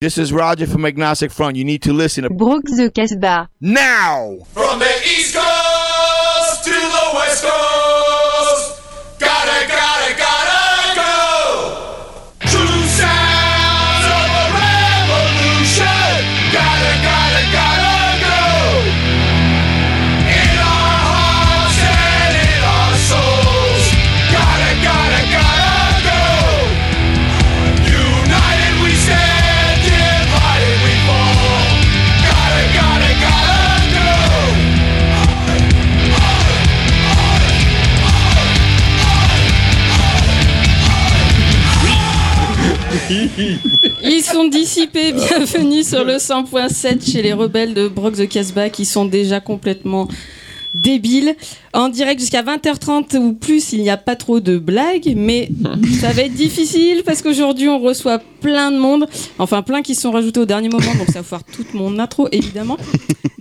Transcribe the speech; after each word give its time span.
This 0.00 0.16
is 0.16 0.32
Roger 0.32 0.66
from 0.66 0.86
Agnostic 0.86 1.30
Front. 1.30 1.56
You 1.56 1.64
need 1.66 1.82
to 1.82 1.92
listen 1.92 2.24
to 2.24 2.30
Brooks 2.30 2.74
the 2.74 2.90
Casbah. 2.90 3.50
now. 3.60 4.38
From 4.54 4.78
the 4.78 4.86
East 5.04 5.34
Coast 5.34 5.79
Ils 44.02 44.22
sont 44.22 44.48
dissipés, 44.48 45.12
bienvenue 45.12 45.82
sur 45.82 46.04
le 46.04 46.14
100.7 46.14 47.10
chez 47.10 47.22
les 47.22 47.32
rebelles 47.32 47.74
de 47.74 47.88
Brock 47.88 48.14
the 48.14 48.28
Casbah 48.28 48.70
qui 48.70 48.84
sont 48.84 49.04
déjà 49.04 49.40
complètement 49.40 50.08
débiles. 50.74 51.34
En 51.72 51.88
direct 51.88 52.20
jusqu'à 52.20 52.42
20h30 52.42 53.16
ou 53.18 53.32
plus, 53.34 53.72
il 53.72 53.82
n'y 53.82 53.90
a 53.90 53.96
pas 53.96 54.16
trop 54.16 54.40
de 54.40 54.58
blagues, 54.58 55.12
mais 55.16 55.48
ça 56.00 56.12
va 56.12 56.22
être 56.22 56.34
difficile 56.34 57.02
parce 57.04 57.22
qu'aujourd'hui 57.22 57.68
on 57.68 57.78
reçoit 57.78 58.20
plein 58.40 58.70
de 58.72 58.78
monde, 58.78 59.06
enfin 59.38 59.62
plein 59.62 59.82
qui 59.82 59.94
se 59.94 60.02
sont 60.02 60.10
rajoutés 60.10 60.40
au 60.40 60.46
dernier 60.46 60.68
moment, 60.68 60.94
donc 60.98 61.06
ça 61.08 61.20
va 61.20 61.22
faire 61.22 61.44
toute 61.44 61.74
mon 61.74 61.98
intro 61.98 62.28
évidemment. 62.32 62.76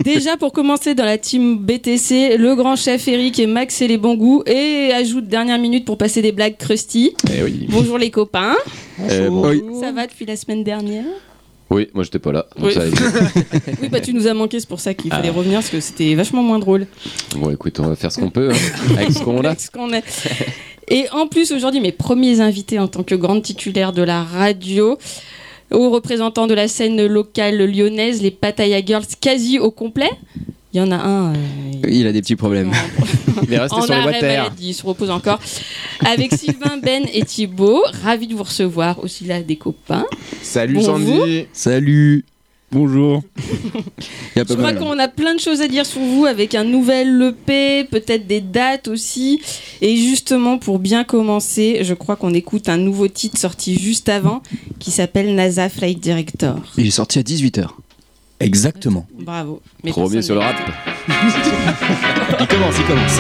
Déjà 0.04 0.38
pour 0.38 0.54
commencer 0.54 0.96
dans 0.96 1.06
la 1.06 1.18
team 1.18 1.58
BTC, 1.58 2.38
le 2.38 2.56
grand 2.56 2.76
chef 2.78 3.08
Eric 3.08 3.38
et 3.40 3.48
Max 3.48 3.82
et 3.82 3.88
les 3.88 3.98
bons 3.98 4.16
goûts, 4.16 4.44
et 4.46 4.92
ajoute 4.94 5.28
dernière 5.28 5.60
minute 5.60 5.86
pour 5.86 5.98
passer 5.98 6.22
des 6.22 6.32
blagues 6.32 6.58
crusty. 6.58 7.14
Eh 7.34 7.44
oui. 7.44 7.68
Bonjour 7.70 7.98
les 7.98 8.10
copains, 8.10 8.56
Eh, 9.10 9.28
oui. 9.28 9.62
ça 9.82 9.92
va 9.92 10.08
depuis 10.08 10.26
la 10.26 10.36
semaine 10.38 10.64
dernière? 10.64 11.04
Oui, 11.70 11.88
moi 11.94 12.04
j'étais 12.04 12.20
pas 12.20 12.32
là. 12.32 12.48
donc 12.58 12.68
Oui. 12.68 12.74
ça 12.74 12.82
allait. 12.82 12.92
Oui, 13.82 13.90
bah 13.90 14.02
tu 14.02 14.14
nous 14.14 14.28
as 14.28 14.34
manqué, 14.34 14.60
c'est 14.60 14.68
pour 14.70 14.80
ça 14.80 14.94
qu'il 14.94 15.12
fallait 15.12 15.30
revenir, 15.30 15.60
parce 15.60 15.70
que 15.70 15.80
c'était 15.80 16.16
vachement 16.16 16.42
moins 16.42 16.60
drôle. 16.60 16.88
bon, 17.36 17.52
écoute, 17.52 17.80
on 17.80 17.88
va 17.88 17.96
faire 17.96 18.12
ce 18.12 18.20
qu'on 18.20 18.30
peut 18.32 18.50
hein, 18.52 18.58
avec 18.98 19.12
ce 19.12 19.20
qu'on 19.20 19.44
a. 19.44 19.48
Avec 19.50 19.60
ce 19.60 19.70
qu'on. 19.72 19.90
Et 20.88 21.06
en 21.12 21.28
plus, 21.28 21.52
aujourd'hui, 21.52 21.80
mes 21.82 21.92
premiers 21.92 22.40
invités 22.42 22.80
en 22.80 22.88
tant 22.88 23.04
que 23.04 23.14
grande 23.14 23.44
titulaire 23.44 23.94
de 23.94 24.02
la 24.02 24.24
radio, 24.24 24.98
aux 25.72 25.92
représentants 25.92 26.48
de 26.48 26.56
la 26.56 26.68
scène 26.68 27.06
locale 27.06 27.64
lyonnaise, 27.64 28.24
les 28.24 28.32
Pattaya 28.32 28.84
Girls 28.84 29.06
quasi 29.22 29.60
au 29.60 29.70
complet. 29.70 30.10
Il 30.74 30.78
y 30.78 30.82
en 30.82 30.92
a 30.92 30.98
un. 30.98 31.34
euh, 31.34 31.38
Il 31.90 32.06
a 32.08 32.12
des 32.12 32.22
petits 32.22 32.36
problèmes. 32.36 32.72
Il 33.44 33.54
est 33.54 33.58
resté 33.60 33.76
en 33.78 33.82
sur 33.82 33.96
les 33.96 34.04
maladie, 34.06 34.70
il 34.70 34.74
se 34.74 34.86
repose 34.86 35.10
encore. 35.10 35.40
Avec 36.06 36.34
Sylvain, 36.34 36.78
Ben 36.84 37.04
et 37.14 37.24
Thibaut, 37.24 37.82
ravis 38.04 38.28
de 38.28 38.36
vous 38.36 38.44
recevoir 38.44 39.02
aussi 39.04 39.26
là 39.26 39.42
des 39.42 39.56
copains. 39.56 40.06
Salut 40.44 40.76
Bon, 40.76 40.82
Sandy. 40.84 41.46
Salut. 41.54 42.26
Bonjour. 42.72 43.24
Je 44.36 44.44
crois 44.44 44.58
mal. 44.58 44.78
qu'on 44.78 45.00
a 45.00 45.08
plein 45.08 45.34
de 45.34 45.40
choses 45.40 45.62
à 45.62 45.68
dire 45.68 45.86
sur 45.88 46.02
vous 46.02 46.26
avec 46.26 46.54
un 46.54 46.64
nouvel 46.64 47.20
EP, 47.24 47.86
peut-être 47.86 48.28
des 48.28 48.42
dates 48.42 48.88
aussi. 48.88 49.42
Et 49.82 49.96
justement, 49.96 50.60
pour 50.60 50.78
bien 50.78 51.04
commencer, 51.04 51.80
je 51.82 51.94
crois 51.96 52.16
qu'on 52.16 52.34
écoute 52.36 52.70
un 52.70 52.78
nouveau 52.78 53.08
titre 53.08 53.40
sorti 53.40 53.80
juste 53.80 54.10
avant 54.10 54.44
qui 54.78 54.92
s'appelle 54.92 55.34
NASA 55.34 55.70
Flight 55.70 56.00
Director. 56.00 56.58
Il 56.78 56.86
est 56.86 56.92
sorti 56.92 57.18
à 57.18 57.24
18h. 57.24 57.70
Exactement. 58.40 59.06
Bravo. 59.20 59.62
Mais 59.84 59.92
Premier 59.92 60.22
sur 60.22 60.36
le 60.36 60.42
rap. 60.42 60.56
Il 62.40 62.48
commence, 62.48 62.76
il 62.80 62.86
commence. 62.86 63.20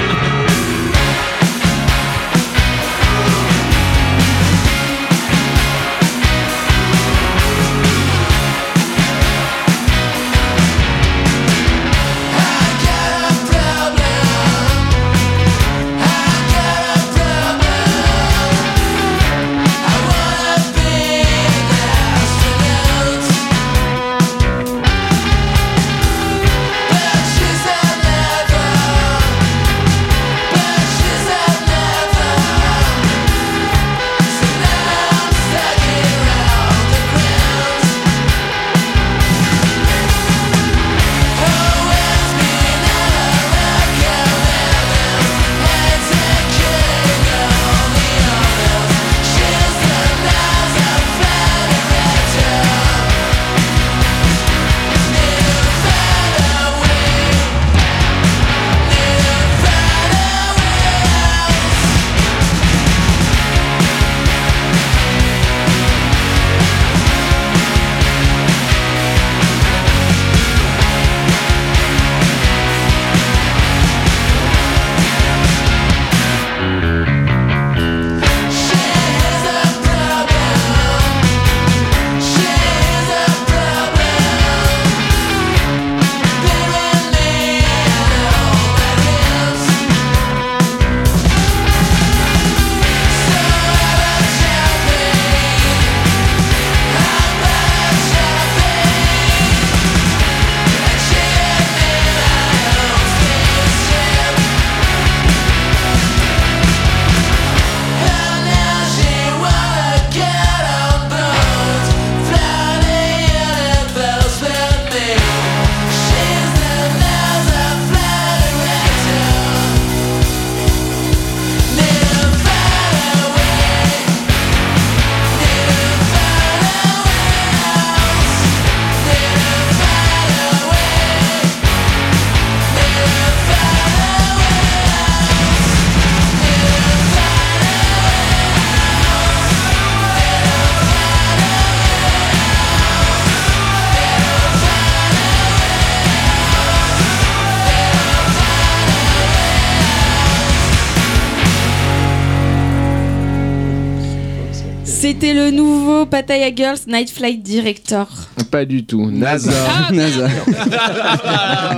C'était 155.22 155.34
le 155.34 155.52
nouveau 155.52 156.06
Pattaya 156.06 156.50
Girls 156.56 156.78
Night 156.88 157.10
Flight 157.10 157.44
Director. 157.44 158.08
Pas 158.50 158.64
du 158.64 158.86
tout. 158.86 159.12
NASA. 159.12 159.52
Ah, 159.68 159.90
NASA. 159.94 160.30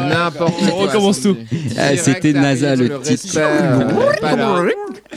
N'importe 0.10 0.54
On 0.62 0.68
quoi. 0.68 0.86
recommence 0.86 1.18
Sandy. 1.22 1.40
tout. 1.50 1.58
Ah, 1.76 1.98
c'était 1.98 2.34
NASA, 2.34 2.76
le 2.76 3.00
titre. 3.02 3.40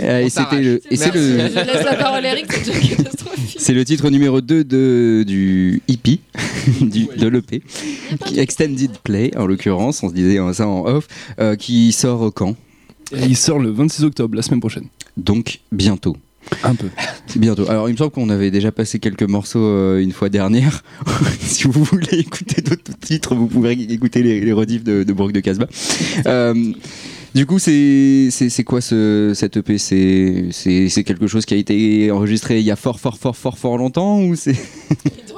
Euh, 0.01 0.21
et 0.21 0.25
On 0.25 0.29
c'était 0.31 0.63
le, 0.63 0.81
et 0.91 0.97
c'est 0.97 1.13
le, 1.15 1.21
Je 1.21 1.55
laisse 1.55 1.85
la 1.85 1.97
parole 1.97 2.25
à 2.25 2.31
Eric, 2.33 2.47
c'est 2.51 2.65
déjà 2.73 2.97
catastrophique. 2.97 3.57
C'est 3.59 3.75
le 3.75 3.85
titre 3.85 4.09
numéro 4.09 4.41
2 4.41 4.65
de, 4.65 5.23
du 5.27 5.83
EP, 5.89 6.19
du, 6.81 7.07
de 7.17 7.29
l'EP, 7.29 7.63
qui- 8.25 8.41
Extended 8.41 8.91
Play 9.05 9.33
en 9.37 9.45
l'occurrence, 9.47 10.03
on 10.03 10.09
se 10.09 10.15
disait 10.15 10.39
ça 10.55 10.67
en 10.67 10.87
off, 10.87 11.07
euh, 11.41 11.57
qui 11.57 11.93
sort 11.93 12.33
quand? 12.35 12.57
Et 13.15 13.27
il 13.27 13.37
sort 13.37 13.59
le 13.59 13.71
26 13.71 14.03
octobre, 14.05 14.35
la 14.35 14.41
semaine 14.43 14.61
prochaine. 14.61 14.87
Donc 15.19 15.61
bientôt. 15.71 16.17
Un 16.63 16.75
peu. 16.75 16.89
Bientôt. 17.37 17.69
Alors, 17.69 17.89
il 17.89 17.93
me 17.93 17.97
semble 17.97 18.11
qu'on 18.11 18.29
avait 18.31 18.51
déjà 18.51 18.71
passé 18.73 18.99
quelques 18.99 19.23
morceaux 19.25 19.65
euh, 19.65 19.99
une 20.01 20.13
fois 20.13 20.29
dernière. 20.29 20.83
si 21.41 21.65
vous 21.65 21.83
voulez 21.85 22.19
écouter 22.19 22.63
d'autres 22.63 22.93
titres, 23.01 23.35
vous 23.35 23.47
pourrez 23.47 23.73
écouter 23.73 24.23
les, 24.23 24.41
les 24.41 24.53
rediffs 24.53 24.85
de, 24.85 25.03
de 25.03 25.13
Brooke 25.13 25.33
de 25.33 25.41
Casbah. 25.41 25.67
Euh, 26.27 26.55
du 27.35 27.47
coup, 27.47 27.59
c'est 27.59 28.29
c'est 28.31 28.49
c'est 28.49 28.63
quoi 28.63 28.81
ce, 28.81 29.33
cette 29.35 29.57
EP 29.57 29.77
C'est 29.79 30.47
c'est- 30.53 30.89
c'est 30.89 31.03
quelque 31.03 31.27
chose 31.27 31.45
qui 31.45 31.55
a 31.55 31.57
été 31.57 32.11
enregistré 32.13 32.61
il 32.61 32.65
y 32.65 32.71
a 32.71 32.77
fort, 32.77 33.01
fort, 33.01 33.19
fort, 33.19 33.37
fort, 33.37 33.59
fort 33.59 33.77
longtemps 33.77 34.21
ou 34.23 34.37
c'est 34.37 34.55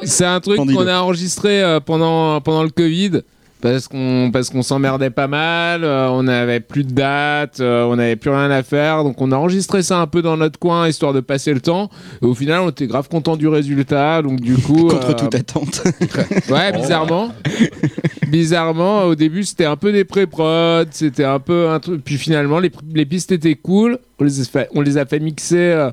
C'est 0.05 0.26
un 0.26 0.41
truc 0.41 0.58
qu'on 0.58 0.87
a 0.87 1.00
enregistré 1.00 1.62
euh, 1.62 1.81
pendant, 1.81 2.38
pendant 2.43 2.62
le 2.62 2.69
Covid. 2.69 3.23
Parce 3.62 3.88
qu'on 3.88 4.31
parce 4.32 4.50
qu'on 4.50 4.62
s'emmerdait 4.62 5.11
pas 5.11 5.29
mal, 5.29 5.82
euh, 5.82 6.08
on 6.11 6.25
n'avait 6.25 6.61
plus 6.61 6.85
de 6.85 6.93
dates, 6.93 7.61
euh, 7.61 7.85
on 7.85 7.97
n'avait 7.97 8.17
plus 8.17 8.29
rien 8.29 8.50
à 8.50 8.62
faire, 8.62 9.03
donc 9.03 9.20
on 9.23 9.32
a 9.32 9.37
enregistré 9.37 9.82
ça 9.82 9.99
un 9.99 10.06
peu 10.06 10.20
dans 10.20 10.37
notre 10.37 10.58
coin 10.58 10.87
histoire 10.87 11.14
de 11.14 11.20
passer 11.20 11.55
le 11.55 11.61
temps. 11.61 11.88
Et 12.23 12.26
au 12.26 12.35
final, 12.35 12.61
on 12.61 12.69
était 12.69 12.87
grave 12.87 13.08
content 13.08 13.35
du 13.35 13.49
résultat, 13.49 14.20
donc 14.20 14.41
du 14.41 14.56
coup. 14.56 14.88
contre 14.88 15.11
euh, 15.11 15.14
toute 15.14 15.35
attente 15.35 15.82
Ouais, 16.50 16.70
bizarrement. 16.73 17.32
bizarrement, 18.29 19.05
au 19.05 19.14
début, 19.14 19.44
c'était 19.44 19.64
un 19.64 19.76
peu 19.76 19.91
des 19.91 20.05
pré-prod, 20.05 20.88
c'était 20.91 21.25
un 21.25 21.38
peu 21.38 21.70
un 21.70 21.81
truc. 21.81 22.03
Puis 22.05 22.19
finalement, 22.19 22.58
les, 22.58 22.70
les 22.93 23.06
pistes 23.06 23.32
étaient 23.32 23.55
cool. 23.55 23.99
On 24.19 24.25
les 24.25 24.41
a 24.41 24.44
fait, 24.44 24.69
on 24.75 24.82
les 24.82 24.99
a 24.99 25.06
fait 25.06 25.19
mixer 25.19 25.91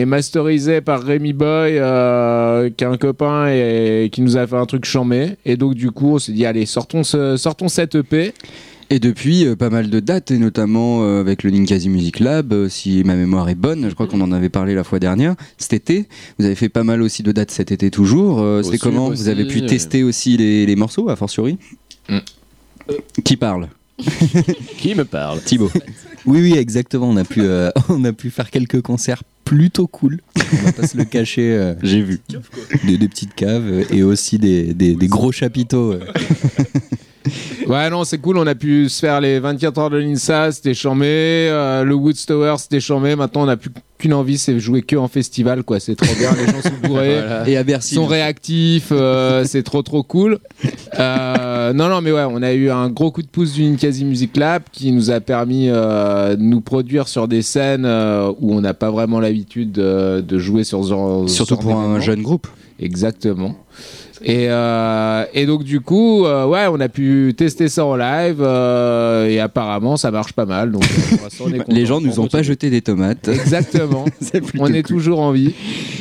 et 0.00 0.04
masteriser 0.04 0.80
par 0.80 1.02
Rémi 1.02 1.32
Boy, 1.32 1.76
euh, 1.78 2.70
qui 2.70 2.84
est 2.84 2.86
un 2.86 2.96
copain 2.96 3.48
et 3.48 4.08
qui 4.12 4.22
nous 4.22 4.36
a 4.36 4.46
fait 4.46 4.54
un 4.56 4.64
truc 4.66 4.84
chambé. 4.84 5.30
Et 5.44 5.56
donc, 5.56 5.74
du 5.74 5.90
coup, 5.90 6.14
on 6.14 6.18
s'est 6.20 6.30
dit, 6.32 6.46
allez, 6.46 6.66
sortons, 6.66 7.02
ce- 7.02 7.36
sortons 7.36 7.66
cette 7.68 7.96
EP. 7.96 8.32
Et 8.90 9.00
depuis, 9.00 9.44
euh, 9.44 9.56
pas 9.56 9.70
mal 9.70 9.90
de 9.90 9.98
dates, 10.00 10.30
et 10.30 10.38
notamment 10.38 11.02
euh, 11.02 11.20
avec 11.20 11.42
le 11.42 11.50
Ninkasi 11.50 11.88
Music 11.88 12.20
Lab, 12.20 12.52
euh, 12.52 12.68
si 12.68 13.02
ma 13.04 13.16
mémoire 13.16 13.48
est 13.48 13.56
bonne, 13.56 13.86
je 13.90 13.94
crois 13.94 14.06
qu'on 14.06 14.20
en 14.20 14.30
avait 14.30 14.48
parlé 14.48 14.74
la 14.76 14.84
fois 14.84 15.00
dernière, 15.00 15.34
cet 15.58 15.72
été. 15.74 16.06
Vous 16.38 16.44
avez 16.46 16.54
fait 16.54 16.68
pas 16.68 16.84
mal 16.84 17.02
aussi 17.02 17.24
de 17.24 17.32
dates 17.32 17.50
cet 17.50 17.72
été 17.72 17.90
toujours. 17.90 18.38
Euh, 18.40 18.62
C'était 18.62 18.76
Aussi, 18.76 18.78
comment 18.78 19.06
aussi, 19.08 19.22
Vous 19.24 19.28
avez 19.28 19.46
pu 19.46 19.66
tester 19.66 20.04
aussi 20.04 20.36
les, 20.36 20.64
les 20.64 20.76
morceaux, 20.76 21.08
a 21.10 21.16
fortiori 21.16 21.58
Mm. 22.08 22.18
Qui 23.24 23.36
parle 23.36 23.68
Qui 24.78 24.94
me 24.94 25.04
parle? 25.04 25.40
Thibaut. 25.42 25.70
Oui, 26.26 26.40
oui, 26.40 26.52
exactement. 26.58 27.08
On 27.08 27.16
a 27.16 27.24
pu, 27.24 27.40
euh, 27.42 27.70
on 27.88 28.04
a 28.04 28.12
pu 28.12 28.30
faire 28.30 28.50
quelques 28.50 28.80
concerts 28.82 29.22
plutôt 29.44 29.86
cool. 29.86 30.20
On 30.52 30.56
va 30.66 30.72
pas 30.72 30.86
se 30.86 30.96
le 30.96 31.04
cacher. 31.04 31.52
euh, 31.52 31.74
J'ai 31.82 32.02
vu. 32.02 32.20
des, 32.84 32.98
des 32.98 33.08
petites 33.08 33.34
caves 33.34 33.66
euh, 33.66 33.84
et 33.90 34.02
aussi 34.02 34.38
des, 34.38 34.74
des- 34.74 34.94
des 34.94 35.08
gros 35.08 35.32
chapiteaux. 35.32 35.92
euh. 35.92 36.00
Ouais, 37.66 37.90
non, 37.90 38.04
c'est 38.04 38.18
cool. 38.18 38.38
On 38.38 38.46
a 38.46 38.54
pu 38.54 38.88
se 38.88 39.00
faire 39.00 39.20
les 39.20 39.38
24 39.40 39.78
heures 39.78 39.90
de 39.90 39.98
l'INSA, 39.98 40.52
c'était 40.52 40.72
chambé. 40.72 41.06
Euh, 41.06 41.84
le 41.84 41.94
Woods 41.94 42.14
Tower, 42.26 42.54
c'était 42.58 42.80
chambé. 42.80 43.14
Maintenant, 43.14 43.42
on 43.42 43.46
n'a 43.46 43.58
plus 43.58 43.70
qu'une 43.98 44.14
envie, 44.14 44.38
c'est 44.38 44.58
jouer 44.58 44.80
que 44.80 44.96
en 44.96 45.08
festival, 45.08 45.64
quoi. 45.64 45.78
C'est 45.80 45.96
trop 45.96 46.14
bien. 46.18 46.30
Les 46.32 46.46
gens 46.50 46.62
sont 46.62 46.88
bourrés. 46.88 47.20
Et 47.46 47.56
à 47.58 47.64
Bercy. 47.64 47.96
sont 47.96 48.06
réactifs, 48.06 48.88
euh, 48.92 49.44
c'est 49.46 49.62
trop 49.64 49.82
trop 49.82 50.02
cool. 50.02 50.38
Euh, 50.98 51.72
non, 51.72 51.88
non, 51.88 52.00
mais 52.00 52.12
ouais, 52.12 52.24
on 52.28 52.42
a 52.42 52.52
eu 52.52 52.70
un 52.70 52.88
gros 52.88 53.10
coup 53.10 53.22
de 53.22 53.28
pouce 53.28 53.52
du 53.52 53.64
Ninkasi 53.64 54.04
Music 54.04 54.36
Lab 54.36 54.62
qui 54.72 54.92
nous 54.92 55.10
a 55.10 55.20
permis 55.20 55.68
euh, 55.68 56.36
de 56.36 56.42
nous 56.42 56.60
produire 56.60 57.08
sur 57.08 57.28
des 57.28 57.42
scènes 57.42 57.84
euh, 57.84 58.32
où 58.40 58.54
on 58.54 58.60
n'a 58.60 58.74
pas 58.74 58.90
vraiment 58.90 59.20
l'habitude 59.20 59.72
de, 59.72 60.24
de 60.26 60.38
jouer 60.38 60.64
sur 60.64 60.82
ce 60.84 60.88
genre 60.90 61.28
Surtout 61.28 61.56
pour 61.56 61.76
un 61.76 62.00
jeune 62.00 62.22
groupe. 62.22 62.46
Exactement. 62.80 63.56
Et, 64.24 64.46
euh, 64.48 65.24
et 65.34 65.46
donc 65.46 65.62
du 65.64 65.80
coup, 65.80 66.24
euh, 66.24 66.46
ouais, 66.46 66.66
on 66.70 66.80
a 66.80 66.88
pu 66.88 67.34
tester 67.36 67.68
ça 67.68 67.84
en 67.84 67.96
live 67.96 68.38
euh, 68.40 69.26
et 69.28 69.38
apparemment 69.40 69.96
ça 69.96 70.10
marche 70.10 70.32
pas 70.32 70.46
mal. 70.46 70.72
Donc 70.72 70.82
pour 70.88 71.22
l'instant, 71.24 71.44
on 71.46 71.52
est 71.52 71.68
Les 71.72 71.86
gens 71.86 72.00
nous 72.00 72.18
On 72.18 72.22
ont 72.22 72.26
pas 72.26 72.38
continue. 72.38 72.44
jeté 72.44 72.70
des 72.70 72.82
tomates. 72.82 73.28
Exactement. 73.28 74.04
C'est 74.20 74.40
plutôt 74.40 74.64
on 74.64 74.68
est 74.72 74.82
cool. 74.82 74.96
toujours 74.96 75.20
en 75.20 75.32
vie. 75.32 75.54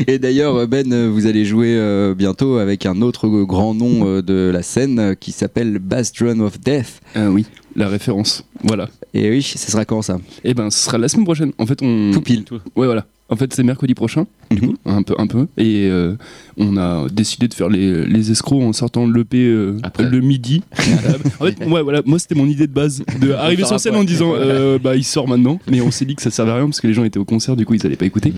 Et 0.07 0.19
d'ailleurs, 0.19 0.67
Ben, 0.67 1.07
vous 1.09 1.27
allez 1.27 1.45
jouer 1.45 1.75
euh, 1.77 2.13
bientôt 2.15 2.57
avec 2.57 2.85
un 2.85 3.01
autre 3.01 3.27
grand 3.43 3.73
nom 3.73 4.07
euh, 4.07 4.21
de 4.21 4.49
la 4.53 4.61
scène 4.63 4.99
euh, 4.99 5.13
qui 5.13 5.31
s'appelle 5.31 5.79
Bass 5.79 6.11
Drum 6.13 6.41
of 6.41 6.59
Death. 6.59 7.01
Ah 7.15 7.29
oui, 7.29 7.45
la 7.75 7.87
référence. 7.87 8.43
Voilà. 8.63 8.89
Et 9.13 9.29
oui, 9.29 9.41
ce 9.43 9.57
sera 9.71 9.85
quand 9.85 10.01
ça? 10.01 10.17
Et 10.43 10.53
ben, 10.53 10.69
ce 10.69 10.79
sera 10.85 10.97
la 10.97 11.07
semaine 11.07 11.25
prochaine. 11.25 11.51
En 11.57 11.65
fait, 11.65 11.81
on. 11.81 12.11
Tout 12.11 12.21
pile. 12.21 12.43
Ouais, 12.75 12.85
voilà. 12.87 13.05
En 13.29 13.35
fait, 13.35 13.53
c'est 13.53 13.63
mercredi 13.63 13.93
prochain, 13.93 14.25
du 14.49 14.61
Mhm. 14.61 14.67
coup, 14.69 14.75
un 14.85 15.03
peu, 15.03 15.13
un 15.17 15.27
peu. 15.27 15.47
Et 15.57 15.87
euh, 15.89 16.15
on 16.57 16.77
a 16.77 17.07
décidé 17.11 17.49
de 17.49 17.53
faire 17.53 17.67
les, 17.67 18.05
les 18.05 18.31
escrocs 18.31 18.61
en 18.61 18.71
sortant 18.71 19.05
l'EP 19.05 19.37
euh, 19.37 19.77
le 19.99 20.21
midi. 20.21 20.63
en 21.41 21.45
fait, 21.45 21.65
ouais, 21.65 21.81
voilà, 21.83 22.01
moi, 22.05 22.19
c'était 22.19 22.35
mon 22.35 22.45
idée 22.47 22.67
de 22.67 22.71
base 22.73 23.03
de 23.21 23.31
arriver 23.33 23.65
sur 23.65 23.79
scène 23.81 23.95
en 23.95 24.05
disant, 24.05 24.31
euh, 24.33 24.79
bah, 24.79 24.95
il 24.95 25.03
sort 25.03 25.27
maintenant. 25.27 25.59
Mais 25.69 25.81
on 25.81 25.91
s'est 25.91 26.05
dit 26.05 26.15
que 26.15 26.21
ça 26.21 26.31
servait 26.31 26.51
à 26.51 26.55
rien 26.55 26.65
parce 26.65 26.79
que 26.79 26.87
les 26.87 26.93
gens 26.93 27.03
étaient 27.03 27.19
au 27.19 27.25
concert, 27.25 27.57
du 27.57 27.65
coup, 27.65 27.73
ils 27.73 27.85
allaient 27.85 27.97
pas 27.97 28.05
écouter. 28.05 28.31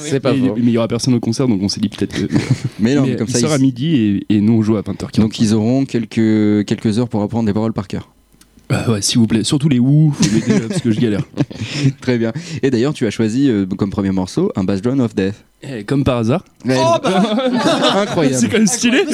C'est 0.00 0.18
pas 0.20 0.32
mais, 0.32 0.52
il 0.56 0.70
y 0.70 0.78
aura 0.78 0.88
personne 0.88 1.14
au 1.14 1.20
concert, 1.20 1.46
donc 1.46 1.62
on 1.62 1.68
s'est 1.68 1.80
dit 1.80 1.88
peut-être 1.88 2.12
que. 2.26 2.32
Mais 2.80 2.94
non, 2.96 3.02
Mais 3.06 3.14
comme 3.16 3.28
il 3.28 3.32
ça, 3.34 3.40
sort 3.40 3.52
à 3.52 3.58
midi 3.58 3.94
et, 3.94 4.26
et 4.36 4.40
nous 4.40 4.54
on 4.54 4.62
joue 4.62 4.76
à 4.76 4.82
20h15. 4.82 5.20
donc 5.20 5.38
ils 5.38 5.54
auront 5.54 5.84
quelques, 5.84 6.64
quelques 6.66 6.98
heures 6.98 7.08
pour 7.08 7.22
apprendre 7.22 7.46
des 7.46 7.52
paroles 7.52 7.72
par 7.72 7.86
cœur. 7.86 8.11
Ah 8.74 8.90
ouais, 8.90 9.02
s'il 9.02 9.18
vous 9.18 9.26
plaît, 9.26 9.44
surtout 9.44 9.68
les 9.68 9.78
ou, 9.78 10.12
faut 10.12 10.30
m'aider 10.34 10.60
là, 10.60 10.66
parce 10.68 10.80
que 10.80 10.90
je 10.90 10.98
galère. 11.00 11.22
Très 12.00 12.16
bien. 12.18 12.32
Et 12.62 12.70
d'ailleurs, 12.70 12.94
tu 12.94 13.06
as 13.06 13.10
choisi 13.10 13.48
euh, 13.50 13.66
comme 13.66 13.90
premier 13.90 14.10
morceau 14.12 14.50
un 14.56 14.64
Bass 14.64 14.80
Drum 14.80 15.00
of 15.00 15.14
Death. 15.14 15.34
Eh, 15.62 15.84
comme 15.84 16.02
par 16.04 16.18
hasard. 16.18 16.44
Ouais. 16.64 16.76
Incroyable. 17.96 18.36
C'est 18.38 18.48
quand 18.48 18.58
même 18.58 18.66
stylé. 18.66 19.04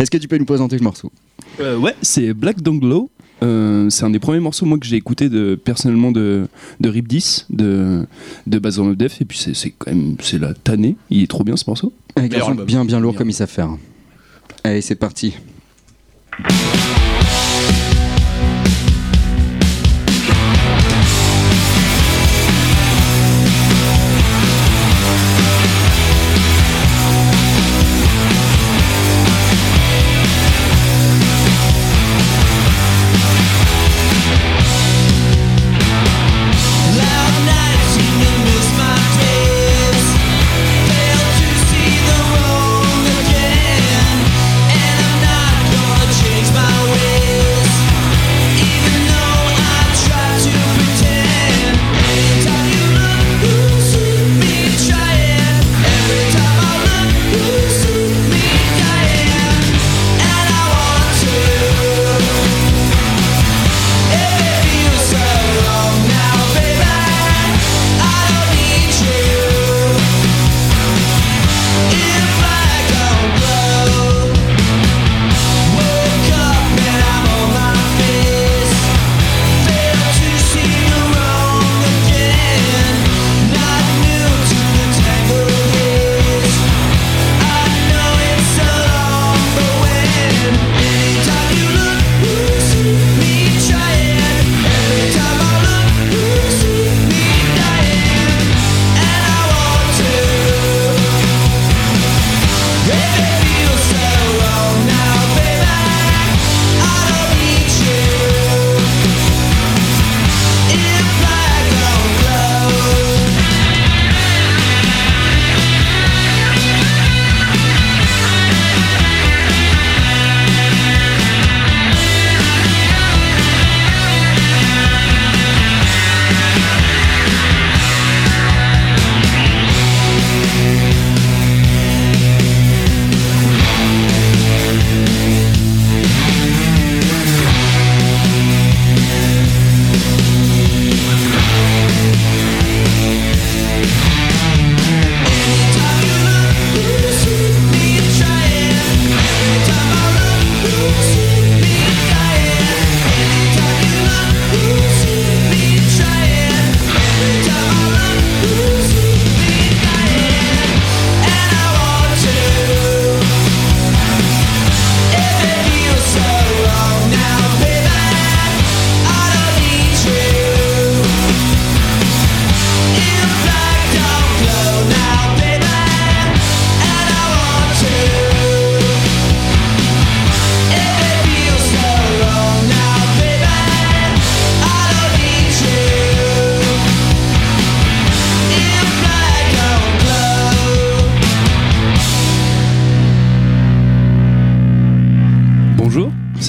Est-ce 0.00 0.10
que 0.10 0.18
tu 0.18 0.28
peux 0.28 0.36
nous 0.38 0.44
présenter 0.44 0.76
le 0.76 0.82
morceau? 0.82 1.10
Euh, 1.60 1.76
ouais, 1.78 1.94
c'est 2.02 2.34
Black 2.34 2.60
Donglow. 2.60 3.10
Euh, 3.42 3.90
c'est 3.90 4.04
un 4.04 4.10
des 4.10 4.18
premiers 4.18 4.40
morceaux 4.40 4.64
moi 4.64 4.78
que 4.78 4.86
j'ai 4.86 4.96
écouté 4.96 5.28
de, 5.28 5.56
personnellement 5.56 6.10
de, 6.10 6.48
de 6.80 6.88
Rip 6.88 7.06
10 7.06 7.48
de, 7.50 8.06
de 8.46 8.58
Baz 8.58 8.78
of 8.78 8.96
Death 8.96 9.20
et 9.20 9.26
puis 9.26 9.36
c'est, 9.36 9.54
c'est 9.54 9.74
quand 9.76 9.90
même 9.90 10.16
c'est 10.22 10.38
la 10.38 10.54
tannée 10.54 10.96
il 11.10 11.22
est 11.22 11.26
trop 11.26 11.44
bien 11.44 11.54
ce 11.58 11.64
morceau 11.66 11.92
Avec 12.16 12.30
un 12.32 12.36
Meilleur 12.36 12.46
son 12.46 12.50
album. 12.52 12.64
bien 12.66 12.84
bien 12.86 12.98
lourd 12.98 13.12
Bien. 13.12 13.18
comme 13.18 13.28
ils 13.28 13.34
savent 13.34 13.50
faire. 13.50 13.68
Allez, 14.64 14.80
c'est 14.80 14.94
parti. 14.94 15.34
Loud 16.38 17.05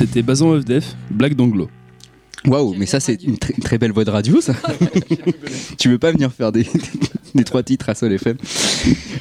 C'était 0.08 0.22
Bazan 0.22 0.50
of 0.52 0.66
Death, 0.66 0.96
Black 1.12 1.36
Donglo. 1.36 1.70
Waouh, 2.46 2.76
mais 2.78 2.86
ça 2.86 3.00
c'est 3.00 3.22
une, 3.24 3.36
tr- 3.36 3.52
une 3.56 3.64
très 3.64 3.78
belle 3.78 3.92
voix 3.92 4.06
de 4.06 4.10
radio 4.10 4.40
ça. 4.42 4.54
tu 5.78 5.90
veux 5.90 5.98
pas 5.98 6.12
venir 6.12 6.32
faire 6.32 6.52
des, 6.52 6.66
des 7.36 7.44
trois 7.44 7.64
titres 7.64 7.90
à 7.90 7.96
Sol 7.96 8.14
FM 8.14 8.38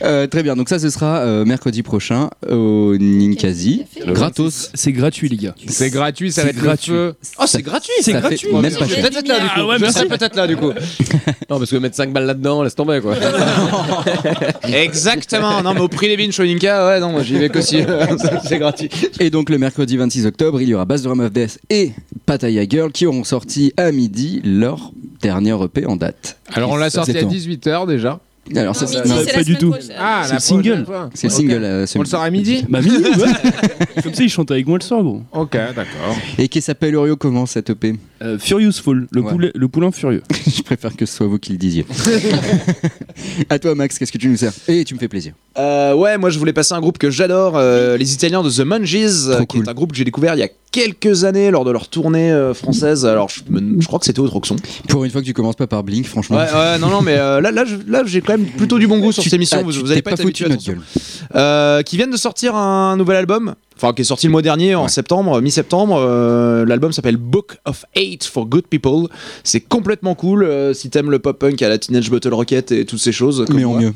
Euh, 0.03 0.27
Très 0.27 0.43
bien, 0.43 0.57
donc 0.57 0.69
ça 0.69 0.79
ce 0.79 0.91
sera 0.91 1.19
euh, 1.19 1.45
mercredi 1.45 1.83
prochain 1.83 2.31
au 2.51 2.97
Ninkasi. 2.99 3.85
Gratos. 4.07 4.71
C'est 4.75 4.93
gratuit, 4.93 5.29
les 5.29 5.37
gars. 5.37 5.55
C'est 5.69 5.91
gratuit, 5.91 6.33
ça 6.33 6.43
va 6.45 6.51
être 6.51 6.57
gratuit. 6.57 6.93
le 6.93 6.99
feu. 6.99 7.15
Oh, 7.41 7.45
c'est 7.47 7.63
gratuit 7.63 7.93
C'est 8.01 8.13
Ça 8.13 8.21
fait 8.23 8.29
gratuit. 8.29 8.53
même 8.53 8.75
pas 8.75 8.87
cher. 8.87 9.09
peut-être 9.11 9.29
là 9.29 9.39
du 9.41 9.47
coup. 9.47 9.53
Ah 9.57 9.67
ouais, 9.67 9.79
je 9.79 10.07
peut-être 10.07 10.37
là 10.37 10.47
du 10.47 10.57
coup. 10.57 10.73
non, 11.51 11.59
parce 11.59 11.71
que 11.71 11.77
mettre 11.77 11.97
5 11.97 12.13
balles 12.13 12.27
là-dedans, 12.27 12.63
laisse 12.63 12.75
tomber 12.75 13.01
quoi. 13.01 13.15
Exactement. 14.73 15.63
Non, 15.63 15.75
mais 15.75 15.81
au 15.81 15.89
prix 15.89 16.09
des 16.09 16.17
bins 16.17 16.31
Shoninka, 16.31 16.87
ouais, 16.87 17.01
non, 17.01 17.11
moi 17.13 17.23
j'y 17.23 17.35
vais 17.39 17.49
qu'aussi. 17.49 17.79
c'est 18.47 18.59
gratuit. 18.59 18.91
Et 19.21 19.31
donc 19.31 19.51
le 19.51 19.59
mercredi 19.59 19.97
26 19.97 20.27
octobre, 20.27 20.61
il 20.61 20.69
y 20.69 20.75
aura 20.75 20.85
Bass 20.85 21.03
Drum 21.03 21.21
of 21.21 21.33
Death 21.33 21.59
et 21.71 21.93
Pattaya 22.27 22.65
Girl 22.69 22.93
qui 22.93 23.07
auront 23.07 23.25
sorti 23.25 23.73
à 23.77 23.93
midi 23.93 24.41
leur 24.45 24.93
dernière 25.21 25.63
EP 25.65 25.87
en 25.87 25.97
date. 25.97 26.39
Alors 26.53 26.71
on 26.71 26.77
l'a 26.77 26.91
sorti 26.91 27.13
à 27.17 27.21
Exactement. 27.23 27.85
18h 27.85 27.87
déjà. 27.89 28.21
Alors 28.55 28.77
ça, 28.77 28.85
non, 29.05 29.15
c'est 29.27 29.33
pas 29.35 29.43
du 29.43 29.57
tout. 29.57 29.71
prochaine. 29.73 29.97
Ah, 29.99 30.23
C'est 30.25 30.39
single. 30.41 30.87
c'est 31.15 31.29
single. 31.29 31.65
euh, 31.65 31.85
On 31.97 31.99
le 31.99 32.05
sort 32.05 32.23
à 32.23 32.31
midi 32.31 32.65
Bah, 32.69 32.79
ouais. 32.79 34.03
Comme 34.05 34.15
ça, 34.15 34.23
il 34.23 34.29
chante 34.29 34.53
avec 34.53 34.69
moi 34.69 34.79
le 34.79 34.85
soir, 34.85 35.03
gros. 35.03 35.21
Ok, 35.33 35.51
d'accord. 35.55 36.17
Et 36.39 36.47
qui 36.47 36.61
s'appelle 36.63 36.95
Orio 36.95 37.17
comment 37.17 37.45
cette 37.47 37.71
EP 37.71 37.97
Euh, 38.23 38.39
Furious 38.39 38.71
Fall, 38.85 39.09
le, 39.11 39.21
Ouais. 39.21 39.33
poulet, 39.33 39.51
le 39.53 39.67
poulain 39.67 39.91
furieux. 39.91 40.23
Je 40.47 40.63
préfère 40.63 40.95
que 40.95 41.07
ce 41.07 41.17
soit 41.17 41.27
vous 41.27 41.41
qui 41.41 41.51
le 41.53 41.59
disiez. 41.59 41.85
à 43.51 43.59
toi 43.59 43.75
Max, 43.75 43.99
qu'est-ce 43.99 44.13
que 44.13 44.19
tu 44.19 44.29
nous 44.29 44.37
sers? 44.37 44.53
Et 44.69 44.85
tu 44.85 44.95
me 44.95 44.99
fais 45.01 45.09
plaisir. 45.09 45.33
Euh, 45.59 45.95
ouais, 45.95 46.19
moi 46.19 46.31
je 46.31 46.39
voulais 46.39 46.53
passer 46.53 46.75
un 46.75 46.81
groupe 46.81 46.99
que 46.99 47.11
j'adore, 47.11 47.55
euh, 47.57 47.97
les 47.97 48.13
Italiens 48.15 48.43
de 48.43 48.51
The 48.51 48.61
Mungies, 48.61 49.27
euh, 49.29 49.41
qui 49.41 49.47
cool. 49.59 49.65
est 49.65 49.69
un 49.71 49.75
groupe 49.75 49.93
que 49.93 49.99
j'ai 49.99 50.05
découvert 50.05 50.35
il 50.35 50.39
y 50.41 50.43
a 50.45 50.49
quelques 50.77 51.25
années 51.25 51.51
lors 51.51 51.65
de 51.65 51.71
leur 51.71 51.89
tournée 51.89 52.31
euh, 52.31 52.53
française. 52.53 53.07
Alors 53.07 53.31
je, 53.31 53.41
me- 53.49 53.81
je 53.81 53.87
crois 53.87 53.99
que 53.99 54.05
c'était 54.05 54.21
au 54.21 54.29
Troxon. 54.29 54.57
Pour 54.89 55.05
une 55.05 55.11
fois 55.11 55.23
que 55.23 55.27
tu 55.27 55.33
commences 55.33 55.57
pas 55.57 55.67
par 55.67 55.83
Blink, 55.83 56.07
franchement. 56.07 56.37
Ouais, 56.37 56.43
ouais, 56.53 56.79
non, 56.79 56.89
non, 56.89 57.01
mais 57.01 57.17
euh, 57.17 57.41
là, 57.41 57.51
là, 57.51 57.65
je- 57.65 57.77
là, 57.91 58.03
j'ai 58.05 58.21
quand 58.21 58.37
même 58.37 58.47
plutôt 58.47 58.79
du 58.79 58.87
bon 58.87 58.99
goût 58.99 59.11
sur 59.13 59.23
Tu- 59.23 59.31
cette 59.31 59.37
émission. 59.37 59.59
ah, 59.61 59.63
vous, 59.65 59.73
tu 59.73 59.79
vous 59.79 59.87
allez 59.87 59.97
t'es 59.97 60.03
pas 60.03 60.11
pas 60.11 60.15
être 60.17 60.23
foutu 60.23 60.45
habitués, 60.45 60.73
de 60.75 60.77
notre 60.77 60.85
attention. 60.93 61.31
gueule. 61.33 61.41
Euh, 61.43 61.83
qui 61.83 61.97
viennent 61.97 62.11
de 62.11 62.17
sortir 62.19 62.55
un 62.55 62.97
nouvel 62.97 63.17
album, 63.17 63.55
enfin 63.77 63.93
qui 63.95 64.03
est 64.03 64.05
sorti 64.05 64.27
le 64.27 64.33
mois 64.33 64.43
dernier 64.43 64.75
en 64.75 64.83
Ouais. 64.85 64.89
septembre, 64.89 65.41
mi-septembre. 65.41 65.97
Euh, 65.99 66.65
L'album 66.67 66.93
s'appelle 66.93 67.17
Book 67.17 67.57
of 67.65 67.85
Hate 67.97 68.25
for 68.25 68.45
Good 68.47 68.67
People. 68.69 69.09
C'est 69.45 69.61
complètement 69.61 70.15
cool. 70.15 70.45
euh, 70.45 70.75
si 70.75 70.91
t'aimes 70.91 71.11
le 71.11 71.19
pop 71.19 71.39
punk 71.39 71.61
à 71.63 71.69
la 71.71 71.79
Teenage 71.79 72.11
Bottle 72.11 72.35
Rocket 72.35 72.71
et 72.73 72.85
toutes 72.85 73.01
ces 73.01 73.13
choses. 73.13 73.45
comme 73.47 73.57
Mais 73.57 73.65
en 73.65 73.71
moi. 73.73 73.81
mieux. 73.81 73.93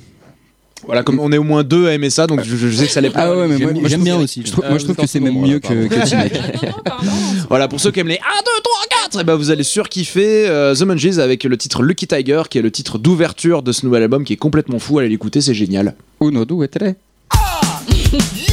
Voilà, 0.86 1.02
comme 1.02 1.20
on 1.20 1.30
est 1.32 1.38
au 1.38 1.42
moins 1.42 1.62
deux 1.62 1.86
à 1.88 1.92
aimer 1.94 2.10
ça, 2.10 2.26
donc 2.26 2.42
je, 2.42 2.56
je 2.56 2.68
sais 2.74 2.86
que 2.86 2.92
ça 2.92 3.00
les 3.00 3.10
plaît. 3.10 3.20
Ah 3.24 3.36
ouais, 3.36 3.46
mais 3.48 3.58
moi, 3.58 3.72
J'aime 3.84 3.90
trouve- 3.90 4.04
bien 4.04 4.16
aussi. 4.18 4.42
Je 4.44 4.50
trouve, 4.52 4.64
moi, 4.64 4.74
Euh, 4.74 4.78
je 4.78 4.84
trouve 4.84 4.96
vous 4.96 5.02
que 5.02 5.08
c'est 5.08 5.20
même 5.20 5.34
mieux 5.40 5.60
voilà, 5.62 5.88
que. 5.88 6.64
Voilà, 7.48 7.68
pour 7.68 7.80
ceux 7.80 7.90
qui 7.90 8.00
aiment 8.00 8.08
les 8.08 8.14
1, 8.14 8.18
2, 8.18 8.24
3, 8.62 8.98
4, 9.10 9.20
et 9.20 9.24
ben 9.24 9.34
vous 9.36 9.50
allez 9.50 9.62
surkiffer 9.64 10.48
euh, 10.48 10.74
The 10.74 10.82
Mungies 10.82 11.20
avec 11.20 11.44
le 11.44 11.56
titre 11.56 11.82
Lucky 11.82 12.06
Tiger, 12.06 12.42
qui 12.48 12.58
est 12.58 12.62
le 12.62 12.70
titre 12.70 12.98
d'ouverture 12.98 13.62
de 13.62 13.72
ce 13.72 13.84
nouvel 13.84 14.02
album, 14.04 14.24
qui 14.24 14.32
est 14.32 14.36
complètement 14.36 14.78
fou. 14.78 14.98
Allez 14.98 15.08
l'écouter, 15.08 15.40
c'est 15.40 15.54
génial. 15.54 15.94
Uno, 16.20 16.44
due, 16.44 16.68
tre. 16.68 16.94
Smell 18.10 18.49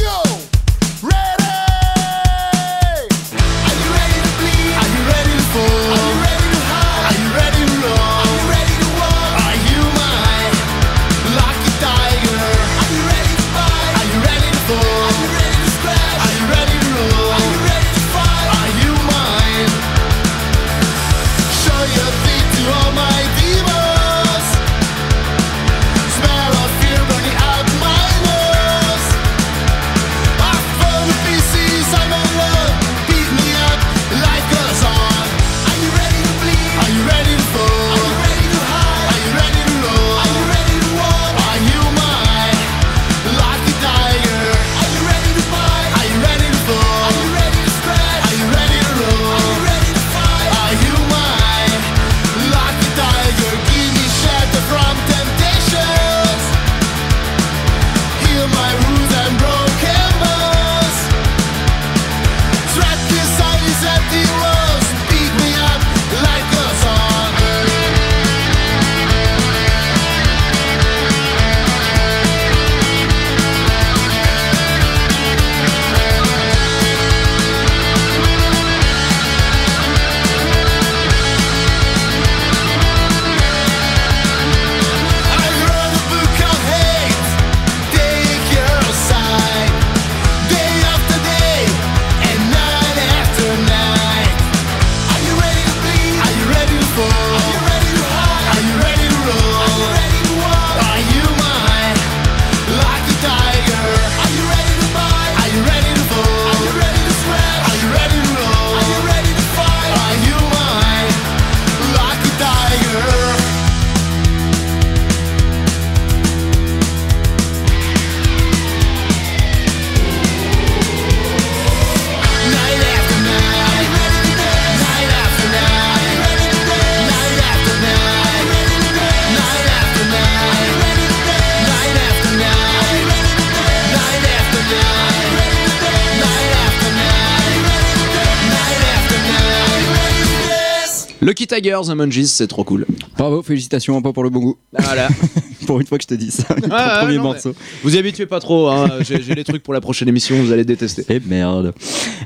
night. 141.60 141.64
Lucky 141.64 141.70
Tiger, 141.70 141.80
The 141.84 141.96
Mungies, 141.96 142.28
c'est 142.28 142.46
trop 142.46 142.64
cool. 142.64 142.86
Bravo, 143.16 143.42
félicitations, 143.42 143.96
un 143.96 144.02
point 144.02 144.12
pour 144.12 144.24
le 144.24 144.30
bon 144.30 144.40
goût. 144.40 144.58
Voilà. 144.72 145.08
pour 145.68 145.80
une 145.80 145.86
fois 145.86 145.98
que 145.98 146.04
je 146.04 146.08
te 146.08 146.14
dis 146.14 146.30
ça, 146.30 146.44
ouais, 146.54 146.68
premier 147.02 147.18
non, 147.18 147.24
morceau. 147.24 147.54
vous 147.82 147.94
y 147.94 147.98
habituez 147.98 148.24
pas 148.24 148.40
trop, 148.40 148.68
hein. 148.68 148.88
j'ai 149.02 149.34
des 149.34 149.44
trucs 149.44 149.62
pour 149.62 149.74
la 149.74 149.82
prochaine 149.82 150.08
émission, 150.08 150.34
vous 150.42 150.50
allez 150.50 150.64
détester. 150.64 151.04
Et 151.10 151.20
merde. 151.20 151.74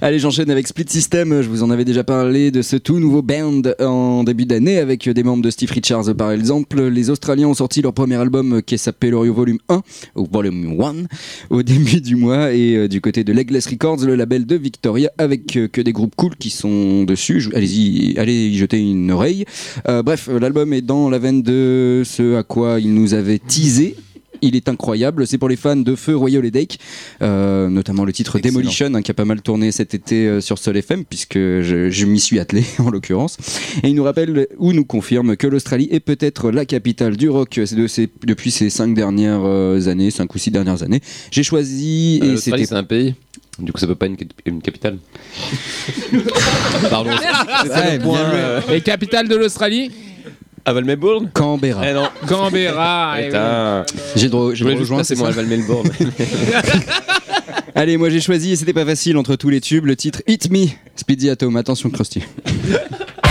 Allez, 0.01 0.21
j'enchaîne 0.21 0.49
avec 0.49 0.69
Split 0.69 0.85
System. 0.89 1.43
Je 1.43 1.49
vous 1.49 1.65
en 1.65 1.71
avais 1.71 1.85
déjà 1.85 2.05
parlé 2.05 2.53
de 2.53 2.63
ce 2.63 2.77
tout 2.77 3.01
nouveau 3.01 3.21
band 3.21 3.63
en 3.81 4.23
début 4.23 4.47
d'année 4.47 4.79
avec 4.79 5.09
des 5.09 5.23
membres 5.25 5.43
de 5.43 5.51
Steve 5.51 5.73
Richards 5.73 6.15
par 6.17 6.31
exemple. 6.31 6.81
Les 6.83 7.11
Australiens 7.11 7.49
ont 7.49 7.55
sorti 7.55 7.83
leur 7.83 7.93
premier 7.93 8.15
album 8.15 8.63
qui 8.63 8.79
s'appelle 8.79 9.15
Orio 9.15 9.35
Volume 9.35 9.59
1 9.69 9.83
ou 10.15 10.29
Volume 10.31 10.81
1 10.81 10.95
au 11.51 11.65
début 11.65 12.01
du 12.01 12.15
mois 12.15 12.53
et 12.53 12.77
euh, 12.77 12.89
du 12.89 13.01
côté 13.01 13.25
de 13.25 13.33
Legless 13.33 13.67
Records, 13.67 14.05
le 14.05 14.15
label 14.15 14.47
de 14.47 14.55
Victoria 14.55 15.11
avec 15.19 15.57
euh, 15.57 15.67
que 15.67 15.81
des 15.81 15.93
groupes 15.93 16.15
cool 16.15 16.37
qui 16.37 16.51
sont 16.51 17.03
dessus. 17.03 17.51
Allez-y, 17.57 18.17
allez 18.19 18.47
y 18.51 18.57
jeter 18.57 18.79
une 18.79 19.11
oreille. 19.11 19.45
Euh, 19.89 20.05
bref, 20.05 20.29
l'album 20.29 20.73
est 20.73 20.83
dans 20.83 21.11
la 21.11 21.19
veine 21.19 21.43
de 21.43 22.03
ce 22.05 22.37
à 22.37 22.45
quoi 22.45 22.79
il 22.79 22.95
nous 22.95 23.15
avait 23.15 23.32
teasé. 23.39 23.97
Il 24.45 24.57
est 24.57 24.69
incroyable, 24.69 25.25
c'est 25.25 25.39
pour 25.39 25.49
les 25.49 25.55
fans 25.55 25.77
de 25.77 25.95
Feu 25.95 26.17
Royal 26.17 26.45
Headache, 26.45 26.77
euh, 27.23 27.69
notamment 27.69 28.05
le 28.05 28.12
titre 28.12 28.35
Excellent. 28.37 28.55
Demolition 28.59 28.93
hein, 28.93 29.01
qui 29.03 29.12
a 29.12 29.15
pas 29.15 29.25
mal 29.25 29.41
tourné 29.41 29.71
cet 29.71 29.95
été 29.95 30.27
euh, 30.27 30.41
sur 30.41 30.59
Sol 30.59 30.77
FM 30.77 31.05
puisque 31.05 31.37
je, 31.39 31.91
je 31.91 32.07
m'y 32.07 32.19
suis 32.19 32.41
attelé 32.41 32.65
en 32.81 32.91
l'occurrence. 32.91 33.37
Et 33.85 33.89
il 33.91 33.95
nous 33.95 34.03
rappelle 34.03 34.49
ou 34.59 34.73
nous 34.73 34.85
confirme 34.85 35.37
que 35.37 35.47
l'Australie 35.47 35.87
est 35.93 36.01
peut-être 36.01 36.51
la 36.51 36.65
capitale 36.65 37.17
du 37.17 37.29
rock 37.29 37.61
c'est 37.65 37.77
de 37.77 37.87
ces- 37.87 38.09
depuis 38.27 38.51
ces 38.51 38.69
cinq 38.69 38.95
dernières 38.95 39.43
euh, 39.45 39.87
années, 39.87 40.11
cinq 40.11 40.35
ou 40.35 40.39
six 40.39 40.51
dernières 40.51 40.83
années. 40.83 41.03
J'ai 41.31 41.45
choisi 41.45 42.19
Euh, 42.21 42.25
et 42.25 42.29
l'Australie, 42.33 42.62
c'était 42.62 42.75
c'est 42.75 42.75
un 42.81 42.83
pays. 42.85 43.15
Du 43.61 43.71
coup, 43.71 43.79
ça 43.79 43.87
peut 43.87 43.95
pas 43.95 44.07
être 44.07 44.12
une, 44.12 44.17
cap- 44.17 44.33
une 44.47 44.61
capitale. 44.62 44.99
Pardon. 46.91 47.11
Ouais, 47.11 47.99
bien 47.99 48.61
joué. 48.67 48.77
Et 48.77 48.81
capitale 48.81 49.29
de 49.29 49.37
l'Australie 49.37 49.91
Aval 50.64 50.85
Melbourne 50.85 51.31
Canberra. 51.33 51.88
Eh 51.88 51.92
non. 51.92 52.09
Canberra. 52.28 53.16
eh. 53.21 53.25
Putain. 53.26 53.85
J'ai 54.14 54.28
droit, 54.28 54.50
Je 54.50 54.57
j'ai 54.57 54.64
voulais 54.64 54.75
droit 54.76 54.87
juste 54.87 54.99
passer 54.99 55.14
c'est 55.14 55.21
mon 55.21 55.25
ça 55.26 55.31
Aval 55.31 55.47
Melbourne. 55.47 55.90
Allez, 57.75 57.97
moi 57.97 58.11
j'ai 58.11 58.21
choisi 58.21 58.52
et 58.52 58.57
c'était 58.57 58.73
pas 58.73 58.85
facile 58.85 59.16
entre 59.16 59.35
tous 59.37 59.49
les 59.49 59.61
tubes. 59.61 59.87
Le 59.87 59.97
titre 59.97 60.23
Hit 60.26 60.50
Me, 60.50 60.66
Speedy 60.95 61.31
Atom. 61.31 61.57
Attention, 61.57 61.90
Krusty. 61.90 62.23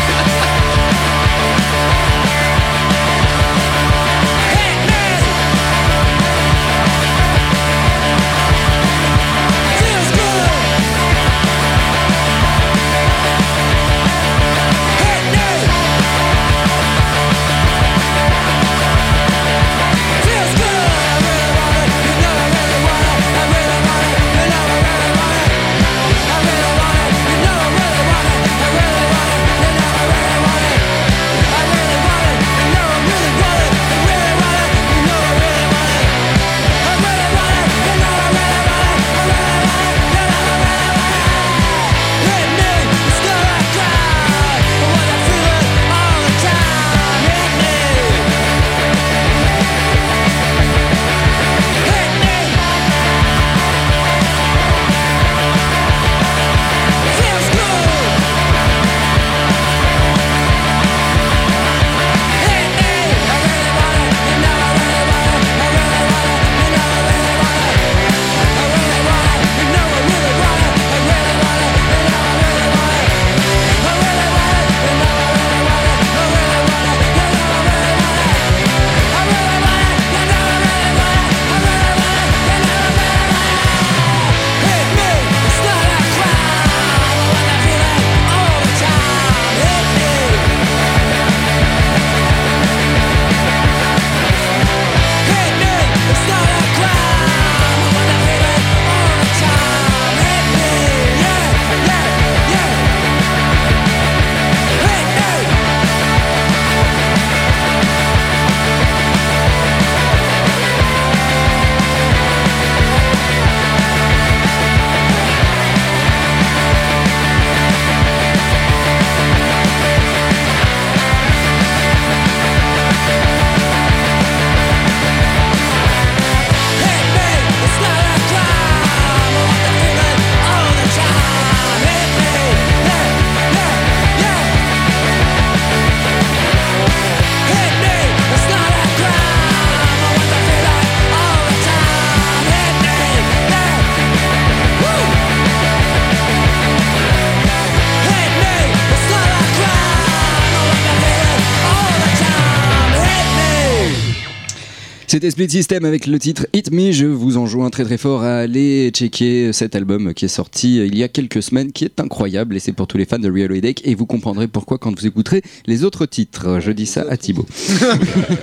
C'était 155.21 155.29
Split 155.33 155.49
System 155.51 155.85
avec 155.85 156.07
le 156.07 156.17
titre 156.17 156.47
Hit 156.51 156.71
Me. 156.71 156.91
Je 156.91 157.05
vous 157.05 157.37
enjoins 157.37 157.69
très 157.69 157.83
très 157.83 157.99
fort 157.99 158.23
à 158.23 158.37
aller 158.37 158.89
checker 158.89 159.53
cet 159.53 159.75
album 159.75 160.15
qui 160.15 160.25
est 160.25 160.27
sorti 160.27 160.77
il 160.77 160.97
y 160.97 161.03
a 161.03 161.07
quelques 161.09 161.43
semaines, 161.43 161.71
qui 161.71 161.85
est 161.85 161.99
incroyable 161.99 162.55
et 162.55 162.59
c'est 162.59 162.71
pour 162.71 162.87
tous 162.87 162.97
les 162.97 163.05
fans 163.05 163.19
de 163.19 163.29
Real 163.31 163.55
Headache 163.55 163.81
et 163.83 163.93
vous 163.93 164.07
comprendrez 164.07 164.47
pourquoi 164.47 164.79
quand 164.79 164.99
vous 164.99 165.05
écouterez 165.05 165.43
les 165.67 165.83
autres 165.83 166.07
titres. 166.07 166.57
Je 166.59 166.71
dis 166.71 166.87
ça 166.87 167.05
à 167.07 167.17
Thibaut. 167.17 167.45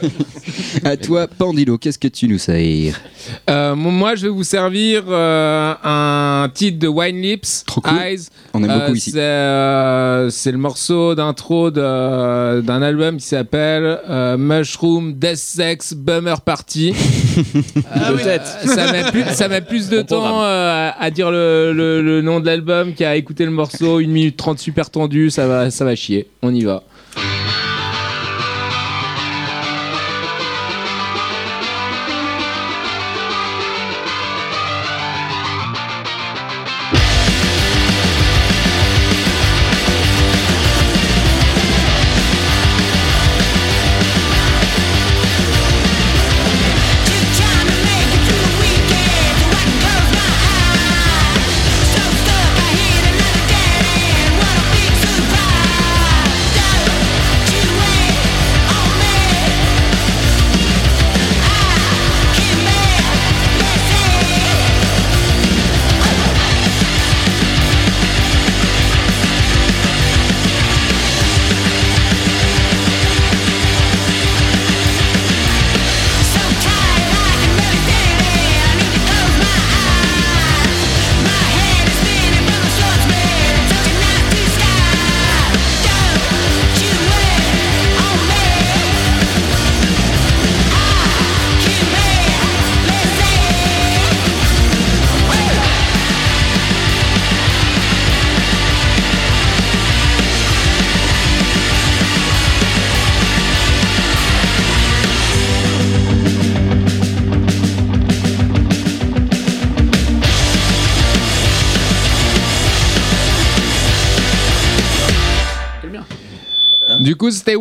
à 0.85 0.97
toi, 0.97 1.27
Pandilo, 1.27 1.79
qu'est-ce 1.79 1.99
que 1.99 2.07
tu 2.07 2.29
nous 2.29 2.39
sers? 2.39 2.95
Euh, 3.51 3.75
moi, 3.75 4.15
je 4.15 4.27
vais 4.27 4.33
vous 4.33 4.45
servir 4.45 5.03
euh, 5.09 5.75
un 5.83 6.49
titre 6.55 6.79
de 6.79 6.87
Wine 6.87 7.21
Lips, 7.21 7.65
Trop 7.67 7.81
cool. 7.81 7.99
Eyes. 7.99 8.29
On 8.55 8.63
aime 8.63 8.71
Euh, 8.71 8.79
beaucoup 8.83 8.95
ici. 8.95 9.11
C'est 9.11 9.19
euh, 9.21 10.31
le 10.47 10.59
morceau 10.59 11.17
d'intro 11.17 11.73
de- 11.73 12.61
d'un 12.61 12.83
album 12.83 13.17
qui 13.17 13.27
s'appelle 13.27 13.99
euh, 14.09 14.37
Mushroom 14.39 15.15
Death 15.15 15.39
Sex 15.39 15.95
Bummer 15.95 16.41
Party. 16.41 16.68
Peut-être. 16.75 18.47
Ça 18.65 18.93
met 18.93 19.11
plus, 19.11 19.25
ça 19.35 19.49
met 19.49 19.61
plus 19.61 19.89
de 19.89 20.03
temps 20.03 20.43
euh, 20.43 20.91
à, 20.91 21.03
à 21.03 21.11
dire 21.11 21.31
le, 21.31 21.73
le- 21.73 22.03
le 22.03 22.23
nom 22.23 22.41
de 22.41 22.47
l'album 22.47 22.95
qu'à 22.95 23.17
écouter 23.17 23.45
le 23.45 23.51
morceau. 23.51 23.99
1 23.99 24.07
minute 24.07 24.37
30 24.37 24.59
super 24.59 24.91
tendu, 24.91 25.31
ça 25.31 25.47
va, 25.47 25.71
ça 25.71 25.85
va 25.85 25.95
chier. 25.95 26.27
On 26.43 26.55
y 26.55 26.65
va. 26.65 26.83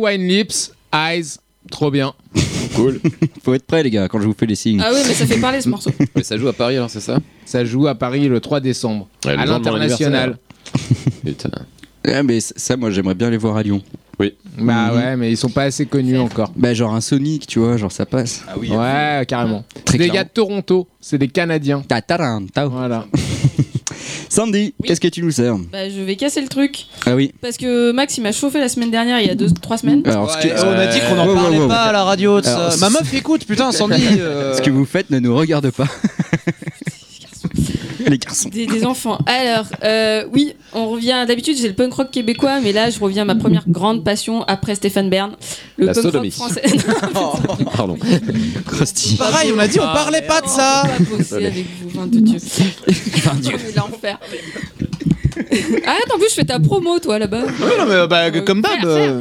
Wine 0.08 0.26
Lips, 0.28 0.72
Eyes, 0.92 1.36
trop 1.70 1.90
bien. 1.90 2.14
Cool. 2.74 3.00
Faut 3.42 3.54
être 3.54 3.64
prêt, 3.66 3.82
les 3.82 3.90
gars, 3.90 4.06
quand 4.08 4.20
je 4.20 4.26
vous 4.26 4.34
fais 4.38 4.46
les 4.46 4.54
signes. 4.54 4.80
Ah 4.84 4.90
oui, 4.92 5.00
mais 5.08 5.14
ça 5.14 5.26
fait 5.26 5.40
parler 5.40 5.60
ce 5.60 5.68
morceau. 5.68 5.90
Mais 6.14 6.22
ça 6.22 6.36
joue 6.36 6.46
à 6.48 6.52
Paris 6.52 6.76
alors, 6.76 6.90
c'est 6.90 7.00
ça? 7.00 7.18
Ça 7.44 7.64
joue 7.64 7.88
à 7.88 7.94
Paris 7.96 8.28
le 8.28 8.38
3 8.40 8.60
décembre, 8.60 9.08
Ouais, 9.24 9.34
le 9.34 9.40
à 9.42 9.46
jour 9.46 9.58
de 9.58 9.64
mon 9.64 9.76
l'international. 9.76 10.38
Putain. 11.24 11.50
Ah, 12.06 12.22
mais 12.22 12.38
ça, 12.40 12.76
moi, 12.76 12.90
j'aimerais 12.90 13.14
bien 13.16 13.30
les 13.30 13.36
voir 13.38 13.56
à 13.56 13.62
Lyon. 13.62 13.82
Bah 14.18 14.26
Mhm. 14.58 14.96
ouais, 14.96 15.16
mais 15.16 15.30
ils 15.32 15.36
sont 15.36 15.48
pas 15.48 15.62
assez 15.64 15.86
connus 15.86 16.18
encore. 16.18 16.52
Bah, 16.56 16.74
genre 16.74 16.94
un 16.94 17.00
Sonic, 17.00 17.46
tu 17.46 17.58
vois, 17.60 17.76
genre 17.76 17.90
ça 17.92 18.04
passe. 18.06 18.42
Ah 18.48 18.54
oui. 18.58 18.68
Ouais, 18.70 19.24
carrément. 19.26 19.64
Très 19.84 19.96
Des 19.98 20.04
clairement. 20.04 20.14
gars 20.14 20.24
de 20.24 20.30
Toronto, 20.30 20.88
c'est 21.00 21.18
des 21.18 21.28
Canadiens. 21.28 21.82
Ta 21.86 22.02
taran, 22.02 22.44
tao. 22.52 22.68
Voilà. 22.70 23.06
Sandy, 24.28 24.74
qu'est-ce 24.84 25.00
que 25.00 25.08
tu 25.08 25.22
nous 25.22 25.30
sers 25.30 25.56
Bah, 25.72 25.88
je 25.88 26.00
vais 26.00 26.16
casser 26.16 26.40
le 26.40 26.48
truc. 26.48 26.86
Ah 27.06 27.14
oui. 27.14 27.32
Parce 27.40 27.56
que 27.56 27.92
Max, 27.92 28.16
il 28.18 28.22
m'a 28.22 28.32
chauffé 28.32 28.60
la 28.60 28.68
semaine 28.68 28.90
dernière, 28.90 29.20
il 29.20 29.26
y 29.26 29.30
a 29.30 29.34
2-3 29.34 29.78
semaines. 29.78 30.02
Alors, 30.06 30.38
que, 30.38 30.48
on 30.64 30.72
a 30.78 30.86
dit 30.86 31.00
qu'on 31.00 31.18
en 31.18 31.26
Ouais, 31.26 31.34
ouais, 31.34 31.40
parlait 31.40 31.58
ouais. 31.58 31.68
pas 31.68 31.82
à 31.84 31.92
la 31.92 32.04
radio 32.04 32.40
de 32.40 32.44
ça. 32.44 32.66
Alors, 32.66 32.78
Ma 32.78 32.90
meuf 32.90 33.12
écoute, 33.14 33.44
putain, 33.46 33.72
Sandy. 33.72 34.02
euh, 34.20 34.54
ce 34.54 34.62
que 34.62 34.70
vous 34.70 34.84
faites 34.84 35.10
ne 35.10 35.18
nous 35.18 35.34
regarde 35.36 35.70
pas. 35.70 35.86
les 38.06 38.18
garçons. 38.18 38.48
Des, 38.48 38.66
des 38.66 38.84
enfants. 38.84 39.18
Alors, 39.26 39.66
euh, 39.84 40.24
oui, 40.32 40.54
on 40.72 40.88
revient. 40.88 41.24
D'habitude, 41.26 41.56
j'ai 41.60 41.68
le 41.68 41.74
punk 41.74 41.92
rock 41.94 42.10
québécois, 42.10 42.60
mais 42.60 42.72
là, 42.72 42.90
je 42.90 42.98
reviens 43.00 43.22
à 43.22 43.24
ma 43.24 43.34
première 43.34 43.64
grande 43.68 44.04
passion 44.04 44.42
après 44.44 44.74
Stéphane 44.74 45.10
Bern. 45.10 45.32
Le 45.76 45.86
La 45.86 45.92
punk 45.94 46.02
sodomie. 46.04 46.28
rock 46.38 46.50
français. 46.52 46.62
Pardon. 47.76 47.96
Krusty. 48.66 49.16
Pareil, 49.16 49.52
on 49.54 49.58
a 49.58 49.68
dit 49.68 49.80
on 49.80 49.84
parlait 49.84 50.22
pas 50.22 50.40
de 50.40 50.48
ça. 50.48 50.84
On 50.84 51.02
va 51.04 51.16
bosser 51.16 51.34
avec 51.46 51.66
vous, 51.82 51.88
22 52.00 52.20
Dieu. 52.20 52.38
Mais 52.86 53.72
L'enfer. 53.76 54.18
Arrête, 55.86 56.12
en 56.14 56.18
plus, 56.18 56.28
je 56.30 56.34
fais 56.34 56.44
ta 56.44 56.58
promo, 56.58 56.98
toi, 56.98 57.18
là-bas. 57.18 57.42
Oui, 57.46 57.70
non, 57.78 57.86
mais 57.88 58.06
bah, 58.06 58.24
Euh, 58.26 58.40
comme 58.42 58.60
d'hab. 58.60 58.84
euh, 58.84 59.20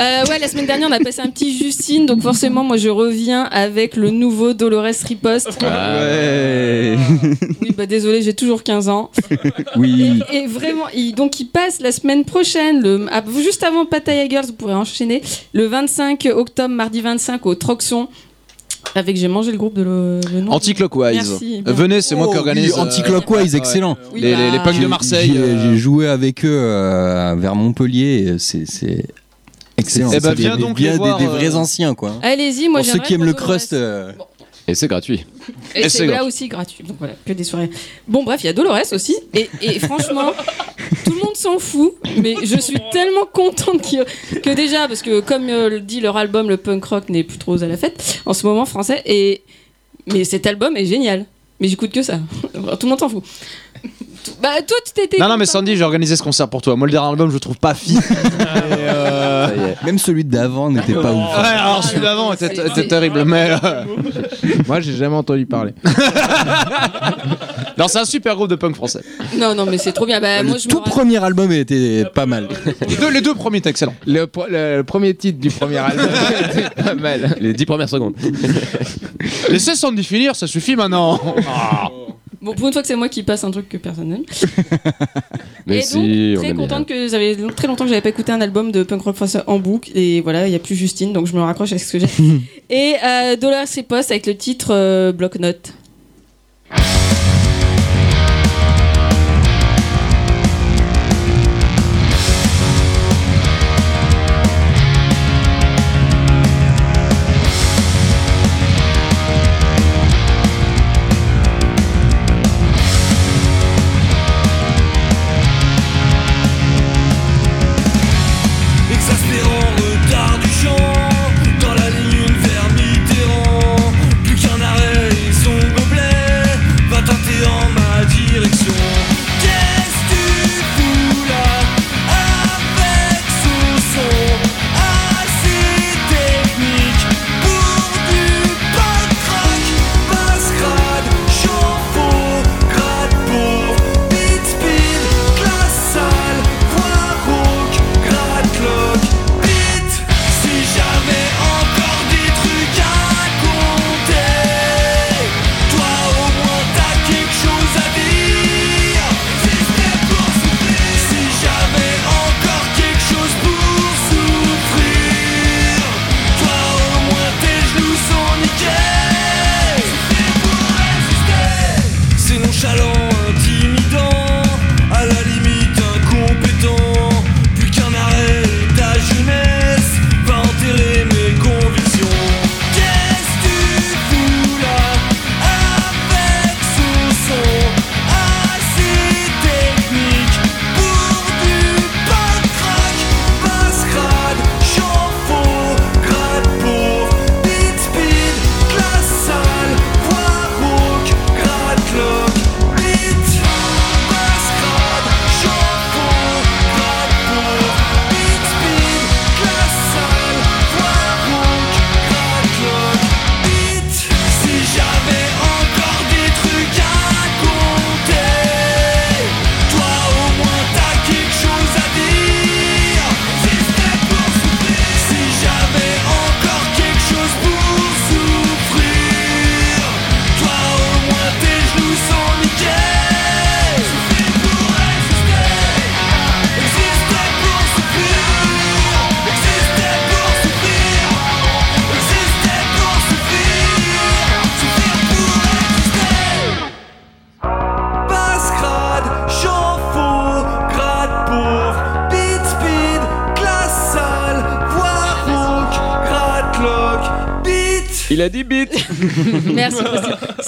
Euh, 0.00 0.24
ouais, 0.28 0.38
la 0.38 0.48
semaine 0.48 0.66
dernière, 0.66 0.88
on 0.88 0.92
a 0.92 0.98
passé 1.00 1.20
un 1.20 1.28
petit 1.30 1.56
Justine, 1.56 2.06
donc 2.06 2.22
forcément, 2.22 2.62
moi, 2.64 2.76
je 2.76 2.88
reviens 2.88 3.44
avec 3.44 3.96
le 3.96 4.10
nouveau 4.10 4.52
Dolores 4.52 4.84
Riposte. 5.06 5.58
Ouais. 5.62 6.96
Oui, 7.62 7.72
bah 7.76 7.86
désolé, 7.86 8.22
j'ai 8.22 8.34
toujours 8.34 8.62
15 8.62 8.88
ans. 8.88 9.10
Oui. 9.76 10.20
Et, 10.32 10.36
et 10.38 10.46
vraiment, 10.46 10.84
il, 10.94 11.14
donc 11.14 11.38
il 11.40 11.46
passe 11.46 11.80
la 11.80 11.92
semaine 11.92 12.24
prochaine, 12.24 12.80
le, 12.82 13.06
ah, 13.10 13.22
juste 13.42 13.62
avant 13.62 13.84
Pattaya 13.84 14.28
Girls, 14.28 14.46
vous 14.46 14.52
pourrez 14.54 14.74
enchaîner, 14.74 15.22
le 15.52 15.66
25 15.66 16.28
octobre, 16.34 16.74
mardi 16.74 17.00
25 17.00 17.44
au 17.46 17.54
Troxon. 17.54 18.08
Avec 18.94 19.16
J'ai 19.16 19.28
mangé 19.28 19.52
le 19.52 19.58
groupe 19.58 19.74
de 19.74 19.82
le, 19.82 20.20
le 20.32 20.40
nom. 20.40 20.52
Anti-Clockwise. 20.52 21.14
Merci. 21.30 21.62
Euh, 21.66 21.72
Venez, 21.72 22.00
c'est 22.00 22.14
moi 22.14 22.28
qui 22.28 22.38
organise. 22.38 22.72
euh, 22.72 22.80
Anti-Clockwise, 22.82 23.54
excellent. 23.54 23.98
Oui, 24.12 24.20
les, 24.22 24.34
les, 24.34 24.50
les 24.50 24.58
bah, 24.58 24.64
punks 24.64 24.76
de 24.76 24.80
J'ai- 24.82 24.86
Marseille. 24.86 25.32
J'ai 25.34 25.38
euh, 25.40 25.62
j'ai 25.72 25.76
joué 25.76 26.08
avec 26.08 26.44
eux 26.44 26.48
euh, 26.50 27.34
vers 27.38 27.54
Montpellier. 27.54 28.26
et 28.34 28.38
C'est 28.38 28.64
c'est 28.66 29.04
excellent. 29.76 30.10
Eh 30.14 30.20
ben, 30.20 30.32
viens 30.34 30.56
des- 30.56 30.62
donc 30.62 30.80
les 30.80 30.90
des, 30.92 30.96
voir, 30.96 31.18
des 31.18 31.26
euh, 31.26 31.28
vrais 31.28 31.54
anciens, 31.56 31.94
quoi. 31.94 32.12
Allez-y, 32.22 32.68
moi 32.68 32.80
Pour 32.80 32.86
ceux 32.86 32.92
j'aimerais 32.92 33.06
qui 33.06 33.14
aiment 33.14 33.24
le 33.24 33.32
crust. 33.34 33.72
euh, 33.74 34.12
Et 34.68 34.74
c'est 34.74 34.88
gratuit. 34.88 35.24
Et, 35.74 35.82
Et 35.82 35.88
c'est 35.88 36.06
là 36.06 36.14
gratuit. 36.14 36.26
aussi 36.26 36.48
gratuit. 36.48 36.84
Donc 36.84 36.96
voilà, 36.98 37.14
que 37.24 37.32
des 37.32 37.44
soirées. 37.44 37.70
Bon, 38.08 38.24
bref, 38.24 38.42
il 38.42 38.46
y 38.46 38.50
a 38.50 38.52
Dolores 38.52 38.92
aussi. 38.92 39.16
Et, 39.32 39.48
et 39.62 39.78
franchement, 39.78 40.32
tout 41.04 41.12
le 41.12 41.18
monde 41.24 41.36
s'en 41.36 41.58
fout. 41.58 41.94
Mais 42.18 42.34
je 42.42 42.58
suis 42.60 42.78
tellement 42.92 43.26
contente 43.32 43.82
que 44.42 44.54
déjà, 44.54 44.88
parce 44.88 45.02
que 45.02 45.20
comme 45.20 45.48
euh, 45.48 45.68
le 45.68 45.80
dit 45.80 46.00
leur 46.00 46.16
album, 46.16 46.48
le 46.48 46.56
punk 46.56 46.84
rock 46.84 47.08
n'est 47.10 47.22
plus 47.24 47.38
trop 47.38 47.62
à 47.62 47.66
la 47.66 47.76
fête 47.76 48.20
en 48.26 48.34
ce 48.34 48.44
moment 48.46 48.64
français. 48.66 49.02
Et 49.06 49.42
mais 50.12 50.24
cet 50.24 50.46
album 50.46 50.76
est 50.76 50.86
génial. 50.86 51.26
Mais 51.60 51.68
j'écoute 51.68 51.90
que 51.92 52.02
ça. 52.02 52.18
Tout 52.52 52.86
le 52.86 52.88
monde 52.88 52.98
s'en 53.00 53.08
fout. 53.08 53.24
Bah 54.42 54.48
toi, 54.66 54.76
tu 54.86 54.92
t'étais. 54.92 55.18
Non, 55.18 55.28
non, 55.28 55.36
mais. 55.36 55.46
Sandy, 55.46 55.76
j'ai 55.76 55.84
organisé 55.84 56.16
ce 56.16 56.22
concert 56.22 56.48
pour 56.48 56.62
toi. 56.62 56.76
Moi, 56.76 56.86
le 56.86 56.92
dernier 56.92 57.08
album, 57.10 57.28
je 57.28 57.34
le 57.34 57.40
trouve 57.40 57.58
pas 57.58 57.74
fi. 57.74 57.98
Même 59.84 59.98
celui 59.98 60.24
d'avant 60.24 60.70
n'était 60.70 60.94
pas 60.94 61.12
ouf. 61.12 61.38
Ouais, 61.38 61.46
alors 61.48 61.82
celui 61.84 62.00
d'avant 62.00 62.32
était, 62.32 62.54
était 62.66 62.86
terrible, 62.88 63.24
mais. 63.24 63.50
euh, 63.64 63.84
Moi, 64.66 64.80
j'ai 64.80 64.94
jamais 64.94 65.14
entendu 65.16 65.46
parler. 65.46 65.72
Non, 67.78 67.88
c'est 67.88 67.98
un 67.98 68.04
super 68.04 68.34
groupe 68.36 68.48
de 68.48 68.54
punk 68.56 68.74
français. 68.74 69.00
Non, 69.38 69.54
non, 69.54 69.66
mais 69.66 69.78
c'est 69.78 69.92
trop 69.92 70.06
bien. 70.06 70.20
Bah, 70.20 70.42
Le 70.42 70.48
moi, 70.48 70.58
je 70.58 70.66
me 70.66 70.70
tout 70.70 70.78
rappelle- 70.78 70.92
premier 70.92 71.22
album 71.22 71.52
était 71.52 72.04
pas 72.14 72.26
mal. 72.26 72.48
Les 72.88 72.96
deux, 72.96 73.10
les 73.10 73.20
deux 73.20 73.34
premiers 73.34 73.58
étaient 73.58 73.70
excellents. 73.70 73.94
Le, 74.06 74.26
pro- 74.26 74.46
le 74.48 74.82
premier 74.82 75.14
titre 75.14 75.38
du 75.38 75.50
premier 75.50 75.78
album 75.78 76.06
était 76.50 76.70
pas 76.82 76.94
mal. 76.94 77.36
Les 77.40 77.52
10 77.52 77.66
premières 77.66 77.88
secondes. 77.88 78.14
Laissez 79.50 79.74
Sandy 79.74 80.02
finir, 80.04 80.34
ça 80.34 80.46
suffit 80.46 80.74
maintenant. 80.76 81.20
Bon, 82.46 82.54
pour 82.54 82.68
une 82.68 82.72
fois 82.72 82.80
que 82.80 82.86
c'est 82.86 82.94
moi 82.94 83.08
qui 83.08 83.24
passe 83.24 83.42
un 83.42 83.50
truc 83.50 83.68
que 83.68 83.76
personne 83.76 84.08
n'aime. 84.08 84.22
Mais 85.66 85.78
et 85.78 85.82
si, 85.82 85.96
donc, 85.96 86.38
on 86.38 86.42
très 86.44 86.52
bien. 86.52 86.62
contente 86.62 86.86
que 86.86 87.08
ça 87.08 87.16
avait 87.16 87.36
très 87.56 87.66
longtemps 87.66 87.82
que 87.82 87.90
j'avais 87.90 88.00
pas 88.00 88.10
écouté 88.10 88.30
un 88.30 88.40
album 88.40 88.70
de 88.70 88.84
punk 88.84 89.02
rock 89.02 89.16
français 89.16 89.40
en 89.48 89.58
boucle 89.58 89.90
et 89.96 90.20
voilà 90.20 90.46
il 90.46 90.52
y 90.52 90.54
a 90.54 90.60
plus 90.60 90.76
Justine 90.76 91.12
donc 91.12 91.26
je 91.26 91.34
me 91.34 91.40
raccroche 91.40 91.72
à 91.72 91.78
ce 91.78 91.92
que 91.92 91.98
j'ai 91.98 92.06
et 92.70 92.94
euh, 93.04 93.34
Dollar 93.34 93.66
post 93.88 94.12
avec 94.12 94.26
le 94.26 94.36
titre 94.36 94.68
euh, 94.70 95.10
bloc 95.10 95.40
note 95.40 95.72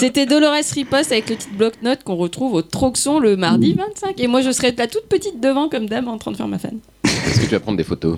C'était 0.09 0.25
Dolores 0.25 0.55
Riposte 0.73 1.13
avec 1.13 1.29
le 1.29 1.37
titre 1.37 1.53
bloc-notes 1.55 2.03
qu'on 2.03 2.17
retrouve 2.17 2.55
au 2.55 2.63
Troxon 2.63 3.19
le 3.19 3.37
mardi 3.37 3.75
25. 3.75 4.19
Et 4.19 4.27
moi, 4.27 4.41
je 4.41 4.51
serai 4.53 4.73
la 4.75 4.87
toute 4.87 5.05
petite 5.05 5.39
devant 5.39 5.69
comme 5.69 5.87
dame 5.87 6.09
en 6.09 6.17
train 6.17 6.33
de 6.33 6.37
faire 6.39 6.49
ma 6.49 6.59
fan. 6.59 6.79
Est-ce 7.05 7.41
que 7.41 7.45
tu 7.45 7.51
vas 7.51 7.61
prendre 7.61 7.77
des 7.77 7.85
photos? 7.85 8.17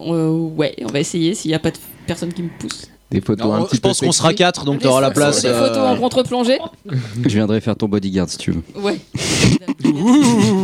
Euh, 0.00 0.30
ouais, 0.30 0.76
on 0.84 0.92
va 0.92 1.00
essayer 1.00 1.34
s'il 1.34 1.48
n'y 1.48 1.56
a 1.56 1.58
pas 1.58 1.72
de 1.72 1.76
personne 2.06 2.32
qui 2.32 2.44
me 2.44 2.50
pousse. 2.56 2.86
Des 3.10 3.20
photos 3.20 3.52
un 3.52 3.64
petit 3.64 3.76
je 3.78 3.80
pense 3.80 3.98
qu'on 3.98 4.12
sera. 4.12 4.32
4, 4.32 4.64
donc 4.64 4.80
t'auras 4.82 5.00
la 5.00 5.10
place. 5.10 5.42
Des 5.42 5.48
euh, 5.48 5.66
photos 5.66 5.78
en 5.78 5.96
contre-plongée 5.96 6.58
Je 7.24 7.28
viendrai 7.28 7.60
faire 7.60 7.74
ton 7.74 7.88
bodyguard 7.88 8.28
si 8.28 8.38
tu 8.38 8.52
veux. 8.52 8.62
Ouais. 8.80 8.98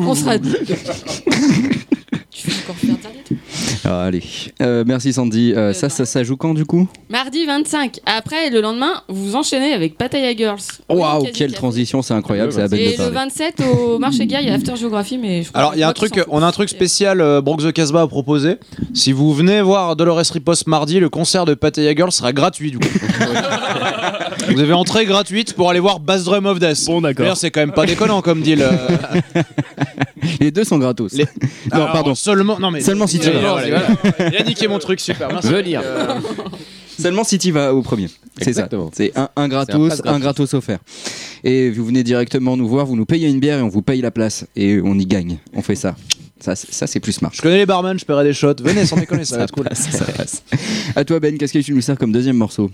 on 0.06 0.14
sera 0.14 0.38
deux. 0.38 0.56
tu 2.30 2.48
fais 2.48 2.62
encore 2.62 2.76
faire 2.76 2.96
dernier 2.96 3.22
truc. 3.24 3.38
Ah, 3.84 4.04
allez. 4.04 4.22
Euh, 4.60 4.84
merci 4.86 5.12
Sandy. 5.12 5.52
Euh, 5.54 5.72
ça, 5.72 5.88
ça, 5.88 6.04
ça 6.04 6.22
joue 6.22 6.36
quand 6.36 6.54
du 6.54 6.64
coup? 6.64 6.88
Mardi 7.08 7.46
25. 7.46 8.00
Après, 8.06 8.50
le 8.50 8.60
lendemain, 8.60 9.02
vous 9.08 9.36
enchaînez 9.36 9.72
avec 9.72 9.96
Pattaya 9.96 10.34
Girls. 10.36 10.60
Waouh, 10.88 11.26
quelle 11.32 11.52
transition, 11.52 12.02
c'est 12.02 12.14
incroyable, 12.14 12.52
c'est 12.52 12.60
la 12.60 12.66
Et 12.66 12.86
de 12.86 12.90
le 12.90 12.96
parler. 12.96 13.12
27 13.12 13.62
au 13.74 13.98
marché 13.98 14.26
gare, 14.26 14.42
il 14.42 14.48
y 14.48 14.50
a 14.50 14.54
After 14.54 14.76
Geography, 14.76 15.18
mais 15.18 15.42
je 15.42 15.48
crois 15.48 15.60
Alors, 15.60 15.74
il 15.74 15.80
y 15.80 15.82
a 15.82 15.88
un 15.88 15.92
truc, 15.92 16.22
on 16.28 16.42
a 16.42 16.46
un 16.46 16.52
truc 16.52 16.68
spécial, 16.68 17.20
euh, 17.20 17.40
Bronx 17.40 17.64
the 17.64 17.72
Casbah 17.72 18.02
a 18.02 18.06
proposé. 18.06 18.56
Si 18.94 19.12
vous 19.12 19.32
venez 19.32 19.60
voir 19.62 19.96
Dolores 19.96 20.22
Riposte 20.32 20.66
mardi, 20.66 21.00
le 21.00 21.08
concert 21.08 21.44
de 21.44 21.54
Pattaya 21.54 21.94
Girl 21.94 22.12
sera 22.12 22.32
gratuit 22.32 22.70
du 22.70 22.78
coup. 22.78 22.88
vous 24.48 24.60
avez 24.60 24.72
entrée 24.72 25.04
gratuite 25.06 25.54
pour 25.54 25.70
aller 25.70 25.80
voir 25.80 26.00
Bass 26.00 26.24
Drum 26.24 26.46
of 26.46 26.58
Death. 26.58 26.84
Bon, 26.86 27.00
d'accord. 27.00 27.24
D'ailleurs, 27.24 27.36
c'est 27.36 27.50
quand 27.50 27.60
même 27.60 27.72
pas 27.72 27.86
déconnant 27.86 28.22
comme 28.22 28.42
deal. 28.42 28.62
euh. 28.62 29.42
Les 30.40 30.50
deux 30.50 30.64
sont 30.64 30.78
gratos. 30.78 31.12
Les- 31.12 31.24
Non, 31.24 31.28
Alors, 31.72 31.92
pardon. 31.92 32.14
Seulement, 32.14 32.58
non 32.58 32.70
mais 32.70 32.80
Seulement 32.80 33.06
si 33.06 33.18
tu 33.18 33.30
vas. 33.30 33.40
voilà, 33.40 33.68
voilà. 33.68 34.30
Il 34.32 34.36
a 34.36 34.42
niqué 34.44 34.68
mon 34.68 34.78
truc, 34.78 35.00
super. 35.00 35.28
Merci. 35.32 35.48
Venir. 35.48 35.80
Euh, 35.84 36.14
Seulement 36.98 37.24
si 37.24 37.38
tu 37.38 37.50
vas 37.52 37.74
au 37.74 37.82
premier. 37.82 38.08
C'est 38.38 38.44
ça. 38.44 38.50
Exactement. 38.50 38.90
C'est 38.94 39.16
un, 39.16 39.22
un 39.22 39.28
C'est 39.36 39.42
un 39.42 39.48
gratos, 39.48 39.88
pass 39.88 40.00
un, 40.00 40.02
gratuit. 40.02 40.20
gratos 40.22 40.54
offert. 40.54 40.78
Et 41.44 41.70
vous 41.70 41.84
venez 41.86 42.02
directement 42.02 42.56
nous 42.56 42.68
voir, 42.68 42.84
vous 42.86 42.96
nous 42.96 43.06
payez 43.06 43.28
une 43.28 43.40
bière 43.40 43.58
et 43.58 43.62
on 43.62 43.68
vous 43.68 43.82
paye 43.82 44.00
la 44.02 44.10
place. 44.10 44.44
Et 44.56 44.80
on 44.84 44.98
y 44.98 45.06
gagne. 45.06 45.38
On 45.54 45.62
fait 45.62 45.74
ça. 45.76 45.96
Ça, 46.40 46.54
c'est- 46.56 46.72
ça 46.72 46.86
c'est 46.86 47.00
plus 47.00 47.12
smart. 47.12 47.30
Je 47.34 47.40
connais 47.42 47.56
les 47.58 47.66
barman, 47.66 47.98
je 47.98 48.04
paierai 48.04 48.24
des 48.24 48.32
shots. 48.34 48.54
Venez, 48.62 48.84
sans 48.86 48.96
déconner, 49.00 49.24
ça 49.24 49.38
va 49.38 49.44
être 49.44 49.52
cool. 49.52 49.64
passe, 49.64 49.88
ça 49.90 50.04
passe. 50.04 50.42
À 50.96 51.04
toi 51.04 51.20
Ben, 51.20 51.36
qu'est-ce 51.38 51.52
que 51.54 51.58
tu 51.58 51.72
nous 51.74 51.80
sers 51.82 51.96
comme 51.98 52.12
deuxième 52.12 52.36
morceau? 52.36 52.70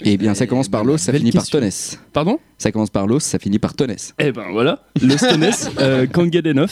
Eh 0.00 0.16
bien, 0.16 0.34
ça 0.34 0.46
commence 0.46 0.68
par 0.68 0.84
l'os, 0.84 1.00
ça 1.00 1.12
finit 1.12 1.30
par 1.32 1.46
tonnes. 1.46 1.68
Pardon 2.12 2.38
Ça 2.58 2.72
commence 2.72 2.90
par 2.90 3.06
l'os, 3.06 3.22
ça 3.22 3.38
finit 3.38 3.58
par 3.58 3.74
tonnes. 3.74 3.94
Eh 4.18 4.32
ben 4.32 4.46
voilà, 4.52 4.84
Los 5.00 5.16
Tones, 5.18 5.50
euh, 5.80 6.06
Enough. 6.06 6.66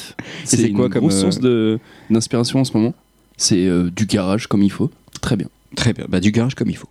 c'est 0.44 0.70
quoi 0.72 0.86
une 0.86 0.90
comme, 0.90 1.02
grosse 1.02 1.14
euh, 1.14 1.20
source 1.20 1.38
de- 1.40 1.78
d'inspiration 2.10 2.60
en 2.60 2.64
ce 2.64 2.76
moment. 2.76 2.94
C'est 3.36 3.66
euh, 3.66 3.90
du 3.90 4.06
garage 4.06 4.46
comme 4.46 4.62
il 4.62 4.70
faut. 4.72 4.90
Très 5.20 5.36
bien. 5.36 5.48
Très 5.76 5.92
bien, 5.92 6.06
bah 6.08 6.18
du 6.20 6.32
garage 6.32 6.54
comme 6.54 6.70
il 6.70 6.76
faut. 6.76 6.88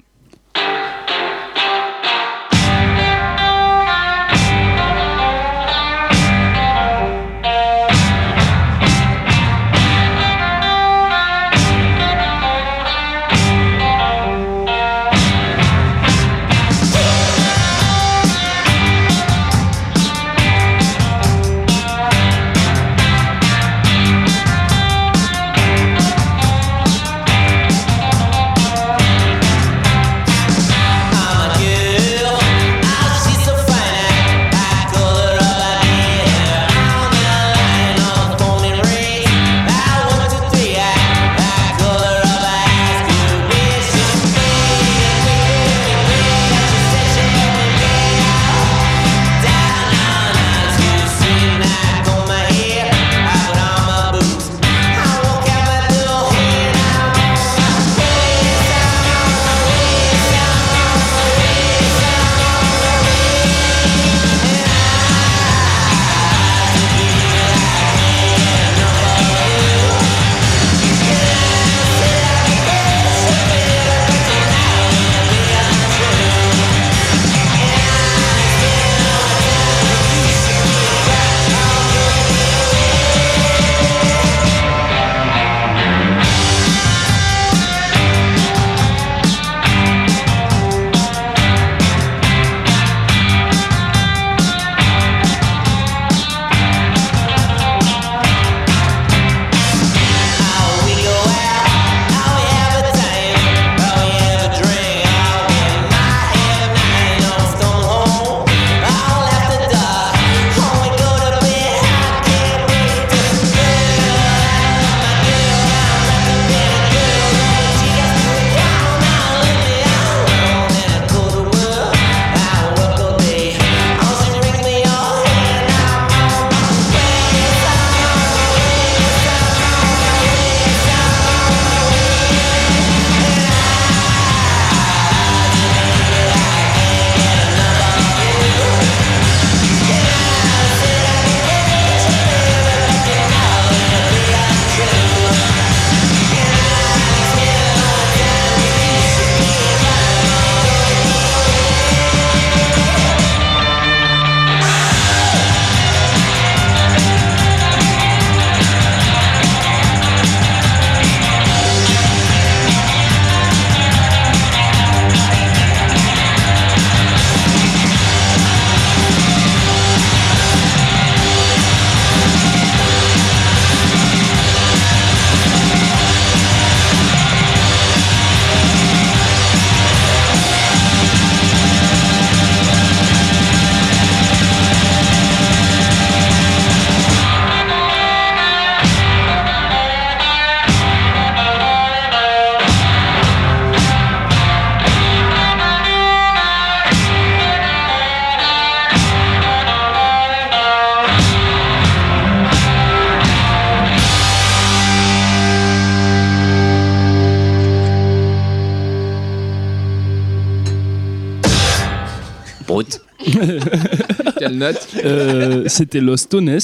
Euh, 215.09 215.63
C'était 215.67 215.99
Los 216.01 216.25
Tones, 216.29 216.59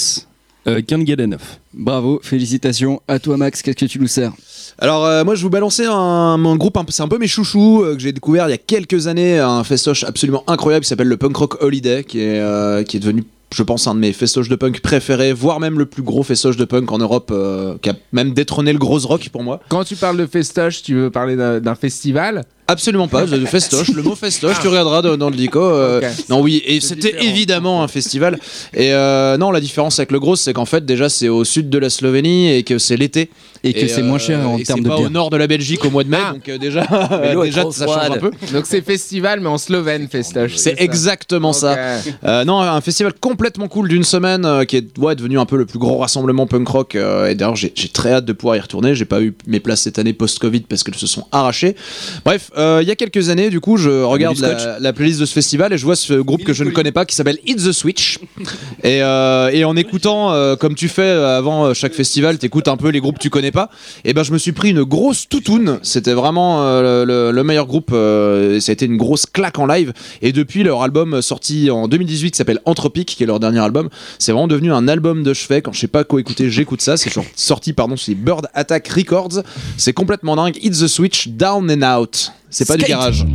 euh, 0.68 0.82
Can't 0.82 1.06
Get 1.06 1.22
Enough. 1.22 1.40
Bravo, 1.74 2.20
félicitations. 2.24 3.02
À 3.08 3.20
toi, 3.20 3.38
Max, 3.38 3.62
qu'est-ce 3.62 3.76
que 3.76 3.86
tu 3.86 4.00
nous 4.00 4.08
sers? 4.08 4.32
Alors 4.78 5.06
euh, 5.06 5.24
moi 5.24 5.36
je 5.36 5.42
vous 5.42 5.50
balançais 5.50 5.86
un, 5.86 5.92
un 5.94 6.56
groupe, 6.58 6.78
c'est 6.90 7.02
un 7.02 7.08
peu 7.08 7.18
mes 7.18 7.28
chouchous 7.28 7.82
euh, 7.84 7.96
que 7.96 8.02
j'ai 8.02 8.12
découvert 8.12 8.48
il 8.48 8.52
y 8.52 8.54
a 8.54 8.58
quelques 8.58 9.08
années, 9.08 9.40
un 9.40 9.64
festoche 9.64 10.04
absolument 10.04 10.44
incroyable 10.48 10.84
qui 10.84 10.90
s'appelle 10.90 11.08
le 11.08 11.16
Punk 11.16 11.38
Rock 11.38 11.64
Holiday, 11.64 12.04
qui 12.04 12.20
est, 12.20 12.40
euh, 12.40 12.84
qui 12.84 12.98
est 12.98 13.00
devenu 13.00 13.24
je 13.54 13.64
pense 13.64 13.88
un 13.88 13.96
de 13.96 14.00
mes 14.00 14.12
festoches 14.12 14.50
de 14.50 14.56
punk 14.56 14.82
préférés, 14.82 15.32
voire 15.32 15.62
même 15.62 15.80
le 15.80 15.86
plus 15.86 16.02
gros 16.02 16.24
festoche 16.24 16.58
de 16.58 16.66
punk 16.66 16.92
en 16.92 16.98
Europe, 16.98 17.30
euh, 17.32 17.78
qui 17.82 17.90
a 17.90 17.94
même 18.12 18.34
détrôné 18.34 18.74
le 18.74 18.80
gros 18.80 18.98
rock 18.98 19.30
pour 19.30 19.44
moi. 19.44 19.62
Quand 19.70 19.86
tu 19.86 19.96
parles 19.96 20.18
de 20.18 20.26
festoche, 20.26 20.82
tu 20.84 20.96
veux 20.96 21.10
parler 21.10 21.38
d'un 21.38 21.76
festival? 21.76 22.44
Absolument 22.68 23.08
pas, 23.08 23.26
de 23.26 23.46
festoche, 23.46 23.90
le 23.90 24.02
mot 24.02 24.16
festoche, 24.16 24.60
tu 24.60 24.68
regarderas 24.68 25.02
dans, 25.04 25.18
dans 25.18 25.30
le 25.30 25.36
dico. 25.36 25.62
euh. 25.62 26.02
Non 26.30 26.42
oui, 26.42 26.64
et 26.66 26.80
c'était 26.82 27.24
évidemment 27.24 27.84
un 27.84 27.88
festival. 27.88 28.40
Et 28.74 28.92
euh, 28.94 29.38
non, 29.38 29.52
la 29.52 29.60
différence 29.62 30.00
avec 30.00 30.12
le 30.12 30.20
gros, 30.20 30.36
c'est 30.36 30.54
qu'en 30.54 30.66
fait 30.66 30.84
déjà 30.86 31.08
c'est 31.10 31.30
au 31.30 31.44
sud 31.44 31.70
de 31.70 31.78
la 31.78 31.90
Slovénie 31.92 32.52
et 32.52 32.64
que 32.64 32.78
c'est 32.80 32.98
l'été. 32.98 33.30
Et 33.64 33.74
que 33.74 33.88
c'est 33.88 34.04
moins 34.04 34.20
cher 34.20 34.40
en 34.48 34.58
termes 34.60 34.64
c'est 34.64 34.84
de 34.84 34.88
pas 34.88 34.96
bière. 34.98 35.08
au 35.08 35.10
nord 35.10 35.32
de 35.32 35.38
la 35.38 35.48
Belgique 35.48 35.84
au 35.86 35.90
mois 35.90 36.04
de 36.04 36.10
mai, 36.10 36.18
Ah. 36.24 36.34
donc 36.34 36.48
euh, 36.50 36.60
déjà, 36.60 36.86
ça 37.72 37.88
change 37.88 38.12
un 38.12 38.18
peu. 38.18 38.30
Donc 38.54 38.66
c'est 38.68 38.82
festival, 38.82 39.40
mais 39.40 39.48
en 39.50 39.58
slovène, 39.58 40.08
festoche. 40.08 40.56
C'est 40.56 40.76
exactement 40.80 41.52
ça. 41.54 41.76
Euh, 42.24 42.44
non, 42.46 42.60
un 42.62 42.82
festival 42.82 43.14
complètement 43.20 43.68
cool 43.68 43.88
d'une 43.88 44.04
semaine 44.04 44.46
euh, 44.46 44.66
qui 44.66 44.78
est 44.78 44.98
ouais, 45.00 45.16
devenu 45.16 45.40
un 45.40 45.46
peu 45.48 45.58
le 45.58 45.66
plus 45.66 45.80
gros 45.80 45.98
rassemblement 45.98 46.46
punk 46.46 46.68
rock. 46.68 46.96
euh, 46.96 47.28
et 47.28 47.34
d'ailleurs, 47.36 47.56
j'ai 47.56 47.72
j'ai 47.76 47.88
très 47.90 48.12
hâte 48.14 48.26
de 48.26 48.34
pouvoir 48.34 48.56
y 48.56 48.60
retourner. 48.60 48.94
J'ai 48.94 49.06
pas 49.06 49.22
eu 49.22 49.34
mes 49.48 49.60
places 49.60 49.82
cette 49.82 49.98
année 49.98 50.14
post-Covid 50.14 50.62
parce 50.62 50.84
qu'elles 50.84 50.94
se 50.96 51.08
sont 51.08 51.26
arrachées. 51.32 51.76
Bref, 52.24 52.52
euh, 52.58 52.80
il 52.82 52.88
y 52.88 52.92
a 52.92 52.96
quelques 52.96 53.30
années, 53.30 53.50
du 53.50 53.60
coup, 53.60 53.78
je 53.78 53.90
regarde 54.04 54.38
la, 54.40 54.80
la 54.80 54.94
playlist 54.94 55.20
de 55.20 55.26
ce 55.26 55.34
festival 55.34 55.74
et 55.74 55.78
je 55.78 55.86
vois 55.86 55.96
ce 55.96 56.14
groupe 56.14 56.44
que 56.44 56.54
je 56.54 56.64
ne 56.64 56.70
connais 56.72 56.92
pas 56.92 57.06
qui 57.06 57.16
s'appelle 57.16 57.38
Hit 57.46 57.58
the 57.58 57.72
Switch. 57.72 58.20
et, 58.84 59.02
euh, 59.02 59.50
et 59.52 59.66
en 59.66 59.76
écoutant, 59.76 60.32
euh, 60.32 60.56
comme 60.56 60.76
tu 60.76 60.88
fais 60.88 61.10
avant 61.10 61.74
chaque 61.74 61.94
festival, 61.94 62.38
t'écoutes 62.38 62.68
un 62.68 62.78
peu 62.78 62.90
les 62.90 63.00
groupes 63.00 63.18
que 63.18 63.24
tu 63.24 63.30
connais 63.30 63.52
pas. 63.52 63.70
Et 64.04 64.14
ben, 64.14 64.24
je 64.24 64.32
me 64.32 64.38
suis 64.38 64.52
pris 64.52 64.70
une 64.72 64.84
grosse 64.84 65.28
toutoune. 65.28 65.80
C'était 65.84 66.14
vraiment 66.14 66.62
le, 66.82 67.32
le 67.32 67.44
meilleur 67.44 67.66
groupe. 67.68 67.92
ça 67.92 68.72
a 68.72 68.74
été 68.74 68.86
une 68.86 68.98
grosse 68.98 69.26
claque 69.26 69.60
en 69.60 69.66
live. 69.66 69.94
Et 70.22 70.32
depuis 70.32 70.64
leur 70.64 70.82
album 70.82 71.22
sorti 71.22 71.70
en 71.72 71.88
2018 71.88 72.32
qui 72.32 72.38
s'appelle 72.38 72.60
Anthropique, 72.66 73.16
qui 73.18 73.24
est 73.24 73.28
leur 73.28 73.40
dernier 73.40 73.60
album, 73.60 73.90
c'est 74.20 74.32
vraiment 74.32 74.48
devenu 74.48 74.72
un 74.72 74.88
album 74.88 75.24
de 75.24 75.34
chevet. 75.34 75.62
Quand 75.62 75.74
je 75.74 75.80
sais 75.80 75.88
pas 75.88 76.04
quoi 76.04 76.20
écouter, 76.20 76.50
j'écoute 76.50 76.82
ça. 76.82 76.98
C'est 76.98 77.10
sor- 77.10 77.26
sorti 77.36 77.74
pardon, 77.74 77.96
chez 77.96 78.16
Bird 78.16 78.48
Attack 78.54 78.88
Records. 78.90 79.42
C'est 79.78 79.94
complètement 79.94 80.36
dingue. 80.36 80.58
Hit 80.62 80.74
the 80.74 80.88
Switch, 80.88 81.28
Down 81.30 81.70
and 81.72 82.00
Out. 82.00 82.32
C'est 82.50 82.66
pas 82.68 82.78
du 82.78 82.86
garage. 82.86 83.26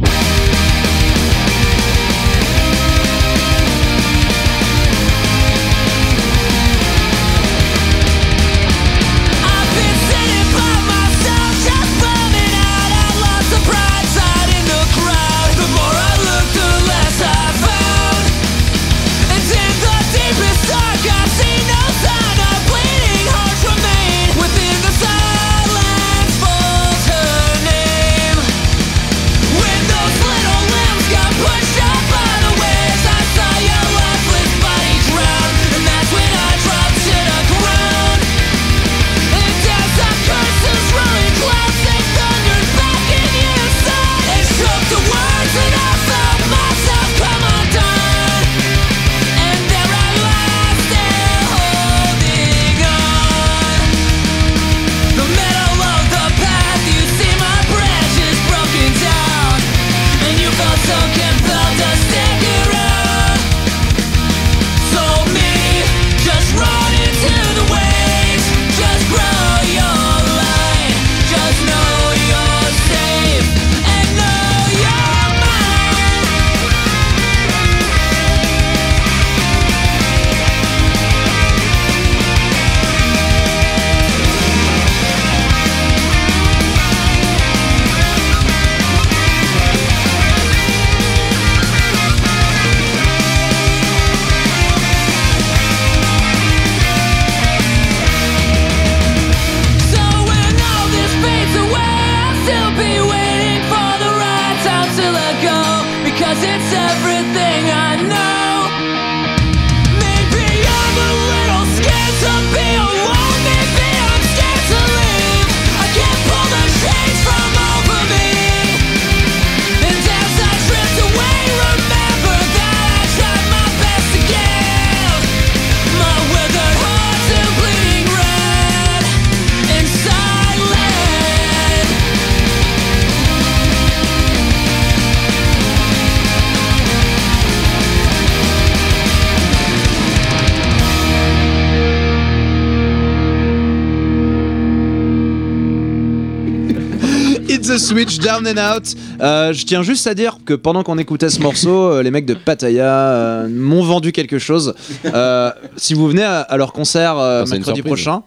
Switch, 147.91 148.19
Down 148.21 148.47
and 148.47 148.77
Out. 148.77 148.95
Euh, 149.21 149.53
je 149.53 149.65
tiens 149.67 149.83
juste 149.83 150.07
à 150.07 150.15
dire 150.15 150.39
que 150.47 150.55
pendant 150.55 150.85
qu'on 150.85 150.97
écoutait 150.97 151.29
ce 151.29 151.41
morceau, 151.41 151.91
euh, 151.91 152.03
les 152.05 152.13
mecs 152.13 152.25
de 152.25 152.35
Pattaya 152.35 152.85
euh, 152.85 153.49
m'ont 153.51 153.83
vendu 153.83 154.13
quelque 154.13 154.39
chose. 154.39 154.75
Euh, 155.07 155.51
si 155.77 155.95
vous 155.95 156.07
venez 156.07 156.23
à, 156.23 156.41
à 156.43 156.57
leur 156.57 156.73
concert 156.73 157.19
euh, 157.19 157.43
Ah, 157.45 157.49
mercredi 157.51 157.65
surprise. 157.65 157.85
prochain, 157.85 158.23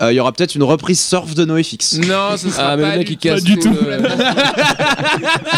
euh, 0.00 0.10
il 0.12 0.16
y 0.16 0.20
aura 0.20 0.32
peut-être 0.32 0.54
une 0.54 0.62
reprise 0.62 0.98
surf 0.98 1.34
de 1.34 1.44
NoFX. 1.44 1.98
Non, 2.08 2.38
ce 2.38 2.48
sera 2.48 2.70
Ah, 2.70 2.76
mais 2.78 2.82
pas 2.84 2.90
le 2.92 2.98
mec, 3.00 3.06
du 3.06 3.12
il 3.12 3.18
casse 3.18 3.44
tout 3.44 3.60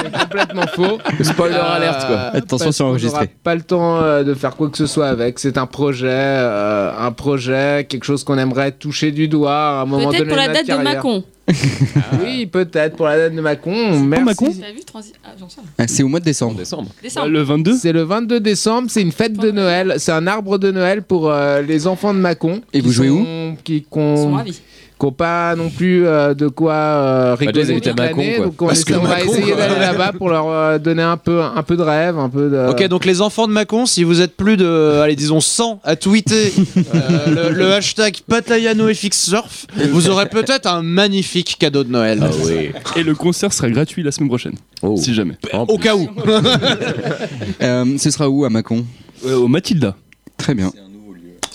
C'est 0.03 0.19
complètement 0.21 0.67
faux. 0.75 0.99
Spoiler 1.23 1.55
Euh, 1.55 1.75
alerte, 1.77 2.07
quoi. 2.09 2.19
Attention, 2.35 2.73
c'est 2.73 2.83
enregistré. 2.83 3.21
n'aura 3.21 3.33
pas 3.45 3.55
le 3.55 3.63
temps 3.63 4.23
de 4.25 4.35
faire 4.35 4.57
quoi 4.57 4.69
que 4.69 4.77
ce 4.79 4.87
soit 4.87 5.07
avec. 5.07 5.39
C'est 5.39 5.59
un 5.59 5.67
projet, 5.67 6.09
euh, 6.11 6.91
un 6.99 7.13
projet, 7.13 7.87
quelque 7.89 8.05
chose 8.05 8.25
qu'on 8.25 8.37
aimerait 8.37 8.73
toucher 8.73 9.13
du 9.13 9.29
doigt 9.29 9.55
à 9.55 9.83
un 9.83 9.85
moment 9.85 10.07
donné. 10.07 10.19
Peut-être 10.19 10.29
pour 10.29 10.37
la 10.37 10.49
date 10.49 10.63
de 10.65 10.67
carrière. 10.67 11.03
Oui, 12.23 12.47
peut-être 12.47 12.97
pour 12.97 13.07
la 13.07 13.17
date 13.19 13.35
de 13.35 13.41
Macon. 13.41 14.01
Merci. 14.01 14.25
Macon 14.25 14.47
T'as 14.47 14.73
vu 14.73 14.81
transi- 14.81 15.13
ah, 15.25 15.31
j'en 15.39 15.49
sais 15.49 15.61
rien. 15.61 15.71
Ah, 15.79 15.85
C'est 15.87 16.03
au 16.03 16.09
mois 16.09 16.21
de 16.21 16.25
décembre. 16.25 16.57
décembre. 16.57 16.91
Décembre. 17.03 17.29
Le 17.29 17.43
22 17.43 17.77
C'est 17.77 17.93
le 17.93 18.03
22 18.03 18.41
décembre, 18.41 18.89
c'est 18.91 19.03
une 19.03 19.13
fête 19.13 19.35
de 19.35 19.51
Noël, 19.51 19.95
c'est 19.99 20.13
un 20.13 20.27
arbre 20.27 20.59
de 20.59 20.71
Noël 20.71 21.03
pour 21.03 21.31
euh, 21.31 21.61
les 21.63 21.87
enfants 21.87 22.15
de 22.15 22.19
Macon. 22.19 22.63
Et 22.73 22.81
vous 22.81 22.93
jouez 22.93 23.09
sont- 23.09 23.57
Qui 23.63 23.77
Ils 23.77 23.85
sont 23.93 24.33
ravis. 24.33 24.61
Qui 25.05 25.11
n'ont 25.11 25.13
pas 25.13 25.55
non 25.57 25.71
plus 25.71 26.07
euh, 26.07 26.35
de 26.35 26.49
quoi 26.49 26.73
euh, 26.75 27.37
ils 27.41 27.47
rigoler 27.49 27.81
toute 27.81 27.99
Macon, 27.99 28.17
l'année. 28.21 28.39
Donc 28.39 28.61
on, 28.63 28.71
essaie- 28.71 28.93
va 28.95 29.21
essayer 29.23 29.55
d'aller 29.55 29.79
là-bas 29.81 30.13
pour 30.17 30.31
leur 30.31 30.49
euh, 30.49 30.79
donner 30.79 31.03
un 31.03 31.17
peu, 31.17 31.43
un 31.43 31.63
peu 31.63 31.77
de 31.77 31.83
rêve, 31.83 32.19
un 32.19 32.29
peu 32.29 32.49
de. 32.51 32.69
Ok, 32.71 32.87
donc 32.89 33.05
les 33.05 33.21
enfants 33.21 33.47
de 33.47 33.53
Macon, 33.53 33.87
si 33.87 34.03
vous 34.05 34.21
êtes 34.21 34.37
plus 34.37 34.57
de, 34.57 35.01
allez, 35.03 35.17
disons 35.17 35.41
100 35.41 35.81
à 35.85 35.97
tweeter 35.97 36.53
euh, 36.95 37.51
le, 37.51 37.55
le 37.55 37.73
hashtag 37.75 38.19
PatayaNoFXSurf, 38.29 39.67
vous 39.91 40.09
aurez 40.09 40.29
peut-être 40.29 40.67
un 40.67 40.83
magnifique 40.83 41.57
cadeau 41.59 41.85
de 41.85 41.91
Noël. 41.91 42.21
Ah 42.23 42.29
oui. 42.45 42.71
Et 42.97 43.03
le 43.03 43.15
concert 43.15 43.53
sera 43.53 43.69
gratuit 43.71 44.03
la 44.03 44.13
semaine 44.13 44.29
prochaine, 44.29 44.55
Oh. 44.83 44.97
si 44.97 45.15
jamais. 45.15 45.35
En 45.53 45.63
Au 45.63 45.77
plus. 45.77 45.85
cas 45.85 45.95
où. 45.97 46.09
Euh, 47.63 47.99
ce 47.99 48.11
sera 48.11 48.29
où 48.29 48.45
à 48.45 48.51
Macon 48.51 48.85
au 49.27 49.49
Mathilda. 49.49 49.97
Très 50.37 50.55
bien. 50.55 50.73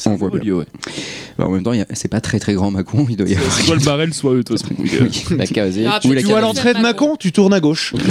On 0.05 0.15
voit 0.15 0.29
bien. 0.29 0.39
Lieu, 0.41 0.57
ouais. 0.57 0.65
Bah, 1.37 1.47
en 1.47 1.51
même 1.51 1.63
temps, 1.63 1.73
il 1.73 1.79
y 1.79 1.81
a- 1.81 1.87
c'est 1.93 2.07
pas 2.07 2.21
très 2.21 2.39
très 2.39 2.53
grand 2.53 2.71
Macon. 2.71 3.05
Il 3.09 3.15
doit 3.17 3.27
y 3.27 3.35
avoir. 3.35 3.51
Soit 3.51 3.75
le 3.75 3.81
barrel, 3.85 4.13
soit 4.13 4.33
eux, 4.33 4.37
de 4.37 4.41
toute 4.43 4.59
façon. 4.59 4.73
Donc, 4.73 4.87
Oui. 5.01 5.37
La 5.37 5.45
casier. 5.47 5.85
Ah, 5.87 5.99
la 6.03 6.21
Tu 6.21 6.27
vois 6.27 6.41
l'entrée 6.41 6.73
de 6.73 6.79
Macon, 6.79 7.15
tu 7.17 7.31
tournes 7.31 7.53
à 7.53 7.59
gauche. 7.59 7.93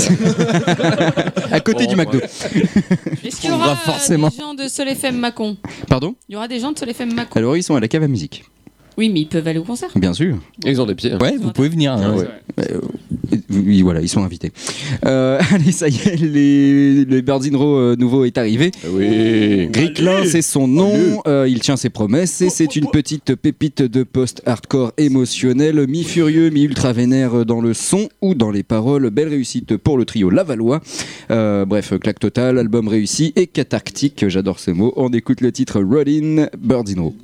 À 1.51 1.61
côté 1.61 1.87
du 1.87 1.97
McDo. 1.97 2.19
Est-ce 2.21 3.41
qu'il 3.41 3.51
y 3.51 3.53
aura 3.53 3.75
forcément. 3.77 4.29
des 4.29 4.37
gens 4.37 4.55
de 4.55 4.69
Sol 4.69 4.89
FM 4.89 5.17
Macon 5.19 5.57
Pardon 5.89 6.15
Il 6.29 6.35
y 6.35 6.37
aura 6.37 6.49
des 6.49 6.61
gens 6.61 6.73
de 6.73 6.79
Sol 6.79 6.91
FM 6.91 7.15
Macon 7.15 7.31
Alors, 7.39 7.57
ils 7.57 7.63
sont 7.63 7.75
à 7.77 7.81
la 7.81 7.89
cave 7.89 8.03
à 8.03 8.09
musique. 8.09 8.45
Oui, 8.97 9.09
mais 9.11 9.21
ils 9.21 9.27
peuvent 9.29 9.47
aller 9.47 9.59
au 9.61 9.65
concert. 9.65 9.89
Bien 9.95 10.13
sûr. 10.13 10.37
Ils 10.65 10.81
ont 10.81 10.87
des 10.87 10.95
pieds. 10.95 11.15
Ouais, 11.15 11.37
vous 11.41 11.53
pouvez 11.53 11.69
venir. 11.69 11.93
hein. 11.93 12.17
Oui, 13.51 13.83
voilà, 13.83 14.01
ils 14.01 14.09
sont 14.09 14.23
invités. 14.23 14.53
Euh, 15.05 15.41
allez, 15.53 15.73
ça 15.73 15.89
y 15.89 15.97
est, 15.97 16.17
les, 16.17 17.05
le 17.05 17.21
Birds 17.21 17.43
in 17.45 17.57
Row 17.57 17.77
euh, 17.77 17.97
nouveau 17.97 18.25
est 18.25 18.39
arrivé. 18.39 18.71
Oui. 18.91 19.69
Gricklin, 19.71 20.25
c'est 20.25 20.43
son 20.43 20.69
nom. 20.69 21.23
Euh, 21.27 21.47
il 21.49 21.61
tient 21.61 21.77
ses 21.77 21.91
promesses 21.91 22.41
et 22.41 22.51
c'est 22.51 22.77
une 22.77 22.89
petite 22.91 23.35
pépite 23.35 23.83
de 23.83 24.03
post-hardcore 24.03 24.93
émotionnel, 24.97 25.87
mi-furieux, 25.87 26.51
mi-ultra 26.51 26.93
vénère 26.93 27.45
dans 27.45 27.61
le 27.61 27.75
son 27.75 28.09
ou 28.23 28.35
dans 28.35 28.51
les 28.51 28.63
paroles. 28.63 29.11
Belle 29.11 29.29
réussite 29.29 29.77
pour 29.77 29.99
le 29.99 30.05
trio 30.05 30.31
Lavallois. 30.31 30.81
Euh, 31.31 31.65
bref, 31.65 31.93
claque 32.01 32.21
totale, 32.21 32.59
album 32.59 32.89
réussi 32.89 33.33
et 33.37 33.47
cathartique. 33.47 34.29
J'adore 34.29 34.59
ce 34.59 34.71
mot. 34.71 34.93
On 34.97 35.11
écoute 35.11 35.41
le 35.41 35.53
titre 35.53 35.81
Rollin 35.81 36.47
Birds 36.59 36.85
in 36.97 37.01
Row. 37.01 37.15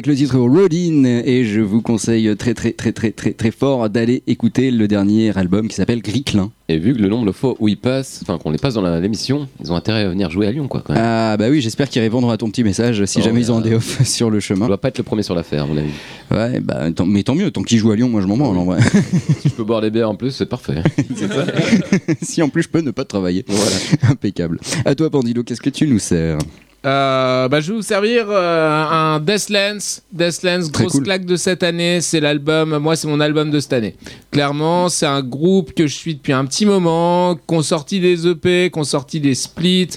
Avec 0.00 0.06
le 0.06 0.14
titre 0.16 0.38
Rodin 0.38 1.04
et 1.26 1.44
je 1.44 1.60
vous 1.60 1.82
conseille 1.82 2.34
très 2.34 2.54
très 2.54 2.72
très 2.72 2.90
très 2.92 3.10
très 3.10 3.32
très 3.32 3.50
fort 3.50 3.90
d'aller 3.90 4.22
écouter 4.26 4.70
le 4.70 4.88
dernier 4.88 5.36
album 5.36 5.68
qui 5.68 5.74
s'appelle 5.74 6.00
Gricklin. 6.00 6.50
Et 6.70 6.78
vu 6.78 6.94
que 6.94 7.02
le 7.02 7.08
nombre 7.10 7.26
de 7.26 7.32
fois 7.32 7.54
où 7.58 7.68
ils 7.68 7.76
passent, 7.76 8.20
enfin 8.22 8.38
qu'on 8.38 8.50
les 8.50 8.56
passe 8.56 8.72
dans 8.74 8.98
l'émission, 8.98 9.46
ils 9.62 9.70
ont 9.70 9.76
intérêt 9.76 10.04
à 10.04 10.08
venir 10.08 10.30
jouer 10.30 10.46
à 10.46 10.52
Lyon, 10.52 10.68
quoi. 10.68 10.82
Quand 10.82 10.94
même. 10.94 11.02
Ah 11.04 11.36
bah 11.36 11.48
oui, 11.50 11.60
j'espère 11.60 11.90
qu'ils 11.90 12.00
répondront 12.00 12.30
à 12.30 12.38
ton 12.38 12.48
petit 12.48 12.64
message 12.64 13.04
si 13.04 13.18
Oh, 13.20 13.24
jamais 13.24 13.40
ils 13.40 13.52
ont 13.52 13.58
un 13.58 13.60
day 13.60 13.74
off 13.74 14.02
sur 14.06 14.30
le 14.30 14.40
Je 14.40 14.46
chemin. 14.46 14.68
dois 14.68 14.78
pas 14.80 14.88
être 14.88 14.96
le 14.96 15.04
premier 15.04 15.22
sur 15.22 15.34
l'affaire, 15.34 15.64
à 15.64 15.66
mon 15.66 15.76
avis. 15.76 15.90
Ouais, 16.30 16.60
bah 16.60 16.90
tant- 16.92 17.04
mais 17.04 17.22
tant 17.22 17.34
mieux, 17.34 17.50
tant 17.50 17.62
qu'ils 17.62 17.76
jouent 17.78 17.90
à 17.90 17.96
Lyon, 17.96 18.08
moi 18.08 18.22
je 18.22 18.26
m'en 18.26 18.38
branle 18.38 18.56
en 18.56 18.64
vrai. 18.64 18.78
Si 19.40 19.48
je 19.50 19.54
peux 19.54 19.64
boire 19.64 19.82
des 19.82 19.90
bières 19.90 20.08
en 20.08 20.14
plus, 20.14 20.30
c'est 20.30 20.46
parfait. 20.46 20.82
si 22.22 22.40
en 22.40 22.48
plus 22.48 22.62
je 22.62 22.68
peux 22.70 22.80
ne 22.80 22.90
pas 22.90 23.04
travailler. 23.04 23.44
Voilà. 23.46 23.76
Impeccable. 24.10 24.60
À 24.86 24.94
toi 24.94 25.10
Pandilo, 25.10 25.42
qu'est-ce 25.42 25.60
que 25.60 25.70
tu 25.70 25.86
nous 25.86 25.98
sers? 25.98 26.38
Euh, 26.86 27.48
bah, 27.48 27.60
je 27.60 27.70
vais 27.70 27.76
vous 27.76 27.82
servir 27.82 28.26
euh, 28.28 28.84
un 28.84 29.20
Deathlands. 29.20 30.00
Deathlands, 30.12 30.68
grosse 30.70 30.92
cool. 30.92 31.04
claque 31.04 31.26
de 31.26 31.36
cette 31.36 31.62
année. 31.62 32.00
C'est 32.00 32.20
l'album, 32.20 32.78
moi, 32.78 32.96
c'est 32.96 33.08
mon 33.08 33.20
album 33.20 33.50
de 33.50 33.60
cette 33.60 33.74
année. 33.74 33.96
Clairement, 34.30 34.88
c'est 34.88 35.06
un 35.06 35.22
groupe 35.22 35.74
que 35.74 35.86
je 35.86 35.94
suis 35.94 36.14
depuis 36.14 36.32
un 36.32 36.44
petit 36.46 36.64
moment, 36.64 37.36
qu'on 37.46 37.62
sorti 37.62 38.00
des 38.00 38.26
EP, 38.26 38.70
qu'on 38.70 38.84
sorti 38.84 39.20
des 39.20 39.34
splits, 39.34 39.90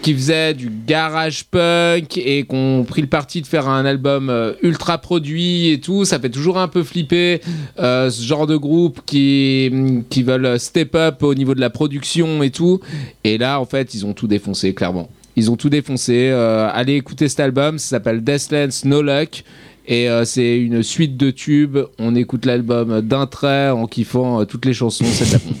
qui 0.00 0.14
faisait 0.14 0.54
du 0.54 0.70
garage 0.86 1.44
punk 1.44 2.16
et 2.16 2.44
qu'on 2.44 2.86
pris 2.88 3.02
le 3.02 3.08
parti 3.08 3.42
de 3.42 3.46
faire 3.46 3.68
un 3.68 3.84
album 3.84 4.30
euh, 4.30 4.54
ultra 4.62 4.96
produit 4.96 5.68
et 5.68 5.80
tout. 5.80 6.06
Ça 6.06 6.18
fait 6.18 6.30
toujours 6.30 6.58
un 6.58 6.68
peu 6.68 6.82
flipper 6.82 7.42
euh, 7.78 8.08
ce 8.08 8.22
genre 8.22 8.46
de 8.46 8.56
groupe 8.56 9.00
qui, 9.04 9.70
qui 10.08 10.22
veulent 10.22 10.58
step 10.58 10.94
up 10.94 11.22
au 11.22 11.34
niveau 11.34 11.54
de 11.54 11.60
la 11.60 11.68
production 11.68 12.42
et 12.42 12.50
tout. 12.50 12.80
Et 13.24 13.36
là, 13.36 13.60
en 13.60 13.66
fait, 13.66 13.92
ils 13.92 14.06
ont 14.06 14.14
tout 14.14 14.28
défoncé, 14.28 14.72
clairement. 14.72 15.10
Ils 15.36 15.50
ont 15.50 15.56
tout 15.56 15.68
défoncé. 15.68 16.30
Euh, 16.30 16.68
allez 16.72 16.94
écouter 16.94 17.28
cet 17.28 17.40
album, 17.40 17.78
ça 17.78 17.88
s'appelle 17.88 18.24
Deathlands 18.24 18.84
No 18.84 19.02
Luck. 19.02 19.44
Et 19.86 20.08
euh, 20.08 20.24
c'est 20.24 20.58
une 20.58 20.82
suite 20.82 21.16
de 21.16 21.30
tubes. 21.30 21.78
On 21.98 22.14
écoute 22.16 22.46
l'album 22.46 23.02
d'un 23.02 23.26
trait 23.26 23.70
en 23.70 23.86
kiffant 23.86 24.40
euh, 24.40 24.44
toutes 24.44 24.64
les 24.64 24.72
chansons. 24.72 25.04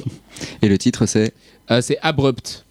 Et 0.62 0.68
le 0.68 0.78
titre, 0.78 1.06
c'est? 1.06 1.32
C'est 1.80 1.98
Abrupt. 2.02 2.64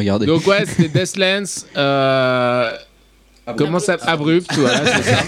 Regarder. 0.00 0.26
Donc 0.26 0.46
ouais, 0.46 0.64
c'était 0.66 0.88
Deathlands. 0.88 1.64
Euh... 1.76 2.70
Comment 3.56 3.78
ça 3.80 3.96
Abrupt, 4.02 4.52
voilà, 4.56 4.84
c'est 4.86 5.02
ça. 5.02 5.22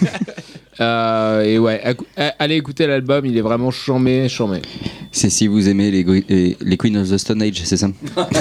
Euh, 0.81 1.43
et 1.43 1.59
ouais, 1.59 1.83
a- 2.17 2.35
allez 2.39 2.57
écouter 2.57 2.87
l'album, 2.87 3.27
il 3.27 3.37
est 3.37 3.41
vraiment 3.43 3.71
chambé, 3.71 4.29
chambé. 4.29 4.63
C'est 5.11 5.29
si 5.29 5.47
vous 5.47 5.69
aimez 5.69 5.91
les, 5.91 6.03
les, 6.29 6.57
les 6.61 6.77
Queen 6.79 6.97
of 6.97 7.11
the 7.11 7.19
Stone 7.19 7.43
Age, 7.43 7.61
c'est 7.65 7.77
ça? 7.77 7.89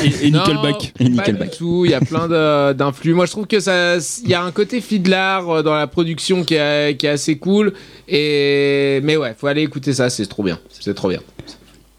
Et, 0.04 0.08
et 0.28 0.32
Non, 0.32 0.40
Nickelback. 0.40 0.94
Et 1.00 1.04
Pas 1.04 1.10
Nickelback. 1.10 1.52
du 1.52 1.58
tout, 1.58 1.84
il 1.86 1.92
y 1.92 1.94
a 1.94 2.00
plein 2.00 2.28
d'influx. 2.74 3.14
Moi, 3.14 3.26
je 3.26 3.32
trouve 3.32 3.48
que 3.48 3.60
ça, 3.60 3.98
il 4.24 4.30
y 4.30 4.34
a 4.34 4.42
un 4.44 4.52
côté 4.52 4.80
fiddler 4.82 5.40
euh, 5.48 5.62
dans 5.62 5.76
la 5.76 5.88
production 5.88 6.44
qui 6.46 6.56
est, 6.56 6.96
qui 6.98 7.06
est 7.06 7.10
assez 7.10 7.38
cool. 7.38 7.74
Et 8.08 9.02
mais 9.04 9.18
ouais, 9.18 9.36
faut 9.38 9.48
aller 9.48 9.64
écouter 9.64 9.94
ça, 9.94 10.10
c'est 10.10 10.26
trop 10.28 10.44
bien, 10.44 10.58
c'est 10.70 10.94
trop 10.94 11.10
bien. 11.10 11.20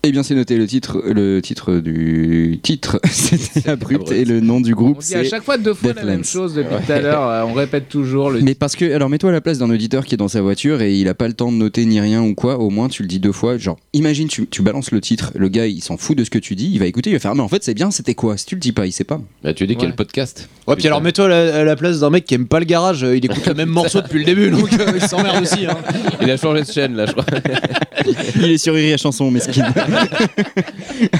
Eh 0.04 0.10
bien, 0.10 0.24
c'est 0.24 0.34
noté 0.34 0.56
le 0.56 0.66
titre, 0.66 1.00
le 1.06 1.40
titre 1.40 1.76
du 1.76 2.58
titre, 2.60 2.98
c'était 3.08 3.68
abrupt, 3.70 4.10
et 4.10 4.24
le 4.24 4.40
nom 4.40 4.60
du 4.60 4.72
On 4.72 4.76
groupe, 4.76 4.98
dit 4.98 5.14
à 5.14 5.22
c'est. 5.22 5.30
chaque 5.30 5.44
fois 5.44 5.58
deux 5.58 5.74
fois 5.74 5.92
la 5.94 6.02
même 6.02 6.24
chose 6.24 6.54
depuis 6.54 6.74
tout 6.84 6.90
à 6.90 7.00
l'heure. 7.00 7.28
euh, 7.28 7.44
On 7.44 7.52
répète 7.52 7.88
toujours 7.88 8.30
le. 8.30 8.40
Mais 8.40 8.56
parce 8.56 8.74
que, 8.74 8.92
alors 8.92 9.08
mets-toi 9.08 9.30
à 9.30 9.32
la 9.32 9.40
place 9.40 9.58
d'un 9.58 9.70
auditeur 9.70 10.04
qui 10.04 10.14
est 10.14 10.18
dans 10.18 10.26
sa 10.26 10.42
voiture 10.42 10.82
et 10.82 10.92
il 10.98 11.06
a 11.08 11.14
pas 11.14 11.28
le 11.28 11.34
temps 11.34 11.52
de 11.52 11.56
noter 11.56 11.84
ni 11.84 12.00
rien 12.00 12.20
ou 12.20 12.34
quoi, 12.34 12.58
au 12.58 12.68
moins 12.68 12.88
tu 12.88 13.02
le 13.02 13.08
dis 13.08 13.20
deux 13.20 13.30
fois. 13.30 13.58
Genre, 13.58 13.78
imagine, 13.92 14.26
tu, 14.26 14.48
tu 14.48 14.60
balances 14.62 14.90
le 14.90 15.00
titre, 15.00 15.30
le 15.36 15.48
gars 15.48 15.66
il 15.68 15.80
s'en 15.84 15.96
fout 15.96 16.18
de 16.18 16.24
ce 16.24 16.30
que 16.30 16.38
tu 16.40 16.56
dis, 16.56 16.68
il 16.72 16.80
va 16.80 16.86
écouter, 16.86 17.10
il 17.10 17.12
va 17.12 17.20
faire, 17.20 17.30
Ah, 17.30 17.34
mais 17.36 17.42
en 17.42 17.48
fait 17.48 17.62
c'est 17.62 17.74
bien, 17.74 17.92
c'était 17.92 18.16
quoi? 18.16 18.36
Si 18.36 18.46
tu 18.46 18.56
le 18.56 18.60
dis 18.60 18.72
pas, 18.72 18.86
il 18.86 18.92
sait 18.92 19.04
pas. 19.04 19.20
Bah, 19.44 19.54
tu 19.54 19.68
dis 19.68 19.74
qu'il 19.74 19.82
y 19.82 19.84
a 19.84 19.86
Ouais. 19.86 19.90
le 19.92 19.96
podcast. 19.96 20.48
Ouais, 20.66 20.74
puis 20.74 20.88
alors 20.88 21.00
mets-toi 21.00 21.26
à 21.26 21.28
la, 21.28 21.56
à 21.60 21.62
la 21.64 21.76
place 21.76 22.00
d'un 22.00 22.10
mec 22.10 22.24
qui 22.24 22.34
aime 22.34 22.46
pas 22.48 22.58
le 22.58 22.64
garage, 22.64 23.04
euh, 23.04 23.16
il 23.16 23.24
écoute 23.24 23.46
le 23.46 23.54
même 23.54 23.68
morceau 23.70 24.00
depuis 24.00 24.18
le 24.18 24.24
début, 24.24 24.50
donc 24.50 24.72
euh, 24.72 24.92
il 24.96 25.00
s'emmerde 25.02 25.42
aussi. 25.42 25.64
Hein. 25.64 25.76
Il 26.20 26.28
a 26.28 26.36
changé 26.36 26.62
de 26.62 26.66
chaîne 26.66 26.96
là, 26.96 27.06
je 27.06 27.12
crois. 27.12 27.24
il 28.36 28.50
est 28.50 28.58
sur 28.58 28.74
à 28.74 28.96
chanson, 28.96 29.30
mesquine. 29.30 29.64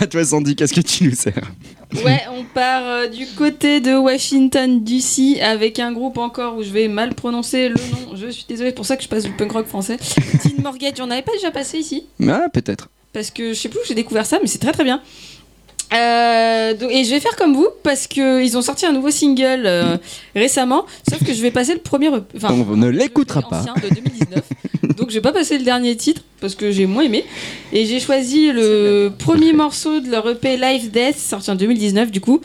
À 0.01 0.07
toi 0.11 0.25
Sandy, 0.25 0.57
qu'est-ce 0.57 0.73
que 0.75 0.81
tu 0.81 1.05
nous 1.05 1.15
sers 1.15 1.35
Ouais, 2.05 2.23
on 2.33 2.45
part 2.45 2.83
euh, 2.87 3.07
du 3.09 3.27
côté 3.37 3.81
de 3.81 3.95
Washington 3.95 4.83
DC 4.83 5.41
avec 5.43 5.79
un 5.79 5.93
groupe 5.93 6.17
encore 6.19 6.57
où 6.57 6.63
je 6.63 6.71
vais 6.71 6.89
mal 6.89 7.15
prononcer 7.15 7.69
le 7.69 7.75
nom. 7.75 8.17
Je 8.17 8.29
suis 8.29 8.45
désolée, 8.49 8.71
c'est 8.71 8.75
pour 8.75 8.87
ça 8.87 8.97
que 8.97 9.03
je 9.03 9.09
passe 9.09 9.25
du 9.25 9.31
punk 9.33 9.53
rock 9.53 9.67
français. 9.67 9.99
Teen 10.43 10.63
Mortgage, 10.63 10.95
on 11.01 11.07
n'avait 11.07 11.23
pas 11.23 11.33
déjà 11.33 11.51
passé 11.51 11.79
ici 11.79 12.07
Ah, 12.29 12.47
peut-être. 12.53 12.89
parce 13.13 13.31
que 13.31 13.51
je 13.53 13.59
sais 13.59 13.69
plus 13.69 13.79
où 13.79 13.83
j'ai 13.87 13.95
découvert 13.95 14.25
ça, 14.27 14.39
mais 14.41 14.47
c'est 14.49 14.59
très 14.59 14.73
très 14.73 14.85
bien. 14.85 15.03
Euh, 15.93 16.73
donc- 16.73 16.91
et 16.91 17.05
je 17.05 17.11
vais 17.11 17.21
faire 17.21 17.37
comme 17.37 17.55
vous 17.55 17.69
parce 17.83 18.07
que 18.07 18.43
ils 18.43 18.57
ont 18.57 18.63
sorti 18.63 18.87
un 18.87 18.93
nouveau 18.93 19.11
single 19.11 19.65
euh, 19.67 19.99
récemment, 20.35 20.87
sauf 21.11 21.23
que 21.23 21.35
je 21.35 21.43
vais 21.43 21.51
passer 21.51 21.75
le 21.75 21.81
premier, 21.81 22.09
enfin, 22.09 22.49
On 22.51 22.77
ne 22.77 22.89
l'écoutera 22.89 23.43
pas. 23.43 23.61
ancien 23.61 23.75
de 23.75 23.95
2019. 23.95 24.43
donc 24.97 25.11
je 25.11 25.15
vais 25.15 25.21
pas 25.21 25.33
passer 25.33 25.59
le 25.59 25.65
dernier 25.65 25.97
titre 25.97 26.23
parce 26.41 26.55
que 26.55 26.71
j'ai 26.71 26.87
moins 26.87 27.05
aimé. 27.05 27.25
Et 27.73 27.87
j'ai 27.87 28.01
choisi 28.01 28.51
le 28.53 29.11
premier 29.19 29.53
morceau 29.53 30.01
de 30.01 30.11
leur 30.11 30.29
EP 30.29 30.57
Live 30.57 30.91
Death 30.91 31.19
sorti 31.19 31.51
en 31.51 31.55
2019 31.55 32.11
du 32.11 32.21
coup. 32.21 32.41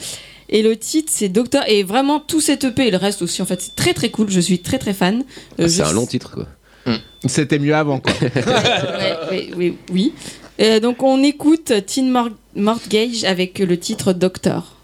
Et 0.49 0.61
le 0.61 0.77
titre 0.77 1.11
c'est 1.13 1.27
Docteur 1.29 1.63
et 1.69 1.83
vraiment 1.83 2.19
tout 2.19 2.39
cet 2.41 2.63
EP 2.63 2.87
et 2.87 2.91
le 2.91 2.97
reste 2.97 3.21
aussi 3.21 3.41
en 3.41 3.45
fait 3.45 3.61
c'est 3.61 3.75
très 3.75 3.93
très 3.93 4.09
cool. 4.09 4.29
Je 4.29 4.39
suis 4.39 4.59
très 4.59 4.77
très 4.77 4.93
fan. 4.93 5.23
Euh, 5.59 5.63
Ah, 5.65 5.67
c'est 5.69 5.83
je- 5.83 5.89
un 5.89 5.93
long 5.93 6.05
titre 6.05 6.31
quoi. 6.33 6.45
C'était 7.25 7.59
mieux 7.59 7.75
avant 7.75 7.99
quoi. 7.99 8.13
Ouais, 8.21 9.29
ouais, 9.29 9.49
oui, 9.57 9.73
oui. 9.91 10.13
Euh, 10.61 10.79
donc 10.79 11.03
on 11.03 11.21
écoute 11.23 11.73
Teen 11.85 12.09
Mor- 12.09 12.29
Mortgage 12.55 13.23
avec 13.25 13.59
le 13.59 13.77
titre 13.77 14.13
Doctor. 14.13 14.76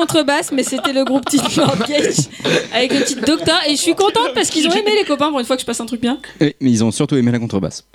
Contrebasse, 0.00 0.52
mais 0.52 0.62
c'était 0.62 0.92
le 0.92 1.04
groupe 1.04 1.24
Teen 1.26 1.40
Mortgage 1.56 2.28
avec 2.74 2.92
le 2.92 3.04
titre 3.04 3.24
Doctor. 3.26 3.56
Et 3.68 3.72
je 3.72 3.80
suis 3.80 3.94
contente 3.94 4.30
parce 4.34 4.50
qu'ils 4.50 4.66
ont 4.66 4.72
aimé 4.72 4.92
les 4.98 5.04
copains 5.04 5.28
pour 5.30 5.40
une 5.40 5.46
fois 5.46 5.56
que 5.56 5.62
je 5.62 5.66
passe 5.66 5.80
un 5.80 5.86
truc 5.86 6.00
bien. 6.00 6.18
Oui, 6.40 6.54
mais 6.60 6.70
ils 6.70 6.82
ont 6.84 6.90
surtout 6.90 7.16
aimé 7.16 7.30
la 7.30 7.38
contrebasse. 7.38 7.86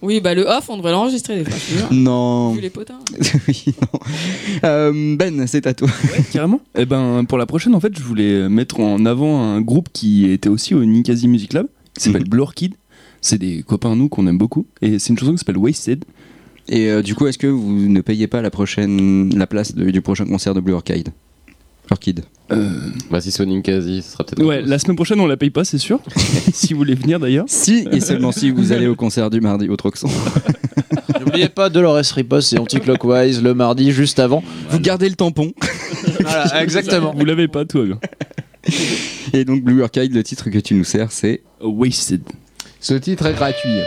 Oui, 0.00 0.20
bah 0.20 0.32
le 0.34 0.42
off, 0.44 0.68
on 0.68 0.76
devrait 0.76 0.92
l'enregistrer 0.92 1.42
des 1.42 1.50
fois. 1.50 1.88
Non. 1.90 2.52
Vu 2.52 2.60
les 2.60 2.70
potins. 2.70 2.98
Oui, 3.48 3.64
non. 3.80 4.00
Euh, 4.64 5.16
ben, 5.16 5.46
c'est 5.46 5.66
à 5.66 5.74
toi. 5.74 5.88
Carrément. 6.32 6.60
Et 6.76 6.84
ben 6.84 7.24
pour 7.24 7.38
la 7.38 7.46
prochaine 7.46 7.74
en 7.74 7.80
fait 7.80 7.96
je 7.96 8.02
voulais 8.02 8.48
mettre 8.48 8.80
en 8.80 9.04
avant 9.06 9.42
un 9.42 9.60
groupe 9.60 9.88
qui 9.92 10.30
était 10.30 10.48
aussi 10.48 10.74
au 10.74 10.84
Ninkasi 10.84 11.26
Music 11.28 11.52
Lab 11.52 11.66
qui 11.96 12.04
s'appelle. 12.04 12.28
Blue 12.28 12.42
Orchid. 12.42 12.74
C'est 13.20 13.38
des 13.38 13.64
copains 13.66 13.96
nous 13.96 14.08
qu'on 14.08 14.28
aime 14.28 14.38
beaucoup 14.38 14.66
et 14.80 15.00
c'est 15.00 15.08
une 15.08 15.18
chanson 15.18 15.32
qui 15.32 15.38
s'appelle 15.38 15.58
Wasted. 15.58 16.04
Et 16.68 16.88
euh, 16.90 17.02
du 17.02 17.14
coup, 17.14 17.26
est-ce 17.26 17.38
que 17.38 17.46
vous 17.46 17.88
ne 17.88 18.00
payez 18.00 18.26
pas 18.26 18.42
la 18.42 18.50
prochaine, 18.50 19.36
la 19.36 19.46
place 19.46 19.74
de- 19.74 19.90
du 19.90 20.00
prochain 20.02 20.26
concert 20.26 20.54
de 20.54 20.60
Blue 20.60 20.74
Orchid? 20.74 21.08
Orchid. 21.90 22.20
Euh, 22.52 22.70
Bah, 23.10 23.20
si 23.22 23.30
c'est 23.30 23.42
au 23.42 23.46
Ninkasi, 23.46 24.02
ce 24.02 24.12
sera 24.12 24.24
peut-être. 24.24 24.44
ouais, 24.46 24.60
la 24.62 24.78
semaine 24.78 24.96
prochaine 24.96 25.20
on 25.20 25.26
la 25.26 25.38
paye 25.38 25.48
pas 25.50 25.64
c'est 25.64 25.78
sûr. 25.78 26.00
si 26.52 26.74
vous 26.74 26.78
voulez 26.78 26.94
venir 26.94 27.18
d'ailleurs. 27.18 27.46
Si 27.48 27.86
et 27.92 28.00
seulement 28.00 28.30
si 28.32 28.50
vous 28.50 28.72
allez 28.72 28.86
au 28.86 28.94
concert 28.94 29.30
du 29.30 29.40
mardi 29.40 29.68
au 29.68 29.76
Troxon. 29.76 30.08
N'oubliez 31.20 31.48
pas 31.48 31.70
Dolores 31.70 31.96
Riposte 32.14 32.52
et 32.52 32.58
Anticlockwise 32.58 33.42
le 33.42 33.54
mardi 33.54 33.90
juste 33.92 34.18
avant. 34.18 34.42
Vous 34.70 34.80
gardez 34.80 35.08
le 35.08 35.14
tampon. 35.14 35.52
Voilà, 36.20 36.62
exactement. 36.62 37.14
Vous 37.16 37.24
l'avez 37.24 37.48
pas 37.48 37.64
toi. 37.64 37.84
bien. 37.84 37.98
Et 39.32 39.44
donc 39.46 39.62
Blue 39.62 39.82
Orchid, 39.82 40.12
le 40.14 40.22
titre 40.22 40.50
que 40.50 40.58
tu 40.58 40.74
nous 40.74 40.84
sers, 40.84 41.10
c'est 41.10 41.40
Wasted. 41.62 42.22
Ce 42.80 42.94
titre 42.94 43.26
est 43.26 43.34
gratuit. 43.34 43.80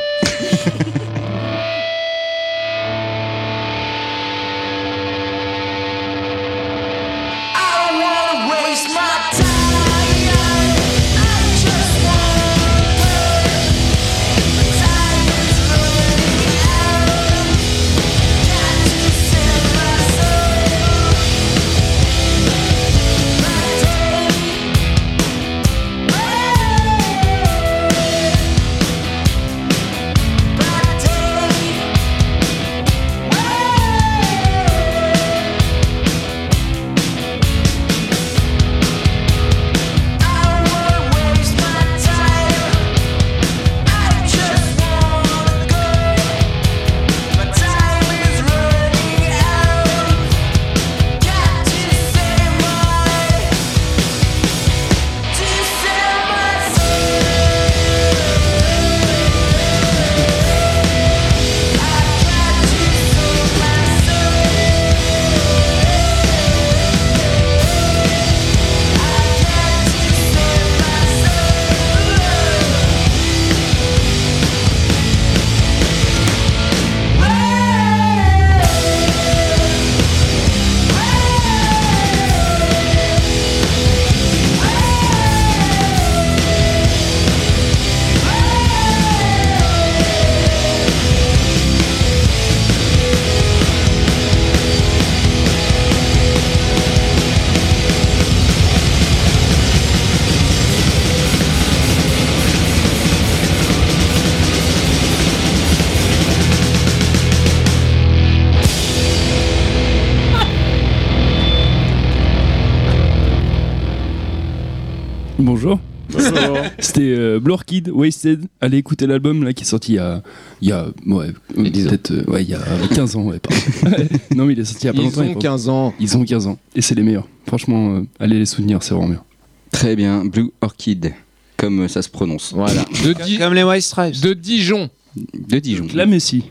Euh, 117.49 117.51
Orchid, 117.53 117.89
Wasted. 117.89 118.45
Allez 118.61 118.77
écouter 118.77 119.07
l'album 119.07 119.43
là 119.43 119.53
qui 119.53 119.63
est 119.63 119.67
sorti 119.67 119.93
il 119.93 119.95
y 119.95 119.99
a, 119.99 120.21
il 120.61 120.69
y 120.69 120.71
a 120.71 120.87
ouais, 121.07 121.27
Il 121.57 121.63
y 121.63 121.67
a 121.67 121.69
10 121.71 121.85
ans. 121.85 121.89
peut-être 121.89 122.11
euh, 122.11 122.23
ouais, 122.31 122.43
il 122.43 122.49
y 122.49 122.53
a 122.55 122.59
15 122.93 123.15
ans. 123.15 123.23
Ouais, 123.23 123.39
non 124.35 124.45
mais 124.45 124.53
il 124.53 124.59
est 124.59 124.65
sorti 124.65 124.83
il 124.83 124.87
y 124.87 124.89
a 124.89 124.93
pas 124.93 124.99
Ils 124.99 125.05
longtemps. 125.05 125.21
ont 125.21 125.33
pas- 125.33 125.39
15 125.39 125.69
ans. 125.69 125.93
Ils 125.99 126.17
ont 126.17 126.23
15 126.25 126.47
ans 126.47 126.57
et 126.75 126.81
c'est 126.81 126.95
les 126.95 127.03
meilleurs. 127.03 127.27
Franchement, 127.47 127.95
euh, 127.95 128.01
allez 128.19 128.37
les 128.39 128.45
soutenir, 128.45 128.81
c'est 128.83 128.93
vraiment 128.93 129.09
bien. 129.09 129.23
Très 129.71 129.95
bien, 129.95 130.25
Blue 130.25 130.51
Orchid, 130.61 131.13
comme 131.57 131.87
ça 131.87 132.01
se 132.01 132.09
prononce. 132.09 132.53
Voilà. 132.53 132.83
De, 133.05 133.13
Di- 133.13 133.37
Comme 133.37 133.53
les 133.53 133.63
White 133.63 133.83
Stripes. 133.83 134.21
de 134.21 134.33
Dijon. 134.33 134.89
De 135.15 135.59
Dijon. 135.59 135.87
La 135.93 136.05
Messi. 136.05 136.43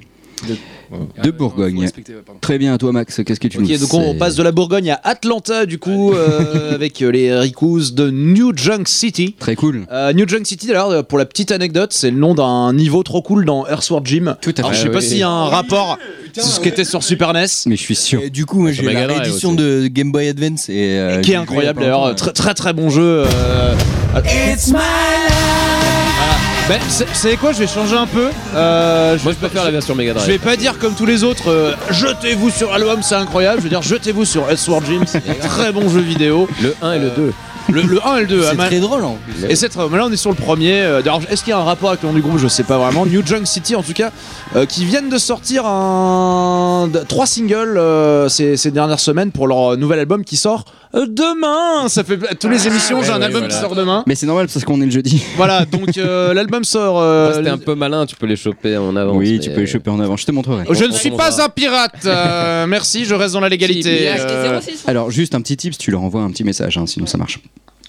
De 0.49 0.55
Bourgogne. 1.31 1.89
Très 2.41 2.59
bien, 2.59 2.75
à 2.75 2.79
toi 2.79 2.93
Max, 2.93 3.21
qu'est-ce 3.25 3.41
que 3.41 3.49
tu 3.49 3.59
Ok, 3.59 3.69
nous 3.69 3.79
donc 3.79 3.95
on 3.95 4.15
passe 4.15 4.35
de 4.37 4.43
la 4.43 4.53
Bourgogne 4.53 4.91
à 4.91 5.01
Atlanta, 5.05 5.67
du 5.67 5.79
coup, 5.79 6.13
euh, 6.13 6.75
avec 6.75 7.01
euh, 7.03 7.11
les 7.11 7.33
Ricous 7.35 7.93
de 7.95 8.11
New 8.11 8.53
Junk 8.57 8.85
City. 8.87 9.35
Très 9.39 9.57
cool. 9.57 9.87
Euh, 9.93 10.13
New 10.13 10.29
Junk 10.29 10.45
City, 10.45 10.67
d'ailleurs, 10.67 11.05
pour 11.05 11.19
la 11.19 11.27
petite 11.27 11.53
anecdote, 11.53 11.93
c'est 11.93 12.11
le 12.11 12.17
nom 12.19 12.35
d'un 12.35 12.73
niveau 12.73 13.03
trop 13.03 13.23
cool 13.23 13.45
dans 13.45 13.67
Earthworm 13.67 14.05
Jim. 14.07 14.37
Tout 14.41 14.55
à 14.57 14.61
Alors, 14.61 14.73
fait. 14.73 14.77
je 14.79 14.83
sais 14.83 14.91
pas 14.91 14.99
oui. 14.99 15.05
s'il 15.05 15.19
y 15.19 15.23
a 15.23 15.29
un 15.29 15.47
rapport, 15.47 15.99
c'est 16.33 16.43
ce 16.43 16.61
qui 16.61 16.69
était 16.69 16.85
sur 16.85 17.03
Super 17.03 17.33
NES. 17.33 17.47
Mais 17.67 17.77
je 17.77 17.83
suis 17.83 17.97
sûr. 17.97 18.23
Et 18.23 18.31
du 18.31 18.47
coup, 18.47 18.61
moi, 18.61 18.73
j'ai 18.73 18.83
la 18.83 19.07
réédition 19.07 19.53
de 19.55 19.87
Game 19.87 20.13
Boy 20.13 20.29
Advance 20.29 20.69
et 20.69 20.99
euh, 20.99 21.21
qui 21.21 21.33
est 21.33 21.37
incroyable 21.37 21.81
d'ailleurs, 21.81 22.15
très 22.15 22.33
très 22.33 22.55
très 22.55 22.73
bon 22.73 22.91
jeu. 22.91 23.25
euh, 23.27 23.75
Ben, 24.15 24.23
c'est 26.89 27.07
c'est 27.13 27.37
quoi 27.37 27.53
Je 27.53 27.59
vais 27.59 27.67
changer 27.67 27.97
un 27.97 28.07
peu. 28.07 28.29
Euh, 28.55 29.19
je, 29.19 29.25
Moi, 29.25 29.33
je 29.33 29.39
préfère 29.39 29.65
la 29.65 29.71
version 29.71 29.95
Mega 29.95 30.15
je 30.17 30.27
vais 30.27 30.39
pas 30.39 30.57
dire 30.57 30.79
comme 30.79 30.95
tous 30.95 31.07
les 31.07 31.25
autres. 31.25 31.49
euh, 31.51 31.75
jetez-vous 31.91 32.51
sur 32.51 32.71
l'album, 32.71 33.03
c'est 33.03 33.15
incroyable. 33.17 33.59
Je 33.59 33.65
veux 33.65 33.69
dire, 33.71 33.83
jetez-vous 33.83 34.25
sur 34.25 34.49
Earthworm 34.51 34.85
Jim, 34.87 35.01
c'est 35.07 35.23
un 35.29 35.35
très 35.49 35.73
bon 35.73 35.89
jeu 35.89 36.01
vidéo. 36.01 36.49
Le 36.63 36.75
1 36.83 36.93
et 36.93 36.99
le 36.99 37.11
2. 37.11 37.33
Le, 37.71 37.83
le 37.83 38.01
1 38.07 38.17
et 38.17 38.21
le 38.23 38.27
2. 38.27 38.43
C'est 38.43 38.57
très 38.57 38.81
drôle 38.81 39.05
en 39.05 39.17
plus. 39.27 39.45
Et 39.49 39.55
c'est 39.57 39.75
Là, 39.77 39.85
on 40.05 40.13
est 40.13 40.17
sur 40.17 40.31
le 40.31 40.37
premier. 40.37 40.81
Euh, 40.81 41.03
D'ailleurs, 41.03 41.21
est-ce 41.31 41.43
qu'il 41.45 41.51
y 41.51 41.55
a 41.55 41.59
un 41.59 41.65
rapport 41.65 41.91
avec 41.91 42.03
le 42.03 42.09
nom 42.09 42.15
du 42.15 42.21
groupe? 42.21 42.39
Je 42.39 42.49
sais 42.49 42.63
pas 42.65 42.79
vraiment. 42.79 43.07
New 43.07 43.25
Junk 43.25 43.45
City, 43.45 43.75
en 43.77 43.83
tout 43.83 43.93
cas, 43.93 44.11
euh, 44.57 44.67
qui 44.67 44.85
viennent 44.85 45.09
de 45.09 45.19
sortir 45.19 45.67
un 45.67 46.89
trois 47.09 47.27
singles 47.27 47.79
euh, 47.79 48.29
ces, 48.29 48.57
ces 48.57 48.71
dernières 48.71 49.01
semaines 49.01 49.31
pour 49.33 49.47
leur 49.49 49.77
nouvel 49.77 49.99
album 50.01 50.25
qui 50.25 50.37
sort 50.37 50.65
euh, 50.95 51.07
demain. 51.07 51.89
Ça 51.89 52.03
fait 52.05 52.19
toutes 52.19 52.51
les 52.51 52.67
émissions. 52.67 53.03
J'ai 53.03 53.11
un 53.11 53.23
album 53.23 53.47
qui 53.49 53.55
sort 53.55 53.75
demain. 53.75 54.05
Mais 54.07 54.15
c'est 54.15 54.27
normal 54.27 54.47
parce 54.53 54.65
qu'on 54.65 54.81
est 54.81 54.87
le 54.87 54.91
jeudi. 54.91 55.23
Voilà. 55.37 55.65
Donc 55.65 55.97
euh, 55.99 56.33
l'album 56.35 56.65
sort. 56.65 57.01
euh, 57.01 57.35
C'était 57.35 57.49
un 57.51 57.59
peu 57.59 57.75
malin, 57.75 58.07
tu 58.07 58.17
peux 58.17 58.27
les 58.27 58.37
choper 58.37 58.77
en 58.77 58.97
avance. 58.97 59.17
oui, 59.17 59.35
mais- 59.35 59.39
tu 59.41 59.51
peux 59.51 59.61
les 59.61 59.67
choper 59.67 59.91
en 59.91 60.01
avant, 60.01 60.17
je 60.17 60.27
te 60.27 60.33
montrerai. 60.33 60.65
Je 60.71 60.85
ne 60.85 60.93
suis 60.93 61.11
pas 61.11 61.43
un 61.43 61.49
pirate. 61.49 61.93
euh, 62.07 62.67
merci. 62.69 63.05
Je 63.05 63.15
reste 63.15 63.35
dans 63.35 63.41
la 63.41 63.49
légalité. 63.49 64.09
Euh, 64.09 64.61
Alors, 64.87 65.11
juste 65.11 65.35
un 65.35 65.41
petit 65.41 65.57
tip, 65.57 65.77
tu 65.79 65.91
leur 65.91 66.03
envoies 66.03 66.23
un 66.23 66.31
petit 66.31 66.45
message, 66.45 66.77
hein, 66.79 66.85
sinon 66.87 67.07
ça 67.07 67.19
marche. 67.19 67.41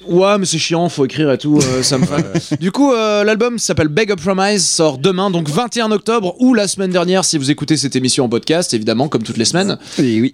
Ouais, 0.07 0.39
mais 0.39 0.45
c'est 0.47 0.57
chiant, 0.57 0.89
faut 0.89 1.05
écrire 1.05 1.31
et 1.31 1.37
tout, 1.37 1.59
euh, 1.61 1.83
ça 1.83 1.99
me 1.99 2.05
fait. 2.07 2.59
Du 2.59 2.71
coup, 2.71 2.91
euh, 2.91 3.23
l'album 3.23 3.59
s'appelle 3.59 3.87
Beg 3.87 4.11
Up 4.11 4.19
Promise, 4.19 4.65
sort 4.67 4.97
demain, 4.97 5.29
donc 5.29 5.47
21 5.47 5.91
octobre, 5.91 6.35
ou 6.39 6.55
la 6.55 6.67
semaine 6.67 6.89
dernière 6.89 7.23
si 7.23 7.37
vous 7.37 7.51
écoutez 7.51 7.77
cette 7.77 7.95
émission 7.95 8.25
en 8.25 8.29
podcast, 8.29 8.73
évidemment, 8.73 9.09
comme 9.09 9.21
toutes 9.21 9.37
les 9.37 9.45
semaines. 9.45 9.77
Et 9.99 10.19
oui. 10.21 10.33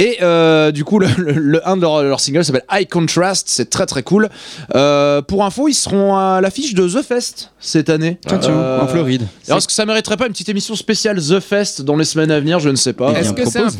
Et 0.00 0.18
euh, 0.22 0.70
du 0.70 0.84
coup, 0.84 1.00
le, 1.00 1.08
le- 1.18 1.32
le- 1.32 1.68
un 1.68 1.76
de 1.76 1.82
leurs 1.82 2.02
leur 2.04 2.20
singles 2.20 2.44
s'appelle 2.44 2.64
High 2.70 2.88
Contrast, 2.88 3.48
c'est 3.50 3.68
très 3.68 3.84
très 3.86 4.02
cool. 4.04 4.28
Euh, 4.76 5.22
pour 5.22 5.44
info, 5.44 5.66
ils 5.66 5.74
seront 5.74 6.16
à 6.16 6.40
l'affiche 6.40 6.72
de 6.74 6.88
The 6.88 7.02
Fest 7.02 7.50
cette 7.58 7.90
année. 7.90 8.18
Tiens, 8.26 8.38
tiens, 8.38 8.52
Euh, 8.52 8.80
en 8.80 8.86
Floride. 8.86 9.26
Alors, 9.48 9.58
est-ce 9.58 9.66
que 9.66 9.72
ça 9.72 9.86
mériterait 9.86 10.16
pas 10.16 10.26
une 10.26 10.32
petite 10.32 10.48
émission 10.48 10.76
spéciale 10.76 11.20
The 11.20 11.40
Fest 11.40 11.82
dans 11.82 11.96
les 11.96 12.04
semaines 12.04 12.30
à 12.30 12.38
venir? 12.38 12.60
Je 12.60 12.68
ne 12.68 12.76
sais 12.76 12.92
pas. 12.92 13.10
Est-ce 13.12 13.32
que 13.32 13.44
c'est 13.44 13.58
un 13.58 13.62
propose. 13.62 13.76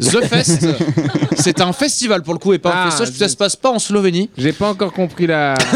The 0.00 0.24
Fest, 0.26 0.66
c'est 1.36 1.60
un 1.60 1.72
festival 1.72 2.22
pour 2.22 2.34
le 2.34 2.38
coup 2.40 2.52
et 2.52 2.58
pas 2.58 2.70
un 2.70 2.72
Ah, 2.86 2.90
festival, 2.90 3.12
ça 3.14 3.28
se 3.28 3.36
passe 3.36 3.54
pas 3.56 3.70
en 3.70 3.78
Slovénie. 3.78 4.28
J'ai 4.36 4.52
pas 4.52 4.68
encore 4.70 4.92
compris 4.92 5.26
la, 5.26 5.54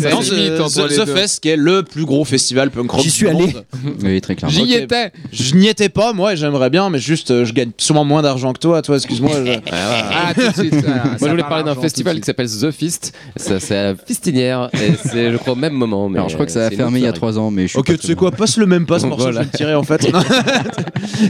la 0.00 0.10
Non, 0.10 0.20
limite 0.20 0.56
The, 0.56 0.60
entre 0.60 0.86
The- 0.86 0.90
les 0.90 0.96
The 0.96 1.06
deux. 1.06 1.14
Fest 1.14 1.40
qui 1.40 1.48
est 1.50 1.56
le 1.56 1.82
plus 1.82 2.04
gros 2.04 2.24
festival 2.24 2.70
punk 2.70 2.90
rock 2.90 3.00
J'y 3.02 3.08
du 3.08 3.10
suis 3.14 3.28
allé. 3.28 3.38
monde. 3.38 3.64
Oui, 4.02 4.20
très 4.20 4.34
clairement. 4.34 4.56
J'y 4.56 4.74
étais. 4.74 5.12
Je 5.32 5.54
n'y 5.54 5.68
étais 5.68 5.88
pas 5.88 6.12
moi 6.12 6.32
et 6.32 6.36
j'aimerais 6.36 6.70
bien 6.70 6.88
mais 6.90 6.98
juste 6.98 7.30
euh, 7.30 7.44
je 7.44 7.52
gagne 7.52 7.70
sûrement 7.76 8.04
moins 8.04 8.22
d'argent 8.22 8.52
que 8.52 8.58
toi 8.58 8.80
toi 8.82 8.96
excuse-moi 8.96 9.30
je- 9.44 9.52
Ah, 9.72 10.32
tout 10.34 10.40
de 10.48 10.68
suite. 10.68 10.72
Moi, 10.86 10.94
je 11.20 11.26
voulais 11.26 11.42
parler 11.42 11.64
d'un 11.64 11.74
festival 11.74 12.18
qui 12.18 12.24
s'appelle 12.26 12.48
The 12.48 12.70
Fist. 12.70 13.12
Ça, 13.36 13.60
c'est 13.60 13.76
à 13.76 13.94
Fistinière. 13.94 14.70
Et 14.74 14.92
c'est, 15.02 15.30
je 15.32 15.36
crois, 15.36 15.52
au 15.52 15.56
même 15.56 15.72
moment. 15.74 16.08
Mais 16.08 16.18
Alors, 16.18 16.28
je 16.28 16.34
crois 16.34 16.46
que 16.46 16.52
ça 16.52 16.66
a 16.66 16.70
une 16.70 16.76
fermé 16.76 17.00
il 17.00 17.02
y 17.02 17.06
a 17.06 17.10
autre 17.10 17.18
3 17.18 17.38
ans, 17.38 17.50
mais 17.50 17.62
je 17.64 17.68
suis 17.68 17.78
Ok 17.78 17.98
tu 17.98 18.06
sais 18.06 18.14
quoi 18.14 18.30
passe 18.30 18.56
le 18.56 18.66
même 18.66 18.86
pas 18.86 18.98
ce 18.98 19.06
morceau 19.06 19.30
je 19.32 19.38
vais 19.38 19.44
le 19.44 19.50
tirer 19.50 19.74
en 19.74 19.82
fait 19.82 20.06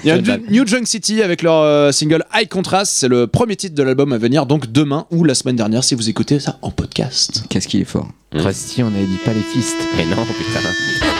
Il 0.04 0.08
y 0.08 0.10
a 0.10 0.18
New, 0.18 0.32
New 0.50 0.66
Junk 0.66 0.84
City 0.86 1.22
avec 1.22 1.42
leur 1.42 1.58
euh, 1.60 1.71
single 1.92 2.24
High 2.34 2.48
Contrast 2.48 2.92
c'est 2.92 3.08
le 3.08 3.26
premier 3.26 3.56
titre 3.56 3.74
de 3.74 3.82
l'album 3.82 4.12
à 4.12 4.18
venir 4.18 4.46
donc 4.46 4.70
demain 4.70 5.06
ou 5.10 5.24
la 5.24 5.34
semaine 5.34 5.56
dernière 5.56 5.84
si 5.84 5.94
vous 5.94 6.08
écoutez 6.08 6.40
ça 6.40 6.58
en 6.62 6.70
podcast 6.70 7.44
Qu'est-ce 7.48 7.68
qu'il 7.68 7.80
est 7.80 7.84
fort. 7.84 8.08
Resti, 8.32 8.82
on 8.82 8.88
avait 8.88 9.04
dit 9.06 9.18
pas 9.24 9.32
les 9.32 9.40
fistes. 9.40 9.76
Mais 9.96 10.04
non, 10.06 10.24
putain. 10.24 11.11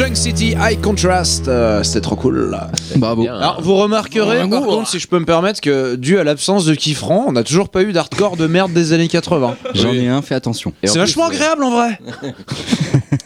Junk 0.00 0.16
City, 0.16 0.54
High 0.58 0.80
Contrast, 0.80 1.46
euh, 1.46 1.82
c'était 1.82 2.00
trop 2.00 2.16
cool. 2.16 2.58
Bravo. 2.96 3.22
Bien. 3.22 3.34
Alors 3.36 3.60
vous 3.60 3.76
remarquerez, 3.76 4.48
par 4.48 4.62
contre, 4.62 4.88
si 4.88 4.98
je 4.98 5.06
peux 5.08 5.18
me 5.18 5.24
permettre, 5.24 5.60
que 5.60 5.96
dû 5.96 6.18
à 6.18 6.24
l'absence 6.24 6.64
de 6.64 6.74
Kiffran, 6.74 7.24
on 7.28 7.32
n'a 7.32 7.42
toujours 7.44 7.68
pas 7.68 7.82
eu 7.82 7.92
d'hardcore 7.92 8.36
de 8.36 8.46
merde 8.46 8.72
des 8.72 8.92
années 8.92 9.08
80. 9.08 9.56
J'en 9.74 9.92
ai 9.92 10.08
un, 10.08 10.22
fais 10.22 10.34
attention. 10.34 10.72
C'est 10.84 10.98
vachement 10.98 11.26
agréable 11.26 11.64
en 11.64 11.70
vrai. 11.70 11.98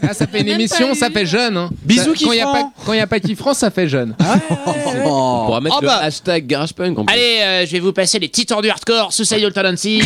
Ah, 0.02 0.12
ça 0.12 0.26
fait 0.26 0.40
une 0.42 0.48
émission, 0.48 0.94
ça 0.94 1.08
fait 1.10 1.26
jeune. 1.26 1.56
Hein. 1.56 1.70
Bisous, 1.82 2.14
Ça- 2.14 2.24
quand 2.24 2.92
il 2.92 2.96
n'y 2.96 3.00
a 3.00 3.06
pas 3.06 3.20
Kiffran, 3.20 3.54
ça 3.54 3.70
fait 3.70 3.88
jeune. 3.88 4.14
On 5.06 5.46
pourra 5.46 5.60
mettre 5.60 5.76
Oh 5.78 5.82
le 5.82 5.86
bah. 5.86 5.98
hashtag 6.02 6.46
GaragePunk 6.46 6.98
en 6.98 7.04
plus. 7.04 7.14
Allez, 7.14 7.38
euh, 7.42 7.66
je 7.66 7.72
vais 7.72 7.80
vous 7.80 7.92
passer 7.92 8.18
les 8.18 8.28
titans 8.28 8.60
du 8.60 8.68
hardcore, 8.68 9.12
Suicidal 9.12 9.52
Tendencies. 9.52 10.00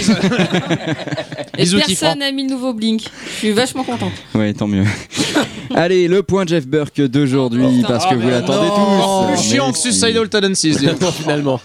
Et 1.57 1.63
Bisous, 1.63 1.79
personne 1.79 2.19
n'a 2.21 2.31
mis 2.33 2.45
le 2.45 2.51
nouveau 2.51 2.73
Blink. 2.73 3.03
Je 3.33 3.37
suis 3.39 3.51
vachement 3.53 3.85
contente. 3.85 4.13
Ouais, 4.35 4.53
tant 4.55 4.67
mieux. 4.69 4.85
Allez, 5.75 6.09
le 6.09 6.23
point 6.23 6.47
Jeff 6.47 6.67
Burke 6.67 7.01
d'aujourd'hui, 7.03 7.83
parce 7.87 8.07
que 8.07 8.15
vous 8.15 8.29
l'attendez 8.29 8.69
tous. 8.69 9.48
Chiant 9.49 9.73
que. 9.73 9.79
Suicidal 9.79 10.29
Tendencies. 10.29 10.77
dis 10.77 10.87
donc. 10.87 11.13
finalement. 11.13 11.61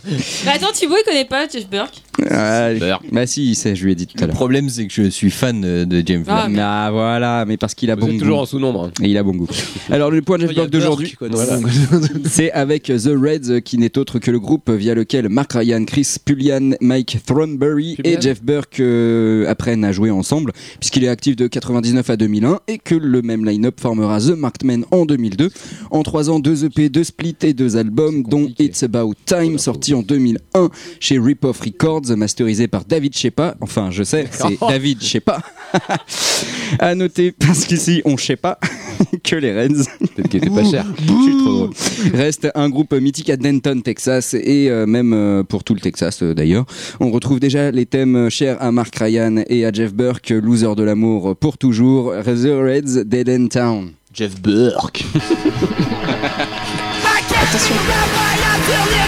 Mais 0.45 0.51
attends, 0.51 0.71
Thibaut, 0.73 0.95
il 0.99 1.03
connaît 1.03 1.25
pas 1.25 1.47
Jeff 1.47 1.67
Burke. 1.67 1.95
Ah, 2.30 2.74
Burke. 2.74 3.03
bah 3.11 3.26
si, 3.26 3.49
il 3.51 3.55
sait, 3.55 3.76
je 3.76 3.84
lui 3.86 3.91
ai 3.91 3.95
dit 3.95 4.05
tout 4.07 4.16
à 4.18 4.22
Le 4.22 4.28
l'heure. 4.28 4.36
problème, 4.36 4.70
c'est 4.70 4.86
que 4.88 4.93
je 4.93 5.09
suis 5.09 5.32
fan 5.32 5.64
euh, 5.66 5.86
de 5.86 6.01
James 6.05 6.24
Ah. 6.28 6.47
Ah 6.57 6.89
voilà, 6.91 7.45
mais 7.45 7.57
parce 7.57 7.74
qu'il 7.76 7.89
a 7.91 7.95
Vous 7.95 8.01
bon 8.01 8.07
êtes 8.07 8.14
goût. 8.14 8.20
toujours 8.20 8.39
en 8.39 8.45
sous-nombre. 8.45 8.91
Et 9.01 9.09
il 9.09 9.18
a 9.18 9.24
bon 9.24 9.34
goût. 9.36 9.47
Alors 9.89 10.11
le 10.11 10.22
point 10.22 10.39
a 10.41 10.45
Burke 10.47 10.70
d'aujourd'hui, 10.70 11.16
c'est 12.26 12.51
avec 12.51 12.84
The 12.84 13.09
Reds, 13.16 13.61
qui 13.61 13.78
n'est 13.78 13.97
autre 13.97 14.20
que 14.20 14.32
le 14.32 14.39
groupe 14.39 14.70
via 14.70 14.93
lequel 14.95 15.30
Mark 15.30 15.53
Ryan, 15.53 15.84
Chris 15.86 16.16
Pullian, 16.24 16.72
Mike 16.82 17.18
Thornberry 17.26 17.93
et 17.93 17.95
Pullian. 18.03 18.22
Jeff 18.22 18.43
Burke 18.43 18.80
euh, 18.80 19.47
apprennent 19.49 19.84
à 19.86 19.91
jouer 19.91 20.11
ensemble, 20.11 20.51
puisqu'il 20.80 21.03
est 21.03 21.07
actif 21.09 21.36
de 21.36 21.47
99 21.47 22.09
à 22.09 22.16
2001 22.16 22.59
et 22.68 22.78
que 22.78 22.95
le 22.95 23.22
même 23.22 23.45
line-up 23.45 23.80
formera 23.80 24.20
The 24.20 24.36
Marked 24.38 24.66
Men 24.66 24.86
en 24.91 25.05
2002. 25.05 25.49
En 25.91 26.03
trois 26.03 26.30
ans, 26.30 26.39
deux 26.39 26.66
EP, 26.66 26.89
deux 26.89 27.03
splits 27.03 27.36
et 27.43 27.53
deux 27.53 27.78
albums, 27.78 28.24
dont 28.24 28.49
It's 28.59 28.84
About 28.84 29.14
Time, 29.26 29.57
sorti 29.57 29.93
en 29.93 30.01
2001 30.01 30.70
chez 30.99 31.20
Rip 31.20 31.43
Off 31.45 31.61
Records, 31.61 32.03
masterisé 32.12 32.68
par 32.68 32.86
David 32.86 33.16
Shepa. 33.16 33.56
Enfin, 33.62 33.91
je 33.91 34.04
sais, 34.04 34.28
c'est 34.32 34.60
David 34.60 35.01
Shepa. 35.01 35.39
à 36.80 36.95
noter, 36.95 37.32
parce 37.32 37.66
qu'ici, 37.66 38.01
on 38.06 38.14
ne 38.14 38.18
sait 38.18 38.36
pas 38.36 38.60
que 39.24 39.36
les 39.36 39.54
Reds 39.54 39.86
Peut-être 40.16 40.54
pas 40.54 40.64
cher. 40.64 40.86
je 40.97 41.04
suis 41.04 41.38
trop 41.38 41.54
drôle. 41.54 41.70
Reste 42.14 42.49
un 42.56 42.70
groupe 42.70 42.93
mythique 42.93 43.30
à 43.30 43.38
Denton, 43.38 43.82
Texas, 43.82 44.34
et 44.34 44.70
euh, 44.70 44.86
même 44.86 45.14
euh, 45.14 45.43
pour 45.43 45.64
tout 45.64 45.74
le 45.74 45.80
Texas 45.80 46.22
euh, 46.22 46.34
d'ailleurs. 46.34 46.66
On 46.99 47.12
retrouve 47.12 47.39
déjà 47.39 47.72
les 47.72 47.86
thèmes 47.86 48.30
chers 48.30 48.62
à 48.62 48.72
Mark 48.72 48.95
Ryan 48.95 49.43
et 49.47 49.66
à 49.66 49.72
Jeff 49.72 49.93
Burke, 49.93 50.30
Loser 50.30 50.76
de 50.76 50.84
l'amour 50.84 51.36
pour 51.36 51.58
toujours, 51.58 52.14
The 52.24 52.51
Reds, 52.51 53.04
Dead 53.06 53.30
End 53.30 53.47
Town. 53.47 53.91
Jeff 54.14 54.39
Burke. 54.41 55.06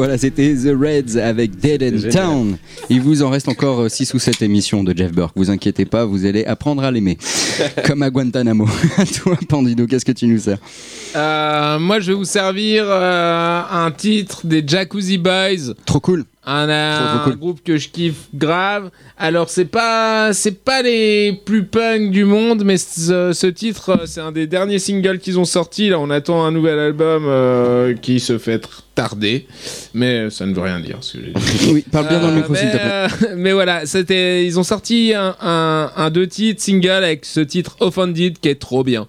voilà, 0.00 0.16
c'était 0.16 0.54
The 0.54 0.70
Reds 0.74 1.20
avec 1.20 1.60
Dead 1.60 1.82
génial. 1.98 2.10
Town. 2.10 2.56
Il 2.88 3.02
vous 3.02 3.22
en 3.22 3.28
reste 3.28 3.48
encore 3.48 3.90
6 3.90 4.14
ou 4.14 4.18
7 4.18 4.40
émissions 4.40 4.82
de 4.82 4.96
Jeff 4.96 5.12
Burke. 5.12 5.32
Vous 5.36 5.50
inquiétez 5.50 5.84
pas, 5.84 6.06
vous 6.06 6.24
allez 6.24 6.42
apprendre 6.46 6.82
à 6.82 6.90
l'aimer. 6.90 7.18
Comme 7.84 8.00
à 8.00 8.08
Guantanamo. 8.08 8.66
à 8.96 9.04
toi, 9.04 9.36
Pandido, 9.46 9.86
qu'est-ce 9.86 10.06
que 10.06 10.12
tu 10.12 10.26
nous 10.26 10.38
sers? 10.38 10.56
Euh, 11.14 11.78
moi, 11.78 12.00
je 12.00 12.12
vais 12.12 12.16
vous 12.16 12.24
servir 12.24 12.84
euh, 12.86 13.62
un 13.70 13.90
titre 13.90 14.46
des 14.46 14.64
Jacuzzi 14.66 15.18
Boys. 15.18 15.74
Trop 15.84 16.00
cool. 16.00 16.24
Un, 16.46 17.20
cool. 17.24 17.36
groupe 17.36 17.60
que 17.62 17.76
je 17.76 17.90
kiffe 17.90 18.28
grave. 18.34 18.90
Alors 19.18 19.50
c'est 19.50 19.66
pas 19.66 20.32
c'est 20.32 20.64
pas 20.64 20.80
les 20.80 21.34
plus 21.44 21.64
punk 21.64 22.10
du 22.10 22.24
monde, 22.24 22.64
mais 22.64 22.78
ce, 22.78 23.32
ce 23.34 23.46
titre 23.46 23.90
euh, 23.90 24.06
c'est 24.06 24.22
un 24.22 24.32
des 24.32 24.46
derniers 24.46 24.78
singles 24.78 25.18
qu'ils 25.18 25.38
ont 25.38 25.44
sorti. 25.44 25.90
Là 25.90 26.00
on 26.00 26.08
attend 26.08 26.42
un 26.44 26.50
nouvel 26.50 26.78
album 26.78 27.24
euh, 27.26 27.94
qui 27.94 28.20
se 28.20 28.38
fait 28.38 28.66
tarder, 28.94 29.46
mais 29.92 30.30
ça 30.30 30.46
ne 30.46 30.54
veut 30.54 30.62
rien 30.62 30.80
dire. 30.80 30.96
Ce 31.02 31.18
que 31.18 31.24
j'ai 31.24 31.32
dit. 31.32 31.70
Oui, 31.74 31.84
parle 31.92 32.08
bien 32.08 32.20
dans 32.20 32.28
le 32.28 32.32
Euh, 32.32 32.36
micro, 32.36 32.54
s'il 32.54 32.70
te 32.70 32.76
mais, 32.76 32.80
plaît. 32.80 33.28
euh, 33.28 33.34
mais 33.36 33.52
voilà, 33.52 33.84
c'était 33.84 34.46
ils 34.46 34.58
ont 34.58 34.64
sorti 34.64 35.12
un, 35.14 35.36
un, 35.42 35.90
un 35.94 36.10
deux 36.10 36.26
titres 36.26 36.62
single 36.62 36.88
avec 37.04 37.26
ce 37.26 37.40
titre 37.40 37.76
Offended 37.80 38.38
qui 38.38 38.48
est 38.48 38.58
trop 38.60 38.82
bien. 38.82 39.06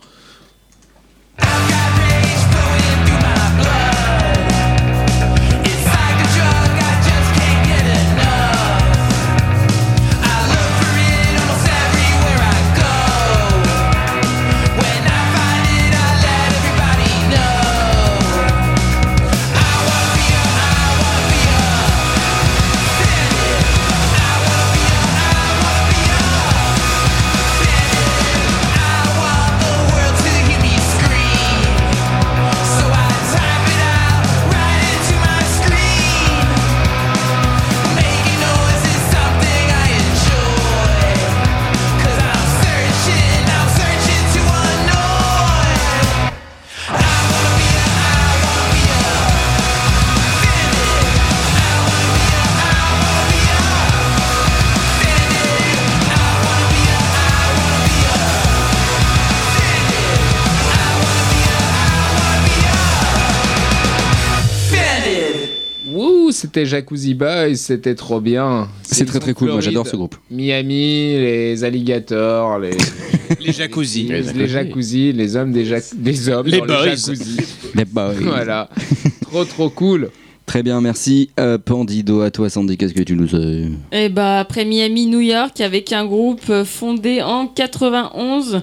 C'était 66.54 66.66
Jacuzzi 66.66 67.14
Boys, 67.14 67.56
c'était 67.56 67.95
trop 67.95 68.20
bien. 68.20 68.68
C'est 68.84 69.06
très 69.06 69.20
très 69.20 69.34
cool, 69.34 69.52
moi 69.52 69.62
j'adore 69.62 69.88
ce 69.88 69.95
groupe. 69.95 70.16
Miami, 70.30 71.14
les 71.18 71.64
alligators, 71.64 72.60
les, 72.60 72.72
Les 73.39 73.54
jacuzzi. 73.54 74.04
les, 74.04 74.22
les 74.34 74.47
jacuzzi, 74.49 75.14
les 75.14 75.38
hommes 75.38 75.54
des, 75.54 75.64
jac- 75.64 75.95
des 75.95 76.28
hommes 76.28 76.47
Les 76.47 76.60
dans 76.60 76.66
boys. 76.66 76.86
les 76.88 76.95
jacuzzi. 76.97 77.38
Les 77.76 77.86
boys. 77.86 78.14
Voilà, 78.20 78.70
trop 79.22 79.45
trop 79.45 79.70
cool. 79.70 80.10
Très 80.45 80.62
bien, 80.64 80.82
merci. 80.82 81.30
Euh, 81.39 81.58
Pandido, 81.58 82.20
à 82.20 82.32
toi, 82.32 82.49
Sandy, 82.49 82.76
qu'est-ce 82.76 82.93
que 82.93 83.04
tu 83.04 83.16
nous 83.16 83.34
as 83.34 83.95
Et 83.97 84.10
bah 84.10 84.39
après 84.39 84.66
Miami, 84.66 85.06
New 85.06 85.22
York, 85.22 85.62
avec 85.62 85.93
un 85.93 86.06
groupe 86.06 86.41
euh, 86.49 86.66
fondé 86.66 87.22
en 87.22 87.47
91. 87.47 88.62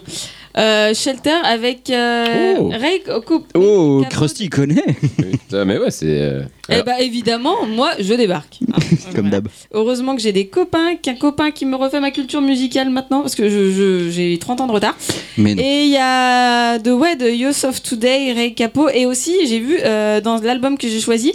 Euh, 0.57 0.95
Shelter 0.95 1.35
avec 1.45 1.91
euh, 1.91 2.55
Oh. 2.59 2.71
Ray 2.73 3.03
Coupe. 3.27 3.47
Oh, 3.55 4.03
Krusty 4.11 4.45
il 4.45 4.51
connaît 4.51 4.85
Putain, 5.31 5.65
mais 5.65 5.79
ouais, 5.79 5.91
c'est. 5.91 6.07
euh, 6.07 6.43
Eh 6.71 6.83
bah 6.83 7.01
évidemment, 7.01 7.67
moi 7.67 7.93
je 7.99 8.15
débarque. 8.15 8.59
Comme 9.15 9.29
voilà. 9.29 9.31
d'hab. 9.31 9.49
Heureusement 9.73 10.17
que 10.17 10.23
j'ai 10.23 10.33
des 10.33 10.47
copains, 10.47 10.97
qu'un 10.97 11.15
copain 11.15 11.51
qui 11.51 11.65
me 11.67 11.77
refait 11.77 12.01
ma 12.01 12.11
culture 12.11 12.41
musicale 12.41 12.91
maintenant, 12.91 13.21
parce 13.23 13.35
que 13.35 13.49
je- 13.49 13.71
je- 13.71 14.11
j'ai 14.11 14.39
30 14.39 14.61
ans 14.61 14.67
de 14.67 14.73
retard. 14.73 14.97
Mais 15.37 15.55
non. 15.55 15.63
Et 15.63 15.85
il 15.85 15.91
y 15.91 15.97
a 15.99 16.79
The 16.79 16.89
Way 16.89 17.17
de 17.17 17.29
Youth 17.31 17.65
of 17.65 17.83
Today, 17.83 18.33
Ray 18.33 18.55
Capo, 18.55 18.89
et 18.89 19.07
aussi 19.07 19.35
j'ai 19.47 19.61
vu 19.61 19.79
euh, 19.85 20.21
dans 20.21 20.39
l'album 20.39 20.77
que 20.79 20.89
j'ai 20.89 21.01
choisi, 21.01 21.35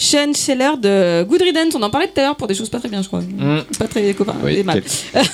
Sean 0.00 0.32
Scheller 0.34 0.78
de 0.80 1.24
Good 1.24 1.42
Riddance, 1.42 1.74
on 1.74 1.82
en 1.82 1.90
parlait 1.90 2.06
tout 2.06 2.18
à 2.18 2.22
l'heure 2.22 2.36
pour 2.36 2.46
des 2.46 2.54
choses 2.54 2.70
pas 2.70 2.78
très 2.78 2.88
bien 2.88 3.02
je 3.02 3.08
crois. 3.08 3.20
Mm. 3.20 3.58
Pas 3.78 3.86
très 3.86 4.14
copains, 4.14 4.34
Oui, 4.42 4.56
des 4.56 4.62
mal. 4.62 4.82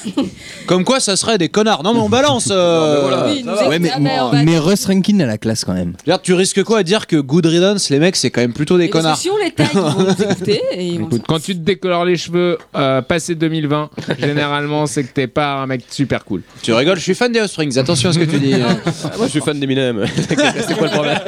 Comme 0.66 0.84
quoi, 0.84 0.98
ça 0.98 1.14
serait 1.14 1.38
des 1.38 1.48
connards. 1.48 1.84
Non, 1.84 1.94
mais 1.94 2.00
on 2.00 2.08
balance. 2.08 2.48
euh, 2.50 2.98
voilà. 3.02 3.26
Oui. 3.28 3.44
Ouais, 3.68 3.78
mais, 3.78 4.58
Russ 4.58 4.86
Rankin 4.86 5.20
a 5.20 5.26
la 5.26 5.38
classe 5.38 5.64
quand 5.64 5.72
même. 5.72 5.92
Regarde, 6.04 6.22
tu 6.22 6.34
risques 6.34 6.64
quoi 6.64 6.78
à 6.78 6.82
dire 6.82 7.06
que 7.06 7.14
Good 7.14 7.46
Riddance, 7.46 7.90
les 7.90 8.00
mecs, 8.00 8.16
c'est 8.16 8.30
quand 8.30 8.40
même 8.40 8.52
plutôt 8.52 8.76
des 8.76 8.86
Et 8.86 8.88
parce 8.88 9.04
que 9.04 9.06
connards 9.06 9.18
si 9.18 9.30
on 9.30 9.36
les 9.36 9.52
taille, 9.52 9.68
ils 9.72 9.78
vont 9.78 10.02
nous 10.02 10.22
écouter 10.22 10.62
et 10.72 10.84
ils 10.84 10.98
vont 10.98 11.06
Écoute, 11.06 11.22
quand 11.28 11.38
tu 11.38 11.54
te 11.54 11.60
décolores 11.60 12.04
les 12.04 12.16
cheveux 12.16 12.58
euh, 12.74 13.02
passé 13.02 13.36
2020, 13.36 13.90
généralement 14.18 14.86
c'est 14.86 15.04
que 15.04 15.12
t'es 15.12 15.28
pas 15.28 15.54
un 15.62 15.66
mec 15.66 15.82
super 15.88 16.24
cool. 16.24 16.42
Tu 16.62 16.72
rigoles, 16.72 16.98
je 16.98 17.02
suis 17.02 17.14
fan 17.14 17.30
des 17.30 17.40
Offsprings. 17.40 17.78
Attention 17.78 18.10
à 18.10 18.12
ce 18.12 18.18
que 18.18 18.24
tu 18.24 18.40
dis. 18.40 18.56
Moi, 18.56 18.68
je 19.22 19.28
suis 19.28 19.40
fan 19.40 19.60
d'Eminem. 19.60 20.04
c'est 20.16 20.76
quoi 20.76 20.88
le 20.88 20.92
problème 20.92 21.18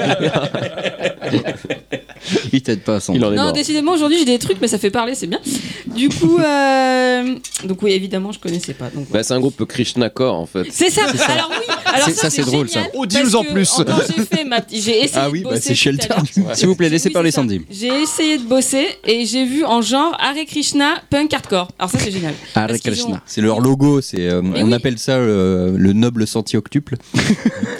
Il 2.52 2.62
t'aide 2.62 2.80
pas, 2.80 3.00
Sandy. 3.00 3.18
Il 3.18 3.24
en 3.24 3.32
est 3.32 3.36
Non, 3.36 3.44
mort. 3.44 3.52
décidément, 3.52 3.92
aujourd'hui 3.92 4.18
j'ai 4.18 4.24
des 4.24 4.38
trucs, 4.38 4.60
mais 4.60 4.68
ça 4.68 4.78
fait 4.78 4.90
parler, 4.90 5.14
c'est 5.14 5.26
bien. 5.26 5.40
Du 5.86 6.08
coup, 6.08 6.38
euh... 6.38 7.34
donc 7.64 7.82
oui, 7.82 7.92
évidemment, 7.92 8.32
je 8.32 8.38
connaissais 8.38 8.74
pas. 8.74 8.90
Donc, 8.90 9.08
Bah, 9.10 9.22
c'est 9.22 9.34
un 9.34 9.40
groupe 9.40 9.64
Krishna 9.64 10.10
Core 10.10 10.34
en 10.34 10.46
fait. 10.46 10.66
C'est 10.70 10.90
ça. 10.90 11.02
Alors 11.28 11.50
oui. 11.50 11.74
Alors 11.86 12.08
ça, 12.08 12.14
ça, 12.14 12.30
c'est 12.30 12.42
drôle, 12.42 12.68
ça. 12.68 12.80
Oh, 12.94 13.06
dis-nous 13.06 13.36
en 13.36 13.44
plus. 13.44 13.80
J'ai 14.16 14.24
fait 14.24 14.44
ma, 14.44 14.58
j'ai 14.70 15.04
essayé 15.04 15.10
Ah 15.14 15.30
oui, 15.30 15.40
de 15.40 15.44
bah, 15.44 15.50
bosser 15.50 15.62
c'est 15.68 15.74
Shelter. 15.74 16.14
S'il 16.54 16.68
vous 16.68 16.76
plaît, 16.76 16.88
laissez 16.88 17.08
Oui, 17.08 17.14
parler 17.14 17.30
ça. 17.30 17.40
Sandy. 17.40 17.62
J'ai 17.70 17.88
essayé 18.02 18.38
de 18.38 18.44
bosser 18.44 18.86
et 19.04 19.24
j'ai 19.26 19.44
vu 19.44 19.64
en 19.64 19.82
genre 19.82 20.16
Hare 20.18 20.44
Krishna 20.46 20.96
punk 21.10 21.32
hardcore. 21.32 21.68
Alors 21.78 21.90
ça 21.90 21.98
c'est 21.98 22.10
génial. 22.10 22.34
Hare 22.54 22.78
Krishna. 22.82 23.22
C'est 23.26 23.40
leur 23.40 23.60
logo, 23.60 24.00
c'est 24.00 24.28
euh, 24.28 24.42
on 24.42 24.72
appelle 24.72 24.98
ça 24.98 25.12
euh, 25.12 25.74
le 25.76 25.92
noble 25.92 26.26
sentier 26.26 26.58
octuple. 26.58 26.96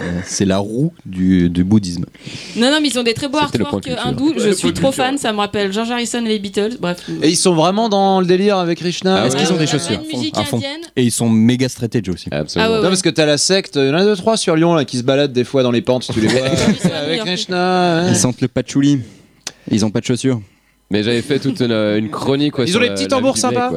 Euh, 0.01 0.20
c'est 0.24 0.45
la 0.45 0.59
roue 0.59 0.93
du, 1.05 1.49
bouddhisme. 1.64 2.05
Non 2.57 2.70
non 2.70 2.78
mais 2.80 2.89
ils 2.89 2.99
ont 2.99 3.03
des 3.03 3.14
très 3.14 3.28
beaux 3.28 3.39
hindous. 3.39 4.34
Je 4.39 4.51
suis 4.51 4.72
trop 4.72 4.89
culture. 4.89 5.05
fan. 5.05 5.18
Ça 5.18 5.32
me 5.32 5.39
rappelle 5.39 5.72
George 5.72 5.91
Harrison 5.91 6.24
et 6.24 6.28
les 6.28 6.39
Beatles. 6.39 6.76
Bref. 6.80 6.99
Et 7.22 7.28
ils 7.30 7.36
sont 7.36 7.55
vraiment 7.55 7.89
dans 7.89 8.20
le 8.20 8.26
délire 8.26 8.59
avec 8.59 8.78
Krishna. 8.78 9.22
Ah 9.22 9.26
Est-ce 9.26 9.36
ouais. 9.36 9.43
qu'ils 9.43 9.53
ont 9.53 9.57
des 9.57 9.66
la 9.66 9.70
chaussures 9.70 10.01
à 10.34 10.45
fond. 10.45 10.57
indienne. 10.57 10.80
Et 10.97 11.03
ils 11.05 11.11
sont 11.11 11.28
méga 11.28 11.66
edge 11.93 12.09
aussi. 12.09 12.28
Absolument. 12.30 12.70
Ah 12.70 12.76
ouais, 12.76 12.82
Non, 12.82 12.89
parce 12.89 13.03
que 13.03 13.09
t'as 13.11 13.26
la 13.26 13.39
secte, 13.39 13.76
il 13.76 13.86
y 13.86 13.91
en 13.91 13.95
a 13.95 14.05
deux, 14.05 14.16
trois 14.16 14.36
sur 14.36 14.57
Lyon 14.57 14.74
là, 14.74 14.84
qui 14.84 14.99
se 14.99 15.03
baladent 15.03 15.32
des 15.32 15.45
fois 15.45 15.62
dans 15.62 15.70
les 15.70 15.82
pentes, 15.82 16.09
tu 16.12 16.20
les 16.20 16.28
vois. 16.28 16.47
avec. 16.97 17.20
Krishna. 17.24 18.09
Ils 18.09 18.16
sentent 18.16 18.41
le 18.41 18.49
patchouli. 18.49 19.01
Ils 19.70 19.84
ont 19.84 19.91
pas 19.91 20.01
de 20.01 20.07
chaussures. 20.07 20.41
Mais 20.91 21.03
j'avais 21.03 21.20
fait 21.22 21.39
toute 21.39 21.61
une, 21.61 21.72
une 21.72 22.09
chronique. 22.11 22.55
Ils 22.59 22.68
sur 22.68 22.80
ont 22.80 22.82
les 22.82 22.91
petits 22.91 23.09
tambours 23.09 23.36
sympas. 23.36 23.70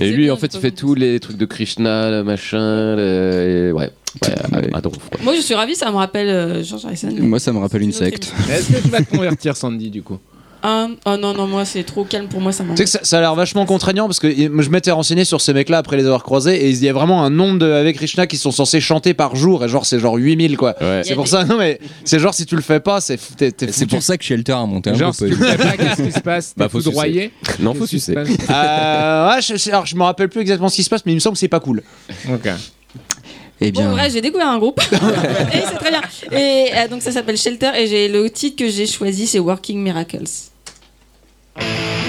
Et 0.00 0.10
lui, 0.12 0.30
en 0.30 0.36
fait, 0.36 0.54
il 0.54 0.60
fait 0.60 0.70
tous 0.70 0.94
les 0.94 1.20
trucs 1.20 1.36
de 1.36 1.44
Krishna, 1.46 2.10
le 2.10 2.24
machin, 2.24 2.96
le... 2.96 3.68
et 3.68 3.72
ouais. 3.72 3.90
Ouais, 4.22 4.28
Ouais. 4.58 4.70
à- 4.72 4.78
à 4.78 4.80
donf, 4.80 4.96
quoi. 5.08 5.20
Moi 5.22 5.36
je 5.36 5.40
suis 5.40 5.54
ravi. 5.54 5.76
Ça 5.76 5.88
me 5.92 5.96
rappelle 5.96 6.28
euh, 6.28 6.64
George 6.64 6.84
Harrison. 6.84 7.10
Moi, 7.20 7.38
ça 7.38 7.52
me 7.52 7.58
rappelle 7.58 7.82
une 7.82 7.92
secte. 7.92 8.32
Est-ce 8.50 8.72
que 8.72 8.82
tu 8.82 8.88
vas 8.88 9.02
te 9.02 9.10
convertir, 9.16 9.56
Sandy, 9.56 9.88
du 9.90 10.02
coup? 10.02 10.18
Ah, 10.62 10.88
oh 11.06 11.16
non 11.16 11.32
non 11.32 11.46
moi 11.46 11.64
c'est 11.64 11.84
trop 11.84 12.04
calme 12.04 12.28
pour 12.28 12.40
moi 12.40 12.52
ça 12.52 12.64
Tu 12.68 12.76
sais 12.76 12.84
que 12.84 12.90
ça, 12.90 13.00
ça 13.02 13.16
a 13.18 13.20
l'air 13.20 13.34
vachement 13.34 13.64
contraignant 13.64 14.06
parce 14.06 14.18
que 14.18 14.30
je 14.30 14.68
m'étais 14.70 14.90
renseigné 14.90 15.24
sur 15.24 15.40
ces 15.40 15.54
mecs-là 15.54 15.78
après 15.78 15.96
les 15.96 16.04
avoir 16.04 16.22
croisés 16.22 16.66
et 16.66 16.68
il 16.70 16.84
y 16.84 16.88
a 16.88 16.92
vraiment 16.92 17.24
un 17.24 17.30
nombre 17.30 17.58
de 17.58 17.70
avec 17.72 17.96
Krishna 17.96 18.26
qui 18.26 18.36
sont 18.36 18.50
censés 18.50 18.80
chanter 18.80 19.14
par 19.14 19.36
jour 19.36 19.64
et 19.64 19.68
genre 19.68 19.86
c'est 19.86 19.98
genre 19.98 20.16
8000 20.16 20.56
quoi. 20.58 20.74
Ouais. 20.80 21.00
C'est 21.04 21.14
pour 21.14 21.28
ça, 21.28 21.44
non 21.44 21.56
mais 21.56 21.78
c'est 22.04 22.18
genre 22.18 22.34
si 22.34 22.44
tu 22.44 22.56
le 22.56 22.62
fais 22.62 22.80
pas, 22.80 23.00
c'est 23.00 23.18
C'est 23.70 23.86
pour 23.86 24.02
ça 24.02 24.18
que 24.18 24.24
Shelter 24.24 24.52
a 24.52 24.66
monté 24.66 24.90
un 24.90 24.94
Genre, 24.94 25.12
groupe. 25.12 25.28
si 25.30 25.34
tu 25.34 25.40
le 25.40 25.46
fais 25.46 25.56
pas, 25.56 25.76
qu'est-ce 25.76 26.02
qui 26.02 26.12
se 26.12 26.20
passe? 26.20 26.52
Bah, 26.56 26.68
faut 26.68 26.80
foudroyé? 26.80 27.32
Non, 27.58 27.72
faut 27.74 27.86
sucer. 27.86 28.14
Euh, 28.16 29.30
ouais, 29.34 29.40
je, 29.42 29.68
alors 29.70 29.86
je 29.86 29.96
me 29.96 30.02
rappelle 30.02 30.28
plus 30.28 30.40
exactement 30.42 30.68
ce 30.68 30.76
qui 30.76 30.84
se 30.84 30.90
passe, 30.90 31.06
mais 31.06 31.12
il 31.12 31.16
me 31.16 31.20
semble 31.20 31.34
que 31.34 31.40
c'est 31.40 31.48
pas 31.48 31.60
cool. 31.60 31.82
Ok. 32.32 32.48
Eh 33.62 33.72
Bon, 33.72 33.80
bien, 33.82 33.90
bref, 33.92 34.12
j'ai 34.12 34.22
découvert 34.22 34.48
un 34.48 34.58
groupe. 34.58 34.80
et 35.52 35.58
c'est 35.70 35.76
très 35.78 35.90
bien. 35.90 36.00
Et 36.32 36.68
euh, 36.74 36.88
donc, 36.88 37.02
ça 37.02 37.12
s'appelle 37.12 37.36
Shelter. 37.36 37.70
Et 37.78 37.86
j'ai 37.86 38.08
le 38.08 38.30
titre 38.30 38.56
que 38.56 38.70
j'ai 38.70 38.86
choisi, 38.86 39.26
c'est 39.26 39.38
Working 39.38 39.78
Miracles. 39.82 40.24
Thank 41.56 41.80
you. 41.80 41.99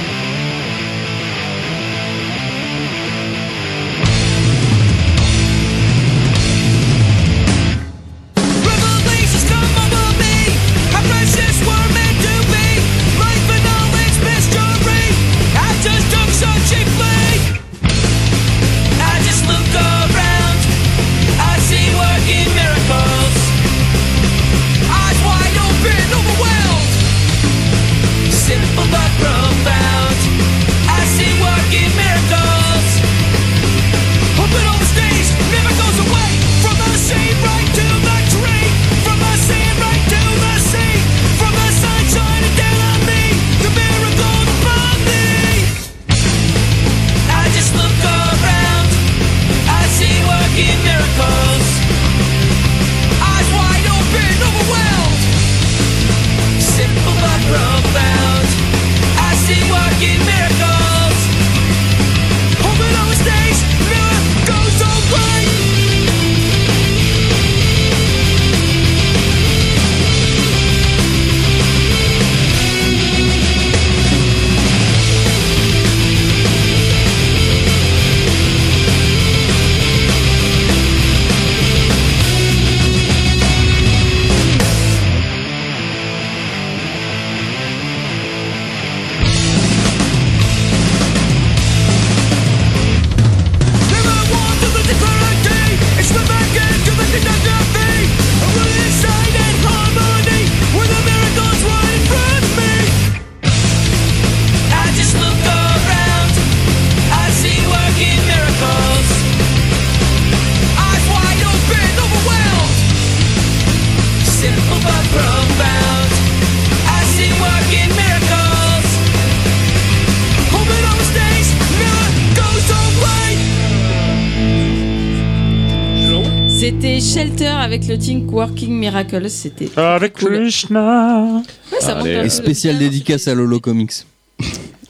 Avec 127.91 128.03
Think 128.03 128.31
Working 128.31 128.71
Miracles. 128.71 129.29
C'était. 129.29 129.69
Avec 129.75 130.17
cool. 130.17 130.35
Krishna. 130.43 131.41
Ouais, 131.71 131.79
ça 131.81 131.95
monte 131.95 132.07
Et 132.07 132.23
le 132.23 132.29
spécial 132.29 132.77
piano, 132.77 132.89
dédicace 132.89 133.27
à 133.27 133.35
Lolo 133.35 133.59
Comics. 133.59 133.91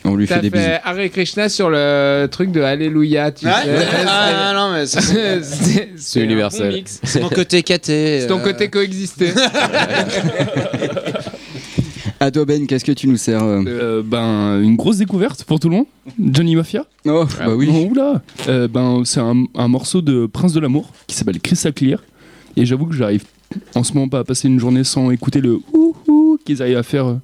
on 0.06 0.16
lui 0.16 0.28
T'as 0.28 0.36
fait 0.36 0.42
des 0.42 0.50
bisous. 0.52 0.64
fait 0.64 0.82
Hare 0.84 1.10
Krishna 1.12 1.50
sur 1.50 1.72
le 1.72 2.28
truc 2.30 2.52
de 2.52 2.62
Alléluia, 2.62 3.32
tu 3.32 3.46
sais. 3.48 3.52
Ah, 4.08 4.54
non 4.54 4.74
mais 4.74 4.86
ça, 4.86 5.02
c'est 5.02 5.44
C'est 5.44 5.90
c'est 5.96 6.22
un 6.22 6.26
universel. 6.26 6.70
bon 6.70 6.76
mix. 6.76 7.00
c'est 7.04 7.22
mon 7.22 7.30
côté 7.30 7.64
caté. 7.64 8.20
C'est 8.22 8.28
ton 8.28 8.40
euh, 8.40 8.44
côté 8.44 8.70
coexister. 8.70 9.34
À 12.20 12.30
toi 12.30 12.46
Ben, 12.46 12.68
qu'est-ce 12.68 12.86
que 12.86 12.92
tu 12.92 13.08
nous 13.08 13.18
sers 13.18 13.44
euh 13.44 13.64
Euh, 13.66 14.04
ben, 14.06 14.62
une 14.62 14.76
grosse 14.76 14.98
découverte 14.98 15.44
pour 15.44 15.60
tout 15.60 15.70
le 15.70 15.78
monde. 15.78 15.86
Johnny 16.24 16.56
Mafia. 16.56 16.86
Oh, 17.08 17.26
bah 17.40 17.56
oui. 17.56 17.68
Oh, 17.72 17.88
oula. 17.90 18.22
Euh, 18.48 18.68
ben, 18.68 19.02
c'est 19.06 19.20
un, 19.22 19.46
un 19.56 19.68
morceau 19.68 20.04
de 20.04 20.28
Prince 20.28 20.54
de 20.54 20.60
l'amour 20.60 20.92
qui 21.08 21.16
s'appelle 21.16 21.40
Crystal 21.40 21.74
Clear. 21.74 21.98
Et 22.58 22.66
j'avoue 22.66 22.86
que 22.86 22.96
j'arrive 22.96 23.24
en 23.76 23.84
ce 23.84 23.94
moment 23.94 24.08
pas 24.08 24.20
à 24.20 24.24
passer 24.24 24.48
une 24.48 24.60
journée 24.60 24.84
sans 24.84 25.12
écouter 25.12 25.42
le 25.42 25.60
ouh 25.74 25.96
ouh 26.08 26.38
qu'ils 26.46 26.62
arrivent 26.62 26.78
à 26.78 26.84
faire 26.84 27.06
euh, 27.08 27.16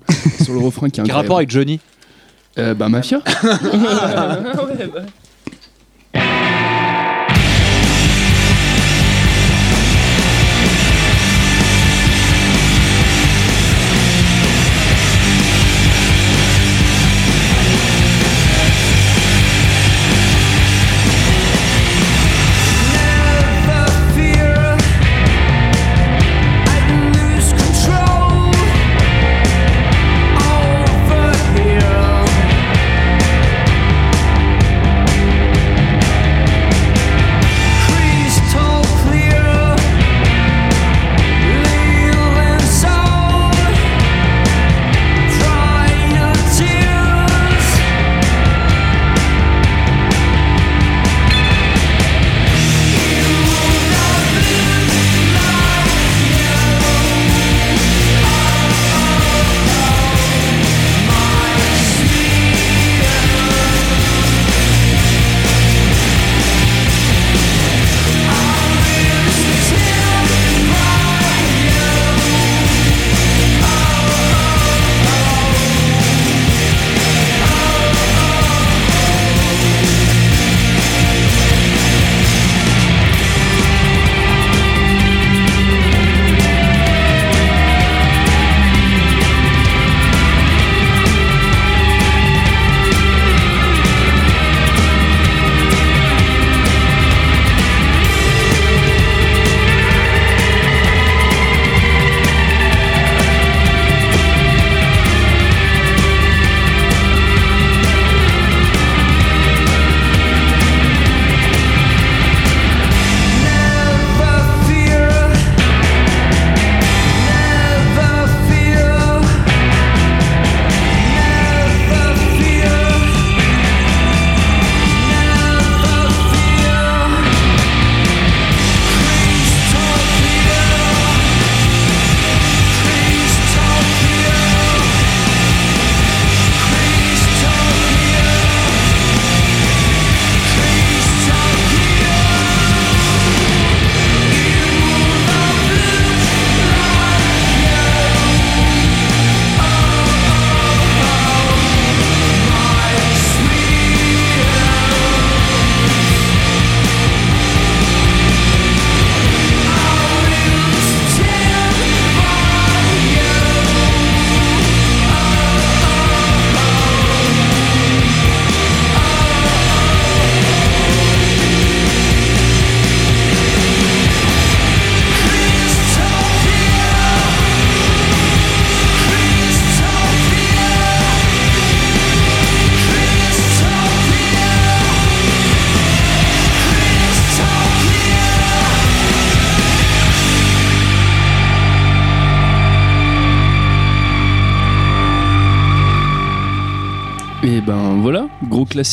sur 0.43 0.53
le 0.53 0.59
refrain 0.59 0.89
qui 0.89 0.99
est 0.99 1.03
Quel 1.03 1.11
incroyable. 1.11 1.25
rapport 1.25 1.38
avec 1.38 1.49
Johnny? 1.49 1.80
Euh, 2.57 2.73
bah, 2.73 2.89
Mafia. 2.89 3.21
Et 4.80 4.84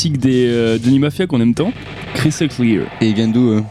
classique 0.04 0.18
des 0.18 0.46
euh, 0.46 0.78
Denis 0.78 0.98
Mafia 0.98 1.26
qu'on 1.26 1.40
aime 1.40 1.54
tant. 1.54 1.72
Crystal 2.14 2.48
Clear. 2.48 2.86
Et 3.00 3.08
il 3.08 3.14
vient 3.14 3.28
d'où 3.28 3.50
euh 3.52 3.62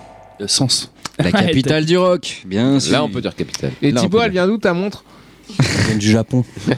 Euh, 0.41 0.47
Sens. 0.47 0.91
La 1.19 1.31
capitale 1.31 1.85
du 1.85 1.95
rock, 1.95 2.41
bien 2.45 2.79
sûr. 2.79 2.91
Là, 2.91 3.03
on 3.03 3.09
peut 3.09 3.21
dire 3.21 3.35
capitale. 3.35 3.71
Et 3.83 3.91
Là, 3.91 4.01
on 4.01 4.03
Thibaut, 4.03 4.17
peut 4.17 4.23
elle 4.25 4.31
vient 4.31 4.47
d'où 4.47 4.57
ta 4.57 4.73
montre 4.73 5.03
Elle 5.59 5.65
vient 5.89 5.97
du 5.97 6.09
Japon. 6.09 6.43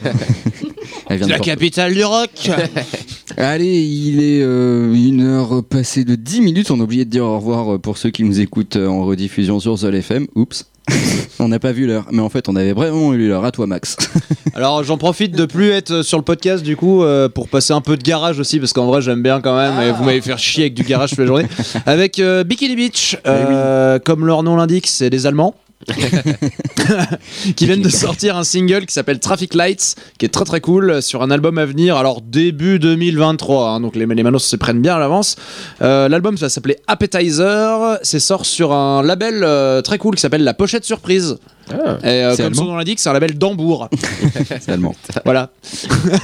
Elle 1.08 1.18
vient 1.18 1.26
de 1.26 1.32
La 1.32 1.38
Porto. 1.38 1.50
capitale 1.52 1.94
du 1.94 2.04
rock 2.04 2.50
Allez, 3.38 3.80
il 3.82 4.20
est 4.20 4.42
euh, 4.42 4.92
une 4.92 5.22
heure 5.22 5.62
passée 5.64 6.04
de 6.04 6.16
10 6.16 6.40
minutes. 6.42 6.70
On 6.70 6.80
a 6.80 6.82
oublié 6.82 7.04
de 7.04 7.10
dire 7.10 7.24
au 7.24 7.36
revoir 7.38 7.74
euh, 7.74 7.78
pour 7.78 7.96
ceux 7.96 8.10
qui 8.10 8.24
nous 8.24 8.40
écoutent 8.40 8.76
euh, 8.76 8.88
en 8.88 9.04
rediffusion 9.04 9.60
sur 9.60 9.78
Sol 9.78 9.94
FM. 9.94 10.26
Oups. 10.34 10.66
on 11.38 11.48
n'a 11.48 11.58
pas 11.58 11.72
vu 11.72 11.86
l'heure. 11.86 12.06
Mais 12.12 12.22
en 12.22 12.28
fait, 12.28 12.48
on 12.48 12.56
avait 12.56 12.72
vraiment 12.72 13.12
eu 13.14 13.28
l'heure. 13.28 13.44
À 13.44 13.50
toi, 13.50 13.66
Max. 13.66 13.96
Alors 14.56 14.82
j'en 14.84 14.96
profite 14.96 15.36
de 15.36 15.44
plus 15.44 15.68
être 15.68 16.00
sur 16.00 16.16
le 16.16 16.24
podcast 16.24 16.64
du 16.64 16.76
coup 16.76 17.02
euh, 17.02 17.28
pour 17.28 17.46
passer 17.46 17.74
un 17.74 17.82
peu 17.82 17.98
de 17.98 18.02
garage 18.02 18.40
aussi 18.40 18.58
parce 18.58 18.72
qu'en 18.72 18.86
vrai 18.86 19.02
j'aime 19.02 19.22
bien 19.22 19.42
quand 19.42 19.54
même 19.54 19.78
et 19.82 19.92
vous 19.92 20.02
m'avez 20.02 20.22
fait 20.22 20.34
chier 20.38 20.64
avec 20.64 20.72
du 20.72 20.82
garage 20.82 21.10
toute 21.10 21.18
la 21.18 21.26
journée 21.26 21.46
avec 21.86 22.18
euh, 22.18 22.42
Bikini 22.42 22.74
Beach 22.74 23.18
euh, 23.26 23.98
comme 23.98 24.24
leur 24.24 24.42
nom 24.42 24.56
l'indique 24.56 24.86
c'est 24.86 25.10
des 25.10 25.26
Allemands 25.26 25.54
qui 27.56 27.66
viennent 27.66 27.82
de 27.82 27.88
sortir 27.88 28.36
un 28.36 28.44
single 28.44 28.86
qui 28.86 28.94
s'appelle 28.94 29.20
Traffic 29.20 29.54
Lights 29.54 29.94
qui 30.18 30.24
est 30.24 30.30
très 30.30 30.44
très 30.44 30.60
cool 30.60 31.02
sur 31.02 31.22
un 31.22 31.30
album 31.30 31.58
à 31.58 31.66
venir. 31.66 31.96
Alors 31.96 32.22
début 32.22 32.78
2023 32.78 33.68
hein, 33.68 33.80
donc 33.80 33.94
les, 33.94 34.06
les 34.06 34.22
manos 34.22 34.44
se 34.44 34.56
prennent 34.56 34.80
bien 34.80 34.96
à 34.96 34.98
l'avance. 34.98 35.36
Euh, 35.82 36.08
l'album 36.08 36.38
ça 36.38 36.48
s'appelait 36.48 36.78
Appetizer. 36.86 37.98
C'est 38.02 38.20
sort 38.20 38.46
sur 38.46 38.72
un 38.72 39.02
label 39.02 39.42
euh, 39.44 39.82
très 39.82 39.98
cool 39.98 40.14
qui 40.14 40.20
s'appelle 40.22 40.44
La 40.44 40.54
Pochette 40.54 40.84
Surprise 40.84 41.38
et 41.68 42.06
euh, 42.06 42.34
C'est 42.34 42.44
comme 42.44 42.54
son 42.54 42.64
nom 42.66 42.76
l'indique 42.76 42.98
c'est 43.00 43.08
un 43.08 43.12
label 43.12 43.36
d'Hambourg 43.36 43.88
c'est 44.60 44.68
allemand. 44.70 44.94
voilà 45.24 45.50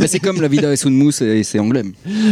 Mais 0.01 0.07
c'est 0.07 0.21
comme 0.21 0.41
la 0.41 0.49
vida 0.49 0.73
et 0.73 0.77
Soundmousse 0.77 1.21
et 1.23 1.43
c'est 1.43 1.59
anglais. 1.59 1.83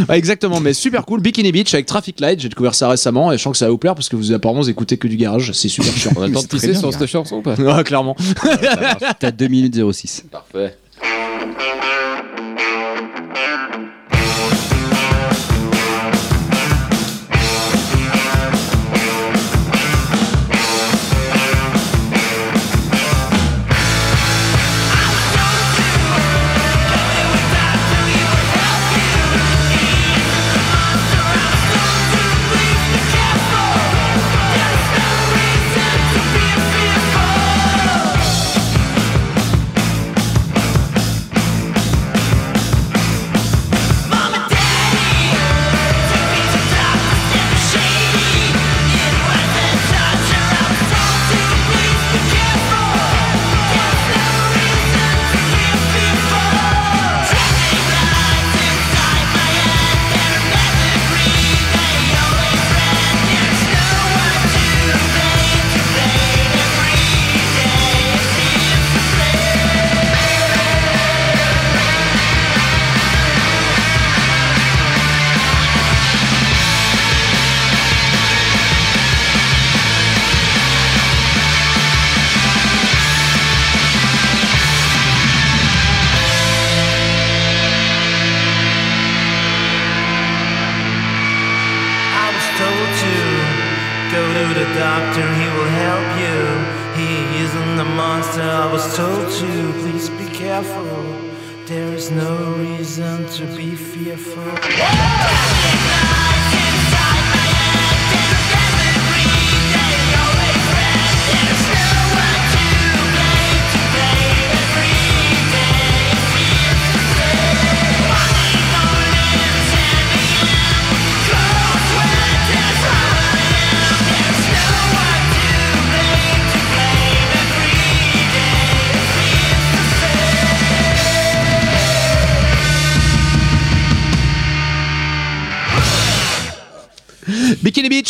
Ouais, 0.09 0.17
exactement, 0.17 0.59
mais 0.59 0.73
super 0.73 1.05
cool. 1.05 1.21
Bikini 1.21 1.51
Beach 1.51 1.73
avec 1.73 1.85
Traffic 1.85 2.19
Light, 2.19 2.39
j'ai 2.39 2.49
découvert 2.49 2.75
ça 2.75 2.87
récemment 2.89 3.31
et 3.31 3.37
je 3.37 3.43
sens 3.43 3.51
que 3.53 3.57
ça 3.57 3.65
va 3.65 3.71
vous 3.71 3.77
plaire 3.77 3.95
parce 3.95 4.09
que 4.09 4.15
vous 4.15 4.31
apparemment 4.31 4.61
vous 4.61 4.69
écoutez 4.69 4.97
que 4.97 5.07
du 5.07 5.17
garage, 5.17 5.51
c'est 5.53 5.69
super 5.69 5.93
chiant. 5.93 6.11
On 6.15 6.21
a 6.21 6.27
le 6.27 6.33
temps 6.33 6.41
de 6.41 6.47
pisser 6.47 6.73
sur 6.73 6.91
cette 6.93 7.05
chanson 7.07 7.37
ou 7.37 7.41
pas 7.41 7.55
Ouais, 7.59 7.83
clairement. 7.83 8.15
T'as 9.19 9.31
2 9.31 9.47
minutes 9.47 9.75
06. 9.91 10.23
Parfait. 10.31 10.77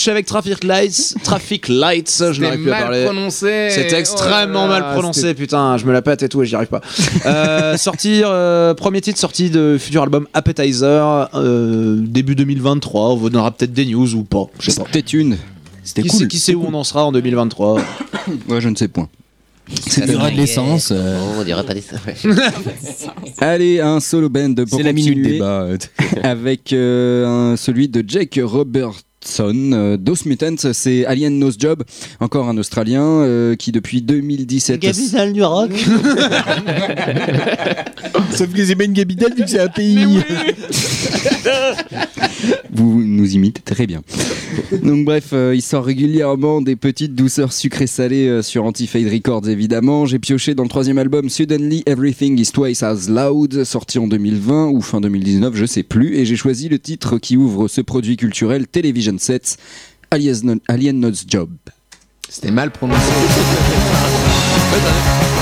Beach 0.01 0.07
avec 0.07 0.25
Traffic 0.25 0.63
Lights. 0.63 1.15
Traffic 1.23 1.67
Lights, 1.67 2.23
je 2.31 2.41
n'arrive 2.41 2.61
plus 2.61 2.71
à 2.71 2.81
parler. 2.81 3.03
prononcé. 3.05 3.69
C'était 3.71 3.99
extrêmement 3.99 4.65
Oh 4.65 4.67
là 4.67 4.79
là, 4.79 4.85
mal 4.85 4.93
prononcé, 4.93 5.33
putain, 5.33 5.77
je 5.77 5.85
me 5.85 5.93
la 5.93 6.01
pète 6.01 6.23
et 6.23 6.29
tout 6.29 6.41
et 6.41 6.45
j'y 6.45 6.55
arrive 6.55 6.69
pas. 6.69 6.81
Euh, 7.25 7.75
euh, 8.05 8.73
premier 8.73 8.99
titre 9.01 9.19
sorti 9.19 9.49
de 9.49 9.77
futur 9.79 10.01
album 10.01 10.27
Appetizer, 10.33 11.29
euh, 11.35 11.97
début 11.99 12.35
2023, 12.35 13.09
on 13.11 13.15
vous 13.15 13.29
donnera 13.29 13.51
peut-être 13.51 13.73
des 13.73 13.85
news 13.85 14.15
ou 14.15 14.23
pas, 14.23 14.45
je 14.59 14.71
sais 14.71 14.81
pas. 14.81 14.87
Peut-être 14.89 15.13
une. 15.13 15.37
C'était 15.83 16.01
Qui 16.03 16.09
cool. 16.09 16.19
sait, 16.19 16.27
qui 16.27 16.39
sait 16.39 16.55
où 16.55 16.65
on 16.67 16.73
en 16.73 16.83
sera 16.83 17.05
en 17.05 17.11
2023 17.11 17.75
Ouais, 18.49 18.61
je 18.61 18.69
ne 18.69 18.75
sais 18.75 18.87
point. 18.87 19.07
C'est 19.87 20.07
du 20.07 20.15
ras 20.15 20.31
de 20.31 20.35
l'essence. 20.37 20.89
euh, 20.91 21.19
On 21.39 21.43
dirait 21.43 21.63
pas 21.65 21.73
des. 21.73 21.83
ouais. 22.25 22.35
Allez, 23.39 23.79
un 23.79 23.99
solo 23.99 24.29
band 24.29 24.53
pour 24.55 24.77
C'est 24.79 24.83
la 24.83 24.93
minute 24.93 25.13
continuer 25.13 25.33
débat. 25.33 25.67
avec 26.23 26.73
euh, 26.73 27.53
un- 27.53 27.57
celui 27.57 27.87
de 27.87 28.03
Jake 28.07 28.39
Robertson. 28.43 29.01
Euh, 29.39 29.97
Dos 29.97 30.15
Mutants, 30.25 30.73
c'est 30.73 31.05
Alien 31.05 31.37
Nose 31.37 31.55
Job, 31.57 31.83
encore 32.19 32.49
un 32.49 32.57
Australien 32.57 33.03
euh, 33.03 33.55
qui 33.55 33.71
depuis 33.71 34.01
2017. 34.01 34.79
Capitale 34.79 35.33
du 35.33 35.43
rock. 35.43 35.71
Sauf 38.31 38.53
que 38.53 38.65
c'est 38.65 38.75
pas 38.75 38.85
une 38.85 38.93
capitale 38.93 39.33
vu 39.35 39.43
que 39.43 39.49
c'est 39.49 39.59
un 39.59 39.67
pays. 39.67 40.07
Vous 42.71 43.03
nous 43.03 43.35
imitez 43.35 43.61
très 43.61 43.85
bien. 43.85 44.01
Donc 44.83 45.05
bref, 45.05 45.29
euh, 45.33 45.53
il 45.55 45.61
sort 45.61 45.85
régulièrement 45.85 46.61
des 46.61 46.75
petites 46.75 47.15
douceurs 47.15 47.53
sucrées 47.53 47.87
salées 47.87 48.27
euh, 48.27 48.41
sur 48.41 48.63
Anti-Fade 48.63 49.07
Records 49.07 49.47
évidemment. 49.47 50.05
J'ai 50.05 50.19
pioché 50.19 50.55
dans 50.55 50.63
le 50.63 50.69
troisième 50.69 50.97
album 50.97 51.29
Suddenly 51.29 51.83
Everything 51.85 52.39
is 52.39 52.51
Twice 52.51 52.83
as 52.83 53.09
Loud, 53.09 53.63
sorti 53.63 53.99
en 53.99 54.07
2020 54.07 54.67
ou 54.69 54.81
fin 54.81 55.01
2019, 55.01 55.55
je 55.55 55.65
sais 55.65 55.83
plus, 55.83 56.15
et 56.17 56.25
j'ai 56.25 56.35
choisi 56.35 56.69
le 56.69 56.79
titre 56.79 57.17
qui 57.17 57.37
ouvre 57.37 57.67
ce 57.67 57.81
produit 57.81 58.17
culturel 58.17 58.67
Alien, 60.11 60.59
Alien 60.67 60.99
Nose 60.99 61.23
Job. 61.27 61.49
C'était 62.29 62.51
mal 62.51 62.71
prononcé. 62.71 63.01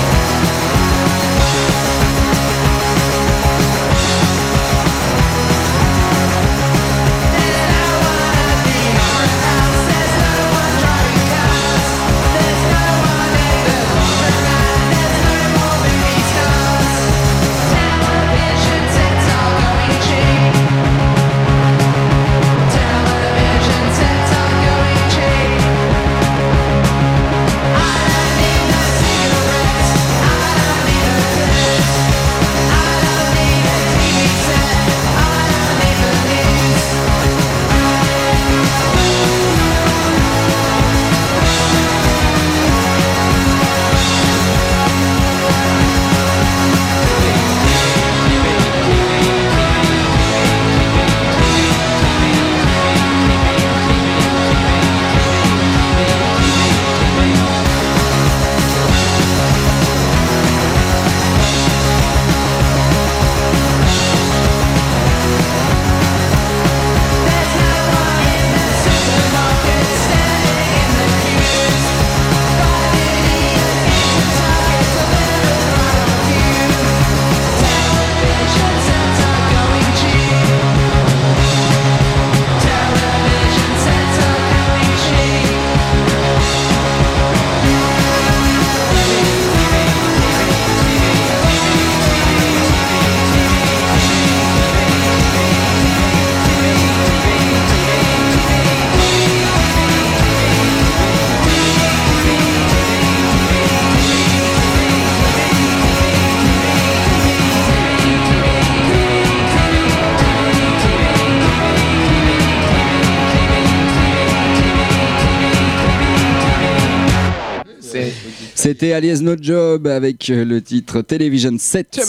C'était 118.80 118.94
Alias 118.94 119.20
No 119.20 119.34
Job 119.38 119.86
avec 119.88 120.30
euh, 120.30 120.42
le 120.42 120.62
titre 120.62 121.02
Television 121.02 121.54
7. 121.58 122.00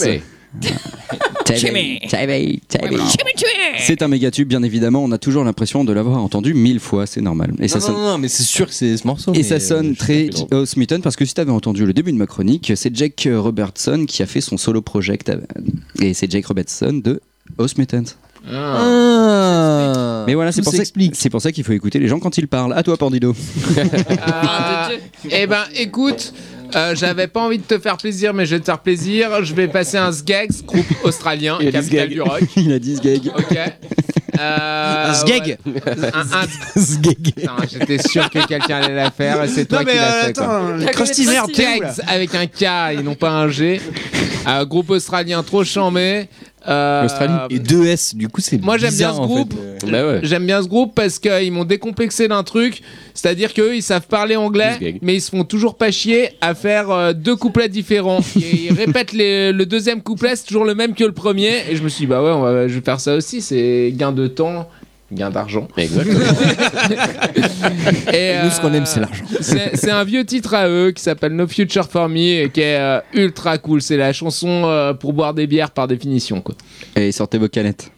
Timmy. 1.44 2.00
C'est 3.78 4.00
un 4.00 4.08
méga 4.08 4.30
tube, 4.30 4.48
bien 4.48 4.62
évidemment. 4.62 5.04
On 5.04 5.12
a 5.12 5.18
toujours 5.18 5.44
l'impression 5.44 5.84
de 5.84 5.92
l'avoir 5.92 6.16
entendu 6.16 6.54
mille 6.54 6.80
fois, 6.80 7.04
c'est 7.04 7.20
normal. 7.20 7.52
Et 7.58 7.68
ça 7.68 7.78
non, 7.78 7.84
sonne. 7.84 7.94
non, 7.96 8.12
non, 8.12 8.16
mais 8.16 8.28
c'est 8.28 8.42
sûr 8.44 8.68
que 8.68 8.72
c'est 8.72 8.96
ce 8.96 9.06
morceau. 9.06 9.34
Et 9.34 9.42
ça 9.42 9.56
euh, 9.56 9.60
sonne 9.60 9.96
très 9.96 10.30
Os 10.50 10.78
Mutton 10.78 11.02
parce 11.02 11.16
que 11.16 11.26
si 11.26 11.34
tu 11.34 11.42
avais 11.42 11.50
entendu 11.50 11.84
le 11.84 11.92
début 11.92 12.10
de 12.10 12.16
ma 12.16 12.26
chronique, 12.26 12.72
c'est 12.74 12.96
Jake 12.96 13.28
Robertson 13.30 14.06
qui 14.08 14.22
a 14.22 14.26
fait 14.26 14.40
son 14.40 14.56
solo 14.56 14.80
project. 14.80 15.28
euh, 15.28 15.40
Et 16.00 16.14
c'est 16.14 16.30
Jake 16.30 16.46
Robertson 16.46 17.02
de 17.04 17.20
Os 17.58 17.76
Mutants. 17.76 18.14
Ah. 18.50 20.24
Mais 20.26 20.34
voilà, 20.34 20.52
c'est 20.52 20.62
pour, 20.62 20.72
ça, 20.72 20.82
c'est 21.12 21.30
pour 21.30 21.42
ça 21.42 21.52
qu'il 21.52 21.64
faut 21.64 21.72
écouter 21.72 21.98
les 21.98 22.08
gens 22.08 22.18
quand 22.18 22.38
ils 22.38 22.48
parlent. 22.48 22.72
À 22.72 22.82
toi, 22.82 22.96
Pandido. 22.96 23.34
Ah, 24.22 24.88
eh 25.30 25.46
ben, 25.46 25.64
écoute, 25.76 26.32
euh, 26.76 26.94
j'avais 26.94 27.26
pas 27.26 27.40
envie 27.40 27.58
de 27.58 27.62
te 27.64 27.78
faire 27.78 27.96
plaisir, 27.96 28.32
mais 28.34 28.46
je 28.46 28.54
vais 28.56 28.60
te 28.60 28.64
faire 28.66 28.78
plaisir. 28.80 29.44
Je 29.44 29.54
vais 29.54 29.68
passer 29.68 29.96
un 29.98 30.12
Sgags, 30.12 30.64
groupe 30.64 30.86
australien, 31.04 31.58
Il 31.60 31.68
a 31.76 31.80
dit 31.82 31.88
capital 31.90 32.08
du 32.08 32.20
rock. 32.22 32.42
Il 32.56 32.72
a 32.72 32.78
10 32.78 33.00
gags. 33.00 33.32
Ok. 33.36 33.58
Euh, 34.40 35.12
Un 35.12 35.24
ouais. 35.26 35.58
Un, 36.14 36.20
un- 36.20 36.46
Putain, 37.02 37.56
J'étais 37.70 37.98
sûr 38.08 38.30
que 38.30 38.46
quelqu'un 38.46 38.76
allait 38.80 38.94
la 38.94 39.10
faire 39.10 39.42
et 39.44 39.48
c'est 39.48 39.66
toi 39.66 39.80
Non, 39.80 39.84
mais 39.84 39.92
qui 39.92 39.98
l'as 39.98 40.14
euh, 40.14 40.22
fait. 40.26 40.32
quoi. 40.32 40.44
attends, 40.44 40.76
La 40.78 40.92
Krusty 40.92 41.24
connaît 41.26 41.34
Merde, 41.36 41.50
pas, 41.50 41.56
t'es 41.56 41.78
où, 41.78 41.82
là 41.82 41.92
Sgags 41.92 42.04
avec 42.08 42.34
un 42.34 42.46
K 42.46 42.98
et 42.98 43.02
non 43.02 43.14
pas 43.14 43.30
un 43.30 43.48
G. 43.48 43.80
Un 44.46 44.64
groupe 44.64 44.88
australien 44.90 45.42
trop 45.42 45.64
chambé. 45.64 46.28
Euh, 46.66 47.04
Australie. 47.04 47.34
Et 47.50 47.58
2 47.58 47.86
S, 47.86 48.14
du 48.14 48.28
coup, 48.28 48.40
c'est. 48.40 48.60
Moi, 48.62 48.78
j'aime 48.78 48.94
bien 48.94 49.10
bizarre, 49.10 49.14
ce 49.16 49.20
en 49.20 49.28
fait. 49.28 49.34
groupe. 49.34 49.54
Euh, 49.60 49.71
Bah 49.90 50.06
ouais. 50.06 50.20
J'aime 50.22 50.46
bien 50.46 50.62
ce 50.62 50.68
groupe 50.68 50.94
parce 50.94 51.18
qu'ils 51.18 51.52
m'ont 51.52 51.64
décomplexé 51.64 52.28
d'un 52.28 52.42
truc, 52.42 52.82
c'est-à-dire 53.14 53.52
qu'eux 53.54 53.74
ils 53.76 53.82
savent 53.82 54.06
parler 54.06 54.36
anglais, 54.36 54.98
mais 55.02 55.14
ils 55.16 55.20
se 55.20 55.30
font 55.30 55.44
toujours 55.44 55.76
pas 55.76 55.90
chier 55.90 56.30
à 56.40 56.54
faire 56.54 56.90
euh, 56.90 57.12
deux 57.12 57.36
couplets 57.36 57.68
différents. 57.68 58.20
Et 58.36 58.66
ils 58.70 58.72
répètent 58.72 59.12
les- 59.12 59.52
le 59.52 59.66
deuxième 59.66 60.02
couplet, 60.02 60.36
c'est 60.36 60.44
toujours 60.46 60.64
le 60.64 60.74
même 60.74 60.94
que 60.94 61.04
le 61.04 61.12
premier, 61.12 61.52
et 61.70 61.76
je 61.76 61.82
me 61.82 61.88
suis 61.88 62.00
dit 62.02 62.06
bah 62.06 62.22
ouais, 62.22 62.30
on 62.30 62.42
va- 62.42 62.68
je 62.68 62.74
vais 62.74 62.80
faire 62.84 63.00
ça 63.00 63.14
aussi, 63.16 63.40
c'est 63.40 63.92
gain 63.96 64.12
de 64.12 64.26
temps 64.26 64.68
gain 65.12 65.28
d'argent. 65.28 65.68
Exactement. 65.76 66.18
Et, 68.12 68.36
Nous, 68.44 68.50
ce 68.50 68.60
qu'on 68.62 68.72
euh, 68.72 68.76
aime, 68.78 68.86
c'est 68.86 69.00
l'argent. 69.00 69.24
C'est 69.40 69.76
c'est 69.76 69.90
un 69.90 70.04
vieux 70.04 70.24
titre 70.24 70.54
à 70.54 70.68
eux 70.68 70.90
qui 70.90 71.02
s'appelle 71.02 71.32
No 71.34 71.46
Future 71.46 71.86
for 71.88 72.08
Me 72.08 72.44
et 72.44 72.50
qui 72.50 72.60
est 72.62 72.78
euh, 72.78 73.00
ultra 73.12 73.58
cool. 73.58 73.82
C'est 73.82 73.96
la 73.98 74.12
chanson 74.14 74.62
euh, 74.64 74.94
pour 74.94 75.12
boire 75.12 75.34
des 75.34 75.46
bières 75.46 75.70
par 75.70 75.86
définition. 75.86 76.40
Quoi. 76.40 76.54
Et 76.96 77.12
sortez 77.12 77.36
vos 77.38 77.48
canettes. 77.48 77.90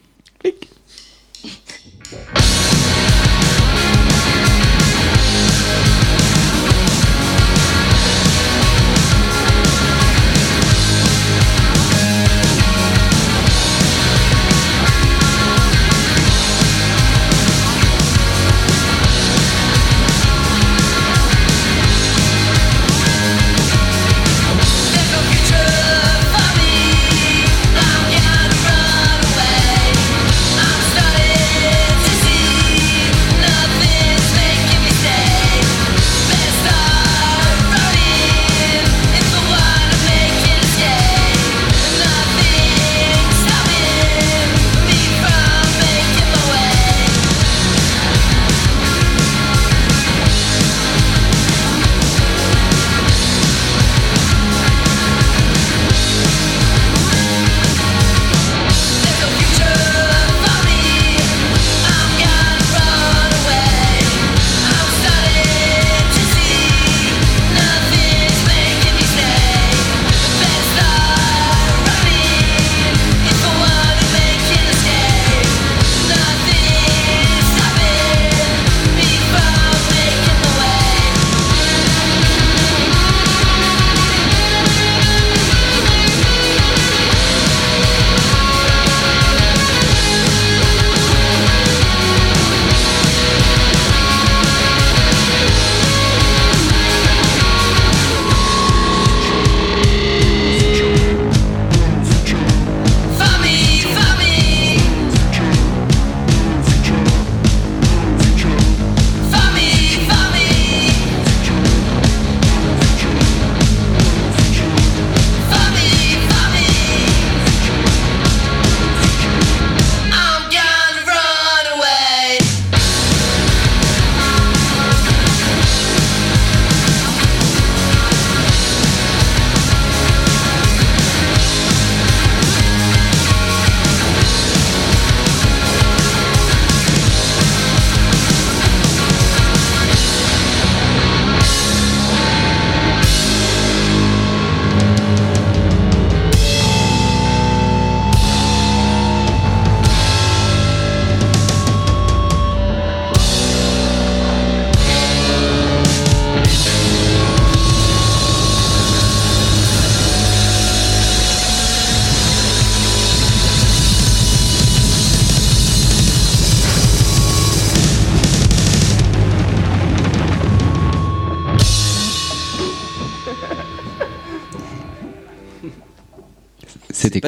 Yeah. 2.11 2.84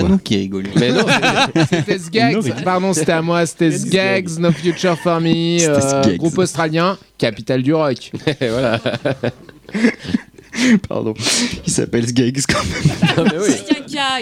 Nous 0.02 0.18
qui 0.18 0.38
rigolions. 0.38 0.72
Mais 0.76 0.92
non, 0.92 1.06
C'était 1.70 2.00
Sgags, 2.00 2.64
pardon, 2.64 2.94
c'était 2.94 3.12
à 3.14 3.22
moi, 3.22 3.46
c'était 3.46 3.72
Sgags, 3.72 4.38
No 4.40 4.52
Future 4.52 4.98
for 4.98 5.20
Me, 5.22 5.60
euh, 5.68 6.18
groupe 6.18 6.38
australien, 6.38 6.98
capitale 7.18 7.64
du 7.64 7.74
rock. 7.74 8.12
voilà. 8.40 8.80
Pardon. 10.90 11.14
Il 11.66 11.72
s'appelle 11.72 12.08
Sgags 12.08 12.42
quand 12.48 12.64
même. 12.64 13.08
Non, 13.18 13.24
mais 13.26 13.40
oui. 13.48 13.54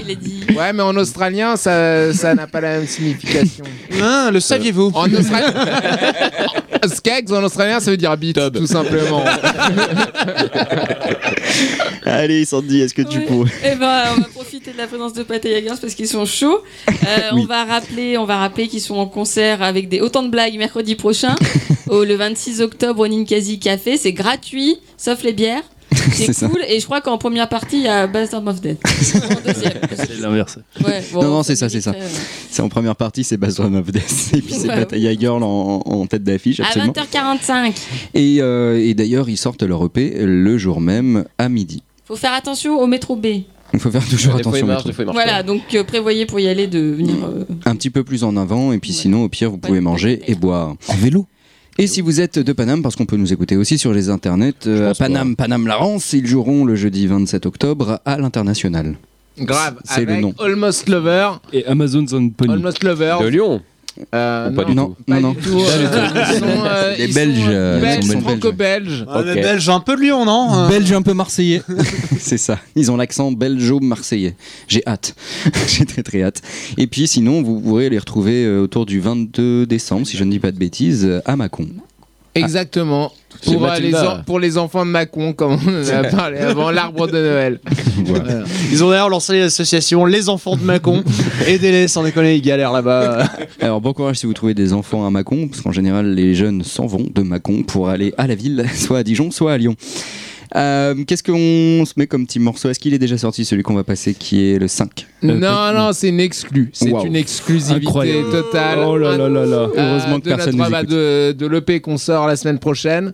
Il 0.06 0.12
a 0.12 0.16
dit. 0.16 0.46
Ouais, 0.56 0.72
mais 0.74 0.84
en 0.84 0.96
australien, 0.96 1.56
ça 1.58 2.14
ça 2.14 2.34
n'a 2.34 2.48
pas 2.48 2.62
la 2.62 2.78
même 2.80 2.88
signification. 2.88 3.66
Hein, 4.02 4.30
le 4.34 4.40
saviez-vous? 4.40 4.92
En 4.94 5.12
australien, 5.14 5.54
Skags 6.88 7.32
en 7.34 7.44
australien, 7.44 7.80
ça 7.80 7.92
veut 7.92 7.98
dire 7.98 8.16
bite, 8.16 8.40
tout 8.54 8.68
simplement. 8.68 9.24
Allez, 12.06 12.46
Sandy, 12.46 12.82
est-ce 12.82 12.94
que 12.94 13.02
tu 13.02 13.18
Ouais. 13.20 13.26
pourrais 13.26 13.52
Eh 13.66 13.76
ben, 13.76 14.04
on 14.18 14.22
va 14.22 14.28
profiter 14.28 14.72
de 14.72 14.78
la 14.78 14.88
présence 14.88 15.14
de 15.14 15.24
Pat 15.24 15.44
et 15.46 15.52
Jagers 15.62 15.80
parce 15.82 15.94
qu'ils 15.96 16.08
sont 16.08 16.26
chauds. 16.26 16.60
Euh, 16.90 16.94
Oui. 17.34 17.42
On 17.44 17.46
va 17.46 17.66
rappeler, 17.66 18.18
on 18.18 18.26
va 18.26 18.38
rappeler 18.38 18.68
qu'ils 18.68 18.82
sont 18.82 18.96
en 18.96 19.08
concert 19.08 19.62
avec 19.62 19.90
des 19.90 20.02
autant 20.02 20.24
de 20.24 20.30
blagues 20.30 20.58
mercredi 20.58 20.96
prochain, 20.96 21.36
au 21.90 22.04
le 22.04 22.16
26 22.16 22.62
octobre 22.62 23.02
au 23.02 23.08
Ninkasi 23.08 23.60
Café. 23.60 23.98
C'est 23.98 24.14
gratuit, 24.14 24.78
sauf 24.98 25.24
les 25.24 25.34
bières. 25.34 25.64
C'est 25.92 26.48
cool. 26.48 26.62
Et 26.68 26.80
je 26.80 26.86
crois 26.86 27.02
qu'en 27.02 27.18
première 27.18 27.48
partie, 27.50 27.78
il 27.78 27.84
y 27.84 27.88
a 27.88 28.08
Bastard 28.08 28.46
of 28.48 28.62
deuxième. 28.62 28.78
C'est 29.96 30.20
l'inverse. 30.20 30.60
Ouais, 30.86 31.04
bon, 31.14 31.22
Non, 31.24 31.30
non, 31.30 31.44
c'est 31.44 31.56
ça, 31.56 31.70
c'est 31.70 31.82
ça. 31.82 31.92
euh, 31.92 32.08
C'est 32.50 32.62
en 32.62 32.70
première 32.70 32.96
partie, 32.96 33.24
c'est 33.24 33.38
Run 33.44 33.74
of 33.76 33.92
Death. 33.92 34.32
Et 34.34 34.42
puis 34.42 34.54
c'est 34.54 34.68
Ouais, 34.68 34.76
Bataille 34.76 35.18
Girl 35.20 35.44
en, 35.44 35.82
en 35.86 36.06
tête 36.08 36.24
d'affiche, 36.24 36.60
À 36.60 36.66
absolument. 36.68 36.94
20h45. 36.94 37.74
Et, 38.14 38.38
euh, 38.42 38.80
et 38.84 38.94
d'ailleurs, 38.94 39.30
ils 39.30 39.38
sortent 39.38 39.64
leur 39.64 39.84
EP 39.86 40.16
le 40.26 40.58
jour 40.58 40.82
même 40.82 41.26
à 41.38 41.50
midi. 41.50 41.84
Faut 42.06 42.16
faire 42.16 42.34
attention 42.34 42.80
au 42.80 42.88
métro 42.88 43.16
B. 43.16 43.26
Il 43.74 43.80
faut 43.80 43.90
faire 43.92 44.08
toujours 44.08 44.36
Des 44.36 44.42
attention. 44.42 44.64
au 44.64 44.68
marche, 44.68 44.86
marche 44.86 45.14
Voilà, 45.14 45.44
donc 45.44 45.62
euh, 45.74 45.84
prévoyez 45.84 46.26
pour 46.26 46.40
y 46.40 46.48
aller 46.48 46.68
de 46.68 46.80
venir. 46.80 47.16
euh, 47.26 47.46
Un 47.66 47.76
petit 47.76 47.90
peu 47.90 48.04
plus 48.04 48.24
en 48.24 48.38
avant, 48.38 48.72
et 48.72 48.78
puis 48.78 48.92
Ouais. 48.92 48.96
sinon, 48.98 49.24
au 49.24 49.30
pire, 49.30 49.50
vous 49.50 49.58
pouvez 49.58 49.80
Ouais, 49.80 49.82
manger 49.82 50.22
et 50.28 50.36
boire. 50.36 50.76
En 50.88 50.94
vélo 50.96 51.26
Et 51.78 51.88
si 51.88 52.00
vous 52.00 52.22
êtes 52.22 52.40
de 52.40 52.54
Paname, 52.54 52.82
parce 52.82 52.96
qu'on 52.96 53.06
peut 53.06 53.18
nous 53.18 53.34
écouter 53.34 53.58
aussi 53.58 53.78
sur 53.78 53.92
les 53.92 54.10
internets, 54.10 54.54
euh, 54.66 54.92
à. 54.92 54.94
Paname, 54.94 55.36
Paname 55.36 55.68
Larence, 55.68 56.14
ils 56.14 56.26
joueront 56.26 56.64
le 56.64 56.76
jeudi 56.76 57.06
27 57.06 57.46
octobre 57.46 58.00
à 58.06 58.18
l'international. 58.18 58.96
Grave, 59.38 59.76
C'est 59.84 60.06
le 60.06 60.16
nom. 60.18 60.34
Almost 60.40 60.88
Lover. 60.88 61.32
Et 61.52 61.66
Amazon 61.66 62.08
Zone 62.08 62.32
Pony. 62.32 62.54
Almost 62.54 62.82
Lover. 62.84 63.18
De 63.22 63.28
Lyon. 63.28 63.62
Euh, 64.14 64.50
Ou 64.52 64.56
pas 64.56 64.64
non, 64.64 64.70
du 64.70 64.76
non, 64.76 64.86
tout. 64.88 64.96
pas 65.08 65.16
non, 65.16 65.22
non. 65.22 65.32
du 65.34 65.40
tout. 65.40 65.58
ils 65.58 66.40
sont, 66.40 66.46
euh, 66.66 66.96
Les 66.98 67.06
ils 67.06 67.14
Belges, 67.14 67.40
euh, 67.48 67.80
Belges, 67.82 67.98
ils 68.04 68.08
sont 68.08 68.14
belges. 68.14 68.24
franco-belges. 68.24 69.06
Ah, 69.08 69.22
mais 69.26 69.32
Ok. 69.32 69.42
Belge, 69.42 69.70
un 69.70 69.80
peu 69.80 69.96
de 69.96 70.02
Lyon, 70.02 70.26
non 70.26 70.54
Euh, 70.54 70.68
Belge 70.70 70.92
un 70.92 71.02
peu 71.02 71.14
marseillais. 71.14 71.62
c'est 72.20 72.38
ça. 72.38 72.60
Ils 72.76 72.92
ont 72.92 72.98
l'accent 72.98 73.32
belgeo-marseillais. 73.32 74.36
J'ai 74.68 74.84
hâte. 74.86 75.16
J'ai 75.68 75.86
très 75.86 76.04
très 76.04 76.24
hâte. 76.24 76.42
Et 76.78 76.88
puis 76.88 77.08
sinon, 77.08 77.42
vous 77.42 77.60
pourrez 77.62 77.90
les 77.90 77.98
retrouver 78.00 78.44
euh, 78.46 78.62
autour 78.64 78.86
du 78.86 79.00
22 79.00 79.66
décembre, 79.66 80.06
si 80.06 80.18
je 80.18 80.24
ne 80.24 80.32
dis 80.32 80.40
pas 80.40 80.52
de 80.52 80.58
bêtises, 80.58 81.06
euh, 81.06 81.22
à 81.26 81.36
Mâcon. 81.36 81.68
Exactement. 82.36 83.12
Pour, 83.44 83.52
Chez 83.52 83.52
euh, 83.52 83.60
les 83.60 83.92
Mathilda. 83.92 84.16
en- 84.20 84.24
pour 84.24 84.40
les 84.40 84.58
enfants 84.58 84.86
de 84.86 84.92
Macon, 84.92 85.34
comme 85.34 85.54
on 85.68 85.84
en 85.84 86.04
a 86.04 86.04
parlé 86.06 86.38
avant 86.40 86.72
l'arbre 86.72 87.08
de 87.08 87.14
Noël. 87.18 87.60
Voilà. 88.06 88.44
Ils 88.72 88.84
ont 88.84 88.90
d'ailleurs 88.92 89.10
lancé 89.10 89.40
l'association 89.40 90.06
Les 90.06 90.30
Enfants 90.30 90.56
de 90.56 90.62
Macon. 90.64 91.04
Aidez-les, 91.48 91.88
sans 91.88 92.04
déconner, 92.04 92.36
ils 92.36 92.42
galèrent 92.42 92.72
là-bas. 92.74 93.24
Alors 93.60 93.82
bon 93.82 93.94
courage 93.94 94.18
si 94.18 94.28
vous 94.28 94.34
trouvez 94.34 94.54
des 94.54 94.74
enfants 94.74 95.08
à 95.08 95.10
Mâcon, 95.10 95.48
parce 95.48 95.62
qu'en 95.62 95.72
général 95.72 96.14
les 96.14 96.36
jeunes 96.36 96.64
s'en 96.64 96.86
vont 96.86 97.08
de 97.14 97.22
Mâcon 97.24 97.64
pour 97.64 97.90
aller 97.90 98.14
à 98.18 98.28
la 98.28 98.36
ville, 98.36 98.66
soit 98.76 99.00
à 99.00 99.04
Dijon, 99.04 99.32
soit 99.32 99.54
à 99.54 99.58
Lyon. 99.58 99.76
Euh, 100.56 100.96
Qu'est-ce 101.06 101.24
qu'on 101.24 101.86
se 101.86 101.94
met 101.98 102.08
comme 102.08 102.26
petit 102.26 102.40
morceau? 102.40 102.70
Est-ce 102.70 102.80
qu'il 102.80 102.94
est 102.94 103.00
déjà 103.00 103.18
sorti 103.18 103.46
celui 103.46 103.64
qu'on 103.64 103.74
va 103.74 103.84
passer 103.84 104.14
qui 104.14 104.52
est 104.52 104.60
le 104.60 104.68
5 104.68 105.08
Non, 105.24 105.36
non, 105.74 105.92
c'est 105.94 106.10
une 106.10 106.20
exclue. 106.20 106.70
C'est 106.74 106.90
une 106.90 107.16
exclusivité 107.16 107.88
Incroyable. 107.88 108.32
totale. 108.32 108.80
Oh 108.86 108.98
là 108.98 109.18
là 109.18 109.28
là 109.30 109.46
là. 109.46 109.58
Euh, 109.58 109.70
Heureusement 109.78 110.20
que 110.20 110.26
de 110.30 110.36
personne 110.36 110.56
nous 110.58 110.66
écoute. 110.66 110.90
de, 110.90 111.32
de 111.38 111.48
l'EP 111.48 111.82
qu'on 111.82 111.98
sort 111.98 112.28
la 112.28 112.36
semaine 112.36 112.60
prochaine. 112.60 113.14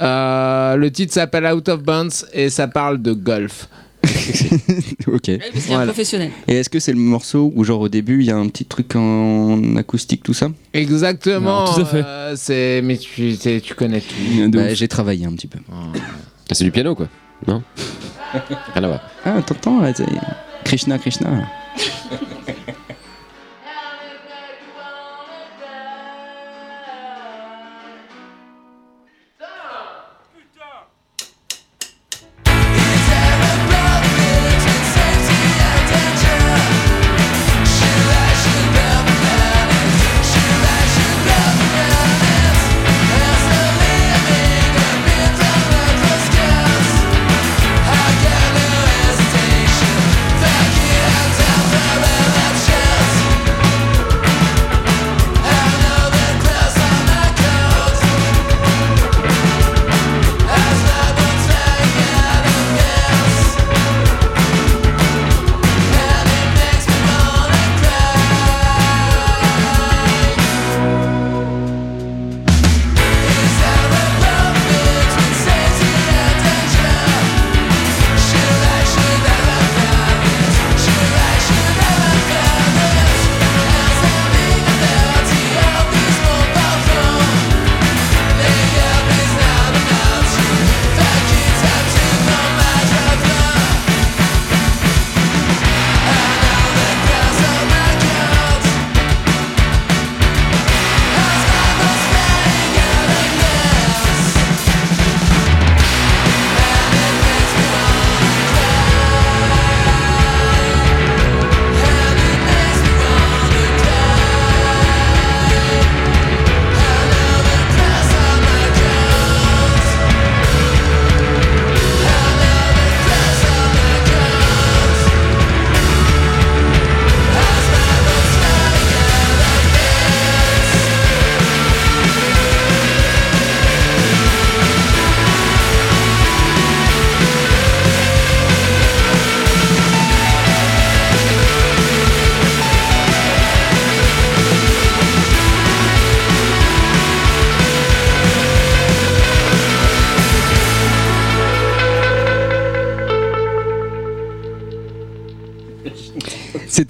Euh, 0.00 0.76
le 0.76 0.90
titre 0.90 1.12
s'appelle 1.12 1.44
Out 1.52 1.68
of 1.68 1.82
Bounds 1.82 2.26
et 2.32 2.48
ça 2.48 2.66
parle 2.68 3.02
de 3.02 3.12
golf. 3.12 3.68
Ok. 5.06 5.28
Un 5.28 5.38
Voilà. 5.68 5.84
professionnel. 5.86 6.30
Et 6.48 6.54
est-ce 6.56 6.70
que 6.70 6.78
c'est 6.78 6.92
le 6.92 6.98
morceau 6.98 7.52
où 7.54 7.64
genre 7.64 7.80
au 7.80 7.88
début 7.88 8.20
il 8.20 8.26
y 8.26 8.30
a 8.30 8.36
un 8.36 8.48
petit 8.48 8.64
truc 8.64 8.94
en 8.96 9.76
acoustique 9.76 10.22
tout 10.22 10.32
ça? 10.34 10.48
Exactement. 10.72 11.64
Tout 11.72 11.80
à 11.80 11.84
fait. 11.84 12.02
euh, 12.04 12.34
c'est 12.36 12.80
mais 12.82 12.96
tu, 12.96 13.34
c'est- 13.34 13.60
tu 13.60 13.74
connais 13.74 14.00
tout. 14.00 14.50
Bah, 14.50 14.72
J'ai 14.74 14.88
travaillé 14.88 15.26
un 15.26 15.32
petit 15.32 15.46
peu. 15.48 15.58
Ah, 15.70 15.92
C'est 16.52 16.64
du 16.64 16.70
piano, 16.70 16.94
quoi. 16.94 17.06
Non 17.46 17.62
Rien 18.74 18.84
à 18.84 18.86
voir. 18.86 19.00
Ah 19.24 19.40
t'entends 19.46 19.80
Krishna 20.64 20.98
Krishna. 20.98 21.48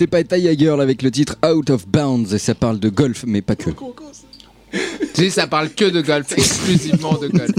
C'était 0.00 0.10
pas 0.10 0.24
Taya 0.24 0.56
Girl 0.56 0.80
avec 0.80 1.02
le 1.02 1.10
titre 1.10 1.36
Out 1.46 1.68
of 1.68 1.86
Bounds 1.86 2.32
et 2.32 2.38
ça 2.38 2.54
parle 2.54 2.80
de 2.80 2.88
golf 2.88 3.24
mais 3.26 3.42
pas 3.42 3.54
que. 3.54 3.68
Tu 4.72 4.78
sais, 5.12 5.28
ça 5.28 5.46
parle 5.46 5.68
que 5.68 5.84
de 5.84 6.00
golf, 6.00 6.32
exclusivement 6.32 7.18
de 7.18 7.28
golf. 7.28 7.50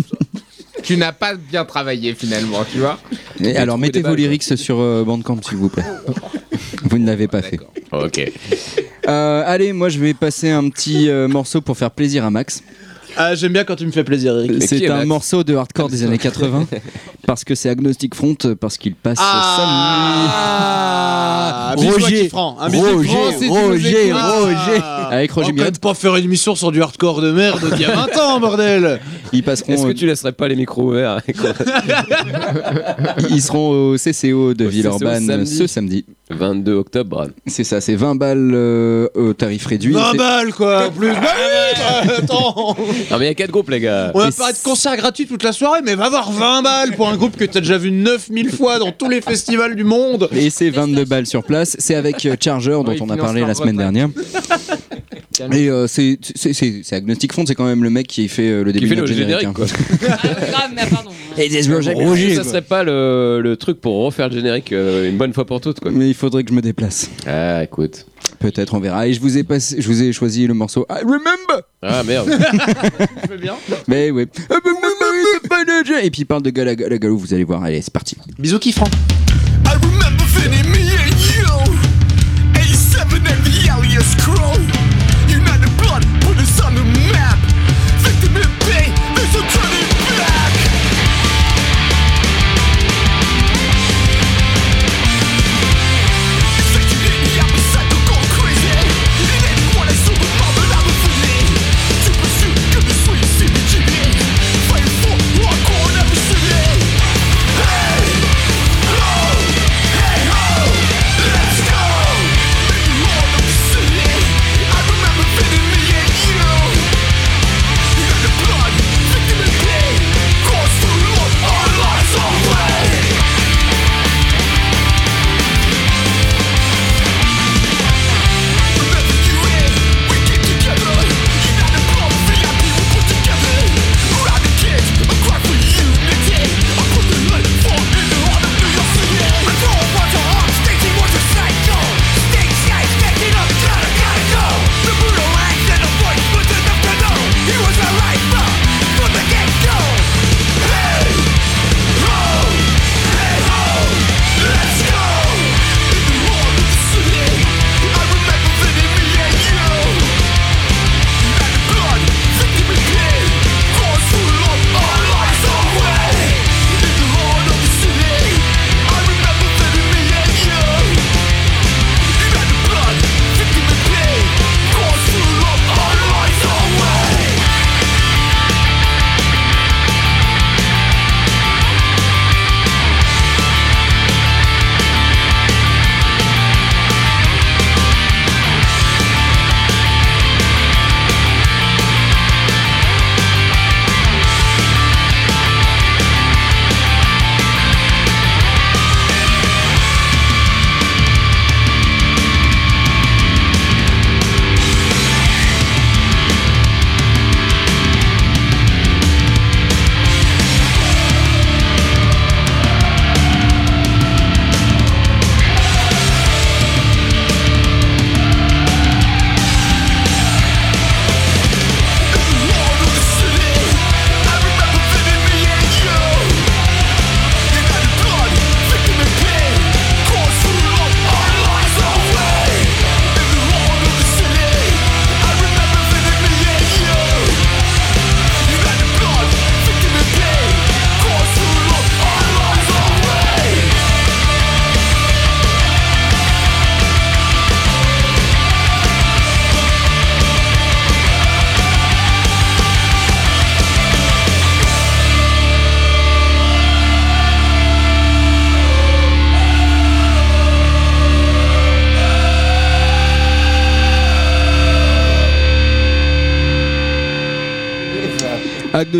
tu 0.81 0.97
n'as 0.97 1.11
pas 1.11 1.35
bien 1.35 1.65
travaillé 1.65 2.15
finalement, 2.15 2.65
tu 2.71 2.79
vois. 2.79 2.99
Et 3.39 3.55
alors 3.57 3.77
mettez 3.77 4.01
vos 4.01 4.15
lyrics 4.15 4.57
sur 4.57 4.79
euh, 4.79 5.03
Bandcamp 5.03 5.39
s'il 5.47 5.57
vous 5.57 5.69
plaît. 5.69 5.85
Vous 6.85 6.97
ne 6.97 7.05
l'avez 7.05 7.27
pas 7.27 7.43
fait. 7.43 7.59
Ok. 7.91 8.31
Euh, 9.07 9.43
allez, 9.45 9.71
moi 9.71 9.89
je 9.89 9.99
vais 9.99 10.15
passer 10.15 10.49
un 10.49 10.67
petit 10.69 11.11
euh, 11.11 11.27
morceau 11.27 11.61
pour 11.61 11.77
faire 11.77 11.91
plaisir 11.91 12.25
à 12.25 12.31
Max. 12.31 12.63
Ah, 13.17 13.35
j'aime 13.35 13.53
bien 13.53 13.65
quand 13.65 13.75
tu 13.75 13.85
me 13.85 13.91
fais 13.91 14.03
plaisir, 14.03 14.35
Eric. 14.37 14.63
C'est 14.63 14.89
un 14.89 15.05
morceau 15.05 15.43
de 15.43 15.53
hardcore 15.53 15.89
des 15.89 16.03
années 16.03 16.17
80 16.17 16.67
parce 17.31 17.45
que 17.45 17.55
c'est 17.55 17.69
Agnostic 17.69 18.13
Front 18.13 18.35
parce 18.59 18.77
qu'il 18.77 18.93
passe 18.93 19.17
Ah, 19.21 19.63
samedi. 21.77 21.87
bisous 21.87 22.05
à 22.05 22.09
Kifran. 22.09 22.57
Un 22.59 22.67
Roger, 22.67 23.47
Roger. 23.47 24.11
Roger, 24.11 24.81
Ah. 24.83 25.07
avec 25.11 25.31
Roger 25.31 25.53
On 25.53 25.55
peut 25.63 25.71
pas 25.81 25.93
faire 25.93 26.17
une 26.17 26.25
émission 26.25 26.55
sur 26.55 26.73
du 26.73 26.81
hardcore 26.81 27.21
de 27.21 27.31
merde 27.31 27.61
d'il 27.73 27.83
y 27.83 27.85
a 27.85 27.95
20 28.07 28.17
ans, 28.19 28.41
bordel 28.41 28.99
Ils 29.31 29.43
passeront. 29.43 29.71
Est-ce 29.71 29.85
que 29.85 29.93
tu 29.93 30.05
laisserais 30.07 30.33
pas 30.33 30.49
les 30.49 30.57
micros 30.57 30.89
ouverts 30.89 31.21
Ils 33.29 33.41
seront 33.41 33.91
au 33.91 33.95
CCO 33.95 34.53
de 34.53 34.65
Au 34.65 34.69
Villeurbanne 34.69 35.23
CCO 35.23 35.27
samedi. 35.31 35.55
ce 35.55 35.67
samedi. 35.67 36.05
22 36.29 36.73
octobre. 36.75 37.27
C'est 37.45 37.65
ça, 37.65 37.81
c'est 37.81 37.95
20 37.95 38.15
balles 38.15 38.51
euh, 38.53 39.07
au 39.15 39.33
tarif 39.33 39.65
réduit. 39.65 39.91
20 39.93 40.11
C'est- 40.11 40.17
balles, 40.17 40.53
quoi, 40.53 40.87
en 40.87 40.91
plus 40.91 41.11
Bah 41.11 41.19
oui, 41.21 42.07
bah, 42.07 42.13
attends 42.19 42.75
Non, 42.77 43.17
mais 43.19 43.25
il 43.25 43.27
y 43.27 43.31
a 43.31 43.33
4 43.33 43.51
groupes, 43.51 43.69
les 43.69 43.81
gars. 43.81 44.11
On 44.13 44.19
va 44.19 44.31
pas 44.31 44.51
être 44.51 44.63
concert 44.63 44.95
gratuit 44.95 45.27
toute 45.27 45.43
la 45.43 45.51
soirée, 45.51 45.81
mais 45.83 45.95
va 45.95 46.09
voir 46.09 46.31
20 46.31 46.61
balles 46.61 46.95
pour 46.95 47.09
un 47.09 47.17
groupe 47.21 47.37
que 47.37 47.45
t'as 47.45 47.59
déjà 47.59 47.77
vu 47.77 47.91
9000 47.91 48.49
fois 48.49 48.79
dans 48.79 48.91
tous 48.91 49.07
les 49.07 49.21
festivals 49.21 49.75
du 49.75 49.83
monde 49.83 50.27
Et 50.31 50.49
c'est 50.49 50.71
22 50.71 51.05
balles 51.05 51.27
sur 51.27 51.43
place. 51.43 51.75
C'est 51.77 51.93
avec 51.93 52.25
euh, 52.25 52.35
Charger 52.39 52.71
dont 52.71 52.85
Oui, 52.87 52.97
on 52.99 53.09
a 53.11 53.17
parlé 53.17 53.41
la 53.41 53.53
semaine 53.53 53.77
dernière. 53.77 54.09
Et 55.51 55.69
euh, 55.69 55.87
c'est 55.87 56.17
Agnostic 56.91 57.31
Front, 57.31 57.45
c'est 57.45 57.55
quand 57.55 57.65
même 57.65 57.83
le 57.83 57.89
mec 57.89 58.07
qui 58.07 58.27
fait 58.27 58.49
euh, 58.49 58.63
le 58.63 58.73
début 58.73 58.87
fait 58.89 58.95
de 58.95 59.01
le 59.01 59.07
générique. 59.07 59.39
générique, 59.39 59.55
quoi. 59.55 59.65
Ah, 60.09 60.17
grave, 60.51 60.71
mais 60.75 60.85
pardon. 60.89 61.11
Et 61.37 61.47
des 61.47 61.61
Roger, 61.93 62.35
ça 62.35 62.43
serait 62.43 62.61
pas 62.61 62.83
le, 62.83 63.39
le 63.41 63.55
truc 63.55 63.79
pour 63.79 64.03
refaire 64.03 64.29
le 64.29 64.35
générique 64.35 64.71
euh, 64.71 65.09
une 65.09 65.17
bonne 65.17 65.33
fois 65.33 65.45
pour 65.45 65.61
toutes, 65.61 65.79
quoi. 65.79 65.91
Mais 65.91 66.09
il 66.09 66.13
faudrait 66.13 66.43
que 66.43 66.49
je 66.49 66.55
me 66.55 66.61
déplace. 66.61 67.09
Ah, 67.25 67.63
écoute. 67.63 68.05
Peut-être, 68.39 68.73
on 68.73 68.79
verra. 68.79 69.07
Et 69.07 69.13
je 69.13 69.21
vous 69.21 69.37
ai, 69.37 69.43
passé, 69.43 69.77
je 69.79 69.87
vous 69.87 70.01
ai 70.01 70.11
choisi 70.13 70.47
le 70.47 70.53
morceau 70.53 70.85
I 70.89 71.03
Remember 71.03 71.61
Ah, 71.81 72.03
merde. 72.03 72.29
Mais 73.87 74.11
ouais. 74.11 74.23
I 74.23 74.53
remember 74.53 74.80
manager. 75.49 76.03
Et 76.03 76.11
puis 76.11 76.21
il 76.21 76.25
parle 76.25 76.41
de 76.43 76.49
Gala 76.49 76.75
Gala 76.75 76.97
Galou, 76.97 77.17
vous 77.17 77.33
allez 77.33 77.43
voir. 77.43 77.63
Allez, 77.63 77.81
c'est 77.81 77.93
parti. 77.93 78.15
Bisous 78.39 78.59
Kifran 78.59 78.87
I 79.65 79.73
remember 79.75 80.25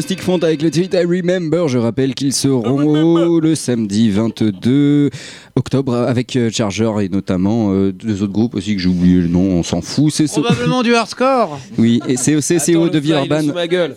Agnostic 0.01 0.23
Front 0.23 0.39
avec 0.39 0.63
le 0.63 0.71
titre 0.71 0.97
I 0.99 1.05
Remember. 1.05 1.67
Je 1.67 1.77
rappelle 1.77 2.15
qu'ils 2.15 2.33
seront 2.33 3.39
le 3.39 3.53
samedi 3.53 4.09
22 4.09 5.11
octobre 5.55 5.93
avec 5.95 6.35
euh, 6.35 6.49
Charger 6.49 6.91
et 7.01 7.09
notamment 7.09 7.71
euh, 7.71 7.91
deux 7.91 8.23
autres 8.23 8.33
groupes 8.33 8.55
aussi 8.55 8.75
que 8.75 8.81
j'ai 8.81 8.89
oublié 8.89 9.17
le 9.21 9.27
nom, 9.27 9.59
on 9.59 9.61
s'en 9.61 9.81
fout. 9.81 10.11
C'est 10.11 10.25
Probablement 10.25 10.81
du 10.81 10.95
hardcore. 10.95 11.59
Oui, 11.77 11.99
et 12.07 12.15
COCCO 12.15 12.89
de 12.89 12.97
Villeurbanne. 12.97 13.45
sous 13.45 13.53
ma 13.53 13.67
gueule. 13.67 13.95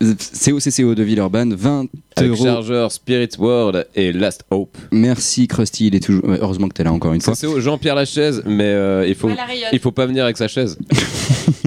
COCCO 0.00 0.94
de 0.94 1.02
Villeurbanne, 1.02 1.52
20 1.52 1.86
Avec 2.16 2.30
euros. 2.30 2.44
Charger, 2.44 2.86
Spirit 2.88 3.28
World 3.38 3.86
et 3.94 4.14
Last 4.14 4.44
Hope. 4.50 4.78
Merci 4.92 5.46
Krusty, 5.46 5.88
il 5.88 5.94
est 5.94 6.00
toujours. 6.00 6.24
Heureusement 6.40 6.68
que 6.68 6.74
t'es 6.74 6.84
là 6.84 6.92
encore 6.92 7.12
une 7.12 7.20
fois. 7.20 7.34
C'est 7.34 7.46
au 7.46 7.60
Jean-Pierre 7.60 7.96
Lachaise, 7.96 8.42
mais 8.46 8.64
euh, 8.64 9.06
il 9.06 9.14
faut 9.14 9.28
il 9.74 9.78
faut 9.78 9.92
pas 9.92 10.06
venir 10.06 10.24
avec 10.24 10.38
sa 10.38 10.48
chaise. 10.48 10.78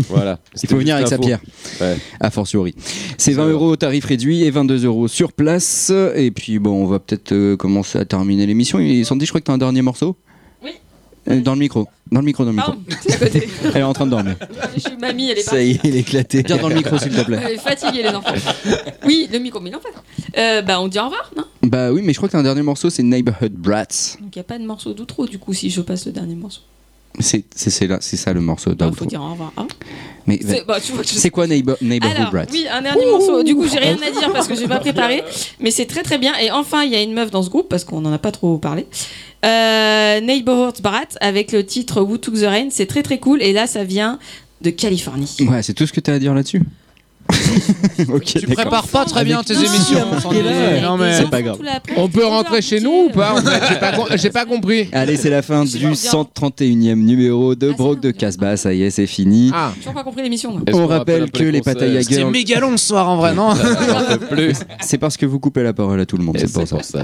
voilà. 0.09 0.39
Il 0.63 0.69
faut 0.69 0.77
venir 0.77 0.95
avec 0.95 1.07
sa 1.07 1.17
pierre. 1.17 1.39
Ouais. 1.79 1.97
A 2.19 2.29
fortiori. 2.29 2.75
C'est 3.17 3.33
20 3.33 3.47
euros 3.49 3.69
au 3.71 3.75
tarif 3.75 4.05
réduit 4.05 4.43
et 4.43 4.51
22 4.51 4.85
euros 4.85 5.07
sur 5.07 5.33
place. 5.33 5.91
Et 6.15 6.31
puis 6.31 6.59
bon, 6.59 6.83
on 6.83 6.85
va 6.85 6.99
peut-être 6.99 7.31
euh, 7.33 7.57
commencer 7.57 7.97
à 7.99 8.05
terminer 8.05 8.45
l'émission. 8.45 8.79
Et 8.79 9.03
Sandy, 9.03 9.25
je 9.25 9.31
crois 9.31 9.41
que 9.41 9.45
t'as 9.45 9.53
un 9.53 9.57
dernier 9.57 9.81
morceau? 9.81 10.15
Oui. 10.63 10.71
Euh, 11.29 11.41
Dans 11.41 11.53
le 11.53 11.59
micro. 11.59 11.87
Dans 12.11 12.19
le 12.19 12.25
micro, 12.25 12.43
dans 12.43 12.51
le 12.51 12.57
micro. 12.57 12.73
Pardon, 12.73 12.83
c'est 13.07 13.13
à 13.13 13.17
côté. 13.17 13.47
Elle 13.73 13.77
est 13.77 13.83
en 13.83 13.93
train 13.93 14.05
de 14.05 14.11
dormir. 14.11 14.35
Je 14.75 14.81
suis 14.81 14.97
mamie, 14.97 15.29
elle 15.29 15.37
est 15.37 15.43
Ça 15.43 15.61
y 15.63 15.71
est, 15.71 15.79
il 15.85 15.95
est 15.95 15.99
éclaté. 15.99 16.43
Viens 16.45 16.57
dans 16.57 16.67
le 16.67 16.75
micro, 16.75 16.97
s'il 16.97 17.13
te 17.13 17.21
plaît. 17.21 17.39
Elle 17.41 17.53
est 17.53 17.57
fatiguée, 17.57 18.03
les 18.03 18.09
enfants. 18.09 18.33
Oui, 19.05 19.29
le 19.31 19.39
micro, 19.39 19.61
mais 19.61 19.73
en 19.73 19.79
fait. 19.79 19.93
Euh, 20.37 20.61
bah, 20.61 20.81
on 20.81 20.89
dit 20.89 20.99
au 20.99 21.05
revoir, 21.05 21.31
non? 21.37 21.45
Bah 21.63 21.91
oui, 21.93 22.01
mais 22.03 22.11
je 22.11 22.17
crois 22.17 22.27
que 22.27 22.33
t'as 22.33 22.39
un 22.39 22.43
dernier 22.43 22.63
morceau, 22.63 22.89
c'est 22.89 23.03
Neighborhood 23.03 23.53
Brats. 23.53 24.17
Donc, 24.19 24.35
il 24.35 24.39
n'y 24.39 24.41
a 24.41 24.43
pas 24.43 24.59
de 24.59 24.65
morceau 24.65 24.93
d'outro, 24.93 25.25
du 25.25 25.39
coup, 25.39 25.53
si 25.53 25.69
je 25.69 25.79
passe 25.79 26.05
le 26.05 26.11
dernier 26.11 26.35
morceau. 26.35 26.61
C'est 27.19 27.43
ça 28.17 28.33
le 28.33 28.41
morceau 28.41 28.71
faut 28.95 29.05
dire 29.05 29.21
au 29.21 29.31
revoir. 29.31 29.51
hein. 29.57 29.67
Mais 30.27 30.39
C'est 30.45 30.63
bah, 30.65 30.79
tu 30.79 30.93
je- 30.95 31.03
c'est 31.03 31.29
quoi 31.31 31.47
Neighbor- 31.47 31.77
Neighborhood 31.81 32.15
Alors, 32.15 32.45
oui, 32.51 32.65
un 32.71 32.81
dernier 32.83 33.05
morceau. 33.07 33.41
Du 33.43 33.55
coup, 33.55 33.65
j'ai 33.67 33.79
rien 33.79 33.97
à 33.97 34.11
dire 34.11 34.31
parce 34.31 34.47
que 34.47 34.55
j'ai 34.55 34.67
pas 34.67 34.79
préparé, 34.79 35.23
mais 35.59 35.71
c'est 35.71 35.85
très 35.87 36.03
très 36.03 36.17
bien. 36.19 36.33
Et 36.37 36.51
enfin, 36.51 36.83
il 36.83 36.91
y 36.91 36.95
a 36.95 37.01
une 37.01 37.13
meuf 37.13 37.31
dans 37.31 37.41
ce 37.43 37.49
groupe 37.49 37.67
parce 37.69 37.83
qu'on 37.83 38.05
en 38.05 38.13
a 38.13 38.19
pas 38.19 38.31
trop 38.31 38.57
parlé. 38.59 38.85
Euh, 39.45 40.21
Neighborhood 40.21 40.75
Brat 40.81 41.05
avec 41.19 41.51
le 41.51 41.65
titre 41.65 42.01
Who 42.01 42.17
Took 42.17 42.35
the 42.35 42.45
Rain, 42.45 42.67
c'est 42.69 42.85
très 42.85 43.01
très 43.03 43.17
cool. 43.19 43.41
Et 43.41 43.51
là, 43.53 43.65
ça 43.67 43.83
vient 43.83 44.19
de 44.61 44.69
Californie. 44.69 45.35
Ouais, 45.41 45.63
c'est 45.63 45.73
tout 45.73 45.87
ce 45.87 45.93
que 45.93 45.99
t'as 45.99 46.13
à 46.13 46.19
dire 46.19 46.33
là-dessus? 46.35 46.61
Ok, 48.13 48.23
Tu 48.25 48.47
prépares 48.47 48.87
pas 48.87 49.05
très 49.05 49.23
bien 49.23 49.43
tes 49.43 49.53
Non, 49.55 49.61
émissions. 49.61 50.05
Non 50.81 50.97
mais 50.97 51.13
c'est 51.17 51.29
pas 51.29 51.41
grave. 51.41 51.59
On 51.97 52.07
peut 52.07 52.25
rentrer 52.25 52.61
chez 52.61 52.79
nous 52.79 53.07
ou 53.07 53.09
pas 53.09 53.33
en 53.33 53.37
fait 53.37 53.61
J'ai 53.69 53.79
pas, 53.79 53.91
com- 53.93 54.05
j'ai 54.15 54.29
pas 54.29 54.45
compris. 54.45 54.87
Allez, 54.91 55.15
c'est 55.17 55.29
la 55.29 55.41
fin 55.41 55.63
du 55.65 55.77
131e 55.77 56.95
numéro 56.95 57.55
de 57.55 57.71
Brock 57.71 57.99
de 58.01 58.11
Casbah. 58.11 58.57
Ça 58.57 58.73
y 58.73 58.83
est, 58.83 58.89
c'est 58.89 59.07
fini. 59.07 59.51
Ah. 59.53 59.71
J'ai 59.83 59.91
pas 59.91 60.03
compris 60.03 60.23
l'émission. 60.23 60.51
moi. 60.51 60.61
Est-ce 60.67 60.77
On 60.77 60.87
rappelle 60.87 61.23
un 61.23 61.27
peu 61.27 61.39
que 61.39 61.43
les 61.45 61.59
concerts 61.59 61.73
Pattaya 61.75 62.01
c'est 62.03 62.13
Girls. 62.15 62.31
méga 62.31 62.59
long 62.59 62.75
ce 62.77 62.87
soir 62.87 63.09
en 63.09 63.17
vrai, 63.17 63.33
non 63.33 63.49
J'en 63.55 64.17
peux 64.17 64.25
plus. 64.35 64.53
C'est 64.81 64.97
parce 64.97 65.17
que 65.17 65.25
vous 65.25 65.39
coupez 65.39 65.63
la 65.63 65.73
parole 65.73 65.99
à 65.99 66.05
tout 66.05 66.17
le 66.17 66.23
monde, 66.23 66.37
c'est 66.39 66.51
pour 66.51 66.63
c'est 66.67 66.83
ça. 66.85 67.01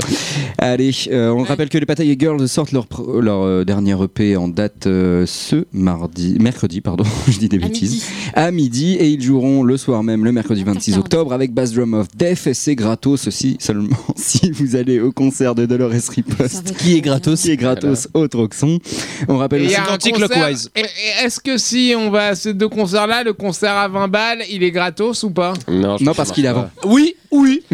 Allez, 0.58 0.92
euh, 1.12 1.30
on 1.32 1.44
rappelle 1.44 1.70
que 1.70 1.78
les 1.78 1.86
Pattaya 1.86 2.16
Girls 2.18 2.48
sortent 2.48 2.72
leur, 2.72 2.86
leur 3.22 3.42
euh, 3.44 3.64
dernier 3.66 3.96
EP 4.04 4.36
en 4.38 4.48
date 4.48 4.88
euh, 4.88 5.26
ce 5.26 5.66
mardi, 5.72 6.38
mercredi, 6.40 6.82
pardon, 6.82 7.04
je 7.28 7.38
dis 7.38 7.50
des 7.50 7.58
À 7.58 7.62
bêtises, 7.62 7.92
midi. 7.94 8.04
à 8.34 8.52
midi, 8.52 8.94
et 8.96 9.08
ils 9.10 9.22
joueront 9.22 9.64
le 9.64 9.78
soir 9.78 10.04
même, 10.04 10.17
le 10.24 10.32
mercredi 10.32 10.64
26 10.64 10.98
octobre, 10.98 11.34
avec 11.34 11.54
Bass 11.54 11.72
Drum 11.74 11.94
of 11.94 12.08
Death, 12.16 12.48
et 12.48 12.54
c'est 12.54 12.76
gratos 12.76 13.28
aussi, 13.28 13.58
seulement 13.60 13.96
si 14.16 14.52
vous 14.52 14.76
allez 14.76 15.00
au 15.00 15.12
concert 15.12 15.56
de 15.56 15.66
Dolores 15.66 15.92
Riposte, 16.10 16.76
qui 16.78 16.96
est 16.98 17.02
gratos, 17.02 17.42
qui 17.42 17.52
est 17.52 17.58
gratos 17.58 18.08
au 18.14 18.28
Troxon. 18.28 18.80
On 19.28 19.38
rappelle 19.38 19.64
aussi... 19.64 19.76
a 19.76 19.82
un 19.82 19.86
Identique 19.86 20.14
concert- 20.14 20.30
Clockwise. 20.30 20.70
et- 20.76 20.80
et 20.82 21.26
Est-ce 21.26 21.40
que 21.40 21.58
si 21.58 21.94
on 21.98 22.10
va 22.10 22.28
à 22.28 22.36
ces 22.36 22.54
deux 22.54 22.70
concerts-là, 22.70 23.24
le 23.24 23.34
concert 23.34 23.74
à 23.74 23.88
20 23.88 24.08
balles, 24.08 24.44
il 24.52 24.64
est 24.64 24.72
gratos 24.72 25.24
ou 25.24 25.30
pas? 25.32 25.54
Non, 25.68 25.98
parce 26.16 26.32
qu'il 26.32 26.46
est 26.46 26.50
avant. 26.50 26.70
Oui, 26.86 27.16
oui. 27.32 27.64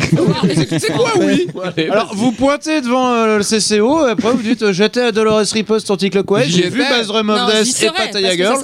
C'est 0.80 0.92
quoi, 0.94 1.12
oui? 1.20 1.48
Alors 1.90 2.14
vous 2.16 2.32
pointez 2.32 2.82
devant 2.82 3.14
euh, 3.14 3.38
le 3.38 3.44
CCO, 3.44 4.08
et 4.08 4.12
après 4.12 4.32
vous 4.32 4.42
dites 4.42 4.62
euh, 4.64 4.74
j'étais 4.74 5.02
à 5.02 5.12
Dolores 5.12 5.40
Riposte 5.54 5.90
anti-clockwise, 5.92 6.48
j'ai 6.48 6.70
vu. 6.70 6.80
Bass 6.80 7.08
Drum 7.08 7.30
of 7.30 7.38
Non, 7.40 7.48
Death 7.48 7.62
et 7.62 7.66
serai, 7.72 8.12
ça 8.12 8.36
Girl. 8.36 8.58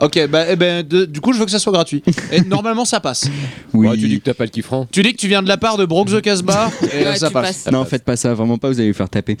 Ok, 0.00 0.26
bah 0.28 0.44
eh 0.50 0.56
ben, 0.56 0.86
de- 0.86 1.04
du 1.04 1.20
coup 1.20 1.32
je 1.32 1.38
veux 1.38 1.44
que 1.44 1.50
ça 1.50 1.58
soit 1.58 1.72
gratuit. 1.72 2.02
Et 2.32 2.40
normalement 2.46 2.84
ça 2.84 3.00
passe. 3.00 3.13
Oui. 3.72 3.88
Ouais, 3.88 3.96
tu 3.96 4.08
dis 4.08 4.18
que 4.20 4.24
t'as 4.24 4.34
pas 4.34 4.44
le 4.44 4.50
kiff 4.50 4.66
franc. 4.66 4.86
Tu 4.90 5.02
dis 5.02 5.12
que 5.12 5.18
tu 5.18 5.28
viens 5.28 5.42
de 5.42 5.48
la 5.48 5.56
part 5.56 5.76
de 5.76 5.84
Brock 5.84 6.08
the 6.08 6.20
Casbah 6.20 6.70
et 6.82 7.04
Ouais, 7.04 7.16
ça 7.16 7.30
passe. 7.30 7.68
Non, 7.70 7.84
faites 7.84 8.04
pas 8.04 8.16
ça, 8.16 8.34
vraiment 8.34 8.58
pas, 8.58 8.68
vous 8.68 8.78
allez 8.80 8.90
vous 8.90 8.96
faire 8.96 9.08
taper. 9.08 9.36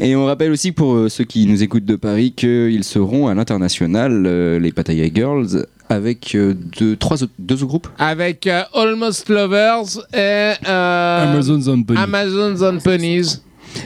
Et 0.00 0.14
on 0.16 0.26
rappelle 0.26 0.50
aussi 0.52 0.72
pour 0.72 0.94
euh, 0.94 1.08
ceux 1.08 1.24
qui 1.24 1.46
nous 1.46 1.62
écoutent 1.62 1.84
de 1.84 1.96
Paris 1.96 2.32
qu'ils 2.32 2.84
seront 2.84 3.28
à 3.28 3.34
l'international, 3.34 4.24
euh, 4.26 4.58
les 4.58 4.72
Pattaya 4.72 5.06
Girls, 5.12 5.66
avec 5.88 6.34
euh, 6.34 6.54
deux, 6.78 6.96
trois, 6.96 7.22
autres- 7.22 7.32
deux 7.38 7.56
autres 7.56 7.66
groupes. 7.66 7.88
Avec 7.98 8.46
euh, 8.46 8.62
Almost 8.74 9.28
Lovers 9.28 9.98
et 10.14 10.54
euh, 10.66 11.32
Amazon's 11.32 11.68
on 11.68 11.78
Bunny. 11.78 12.00
Amazon's 12.00 12.62
on 12.62 12.78
Ponies. 12.78 13.40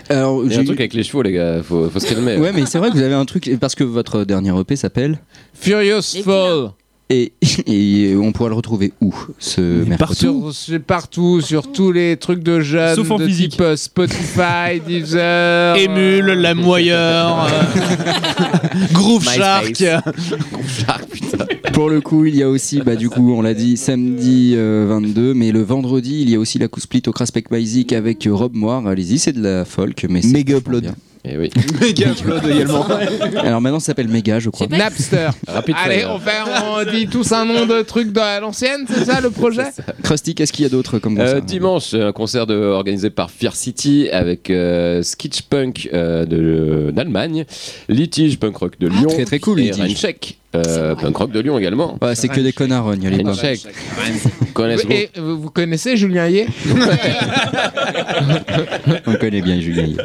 Alors, 0.08 0.42
Il 0.44 0.50
y 0.50 0.52
a 0.52 0.54
j'ai 0.56 0.60
un 0.62 0.64
truc 0.64 0.80
avec 0.80 0.94
les 0.94 1.02
chevaux, 1.04 1.22
les 1.22 1.32
gars. 1.32 1.62
Faut, 1.62 1.88
faut 1.90 2.00
se 2.00 2.06
calmer. 2.08 2.36
Ouais, 2.38 2.50
mais 2.52 2.66
c'est 2.66 2.78
vrai 2.78 2.90
que 2.90 2.94
vous 2.96 3.02
avez 3.02 3.14
un 3.14 3.24
truc, 3.24 3.48
parce 3.60 3.74
que 3.76 3.84
votre 3.84 4.24
dernier 4.24 4.52
EP 4.58 4.74
s'appelle. 4.76 5.18
Furious 5.54 6.02
Fall. 6.24 6.70
Et, 7.08 7.32
et 7.66 8.16
on 8.16 8.32
pourra 8.32 8.48
le 8.48 8.56
retrouver 8.56 8.92
où 9.00 9.14
ce 9.38 9.60
mercredi 9.84 10.18
Sur, 10.52 10.80
partout, 10.80 11.40
sur 11.40 11.70
tous 11.70 11.92
les 11.92 12.16
trucs 12.16 12.42
de 12.42 12.60
jeunes, 12.60 12.96
Sauf 12.96 13.10
en 13.12 13.18
de 13.18 13.26
physique. 13.26 13.52
type 13.52 13.60
euh, 13.60 13.76
Spotify, 13.76 14.80
Deezer. 14.86 15.76
Émule, 15.76 16.30
euh, 16.30 16.34
la 16.34 16.54
moyeur, 16.54 17.46
euh, 17.46 18.86
Groove 18.92 19.24
Shark. 19.24 19.84
Pour 21.72 21.90
le 21.90 22.00
coup, 22.00 22.24
il 22.24 22.34
y 22.34 22.42
a 22.42 22.48
aussi, 22.48 22.80
bah, 22.80 22.96
du 22.96 23.08
coup, 23.10 23.32
on 23.32 23.42
l'a 23.42 23.54
dit, 23.54 23.76
samedi 23.76 24.54
euh, 24.56 24.86
22, 24.88 25.34
mais 25.34 25.52
le 25.52 25.62
vendredi, 25.62 26.22
il 26.22 26.30
y 26.30 26.34
a 26.34 26.38
aussi 26.40 26.58
la 26.58 26.68
coup 26.68 26.80
split 26.80 27.02
au 27.06 27.12
Craspec 27.12 27.50
Basic 27.50 27.92
avec 27.92 28.26
Rob 28.30 28.54
Moire. 28.54 28.86
Allez-y, 28.86 29.18
c'est 29.18 29.32
de 29.32 29.42
la 29.42 29.64
folk, 29.64 30.06
mais 30.08 30.22
c'est 30.22 30.32
Méga 30.32 30.56
upload. 30.56 30.82
bien. 30.82 30.94
Et 31.28 31.36
oui. 31.36 31.50
Méga 31.80 32.10
upload 32.10 32.44
également. 32.46 32.86
Alors 33.42 33.60
maintenant, 33.60 33.80
ça 33.80 33.86
s'appelle 33.86 34.08
Mega, 34.08 34.38
je 34.38 34.48
crois. 34.50 34.66
Napster. 34.68 35.30
Rapid 35.48 35.74
Allez, 35.82 35.98
fire. 36.00 36.10
on, 36.14 36.18
fait, 36.20 36.86
on 36.88 36.90
dit 36.92 37.06
tous 37.08 37.32
un 37.32 37.44
nom 37.44 37.66
de 37.66 37.82
truc 37.82 38.12
de 38.12 38.20
à 38.20 38.38
l'ancienne, 38.40 38.86
c'est 38.88 39.04
ça 39.06 39.20
le 39.20 39.30
projet 39.30 39.64
Krusty, 40.02 40.34
qu'est-ce 40.34 40.52
qu'il 40.52 40.62
y 40.62 40.66
a 40.66 40.68
d'autre 40.68 40.98
comme 40.98 41.18
Euh, 41.18 41.24
concert 41.24 41.42
dimanche, 41.42 41.94
un 41.94 42.12
concert 42.12 42.46
de- 42.46 42.54
organisé 42.54 43.10
par 43.10 43.30
Fear 43.30 43.56
City 43.56 44.08
avec 44.10 44.50
euh, 44.50 45.02
Skitch 45.02 45.42
Punk 45.42 45.88
euh, 45.92 46.24
de- 46.26 46.90
d'Allemagne, 46.92 47.44
Litige 47.88 48.38
Punk 48.38 48.56
Rock 48.56 48.78
de 48.78 48.86
Lyon, 48.88 49.08
très, 49.08 49.24
très 49.24 49.38
cool, 49.40 49.60
et. 49.60 49.72
Euh, 50.66 50.94
Punk 50.94 51.16
Rock 51.16 51.30
de 51.32 51.40
Lyon 51.40 51.58
également. 51.58 51.96
Ouais, 52.02 52.14
c'est 52.14 52.28
que 52.28 52.40
des 52.40 52.52
connards, 52.52 52.94
il 52.94 53.04
y 53.04 53.06
a 53.06 53.10
les 53.10 53.22
pas. 53.22 53.32
Vous 53.32 54.46
connaissez 54.52 55.10
Et 55.14 55.20
vous, 55.20 55.40
vous 55.42 55.50
connaissez 55.50 55.96
Julien 55.96 56.26
Yé 56.28 56.46
On 59.06 59.14
connaît 59.14 59.42
bien 59.42 59.60
Julien. 59.60 59.84
Yé. 59.84 59.96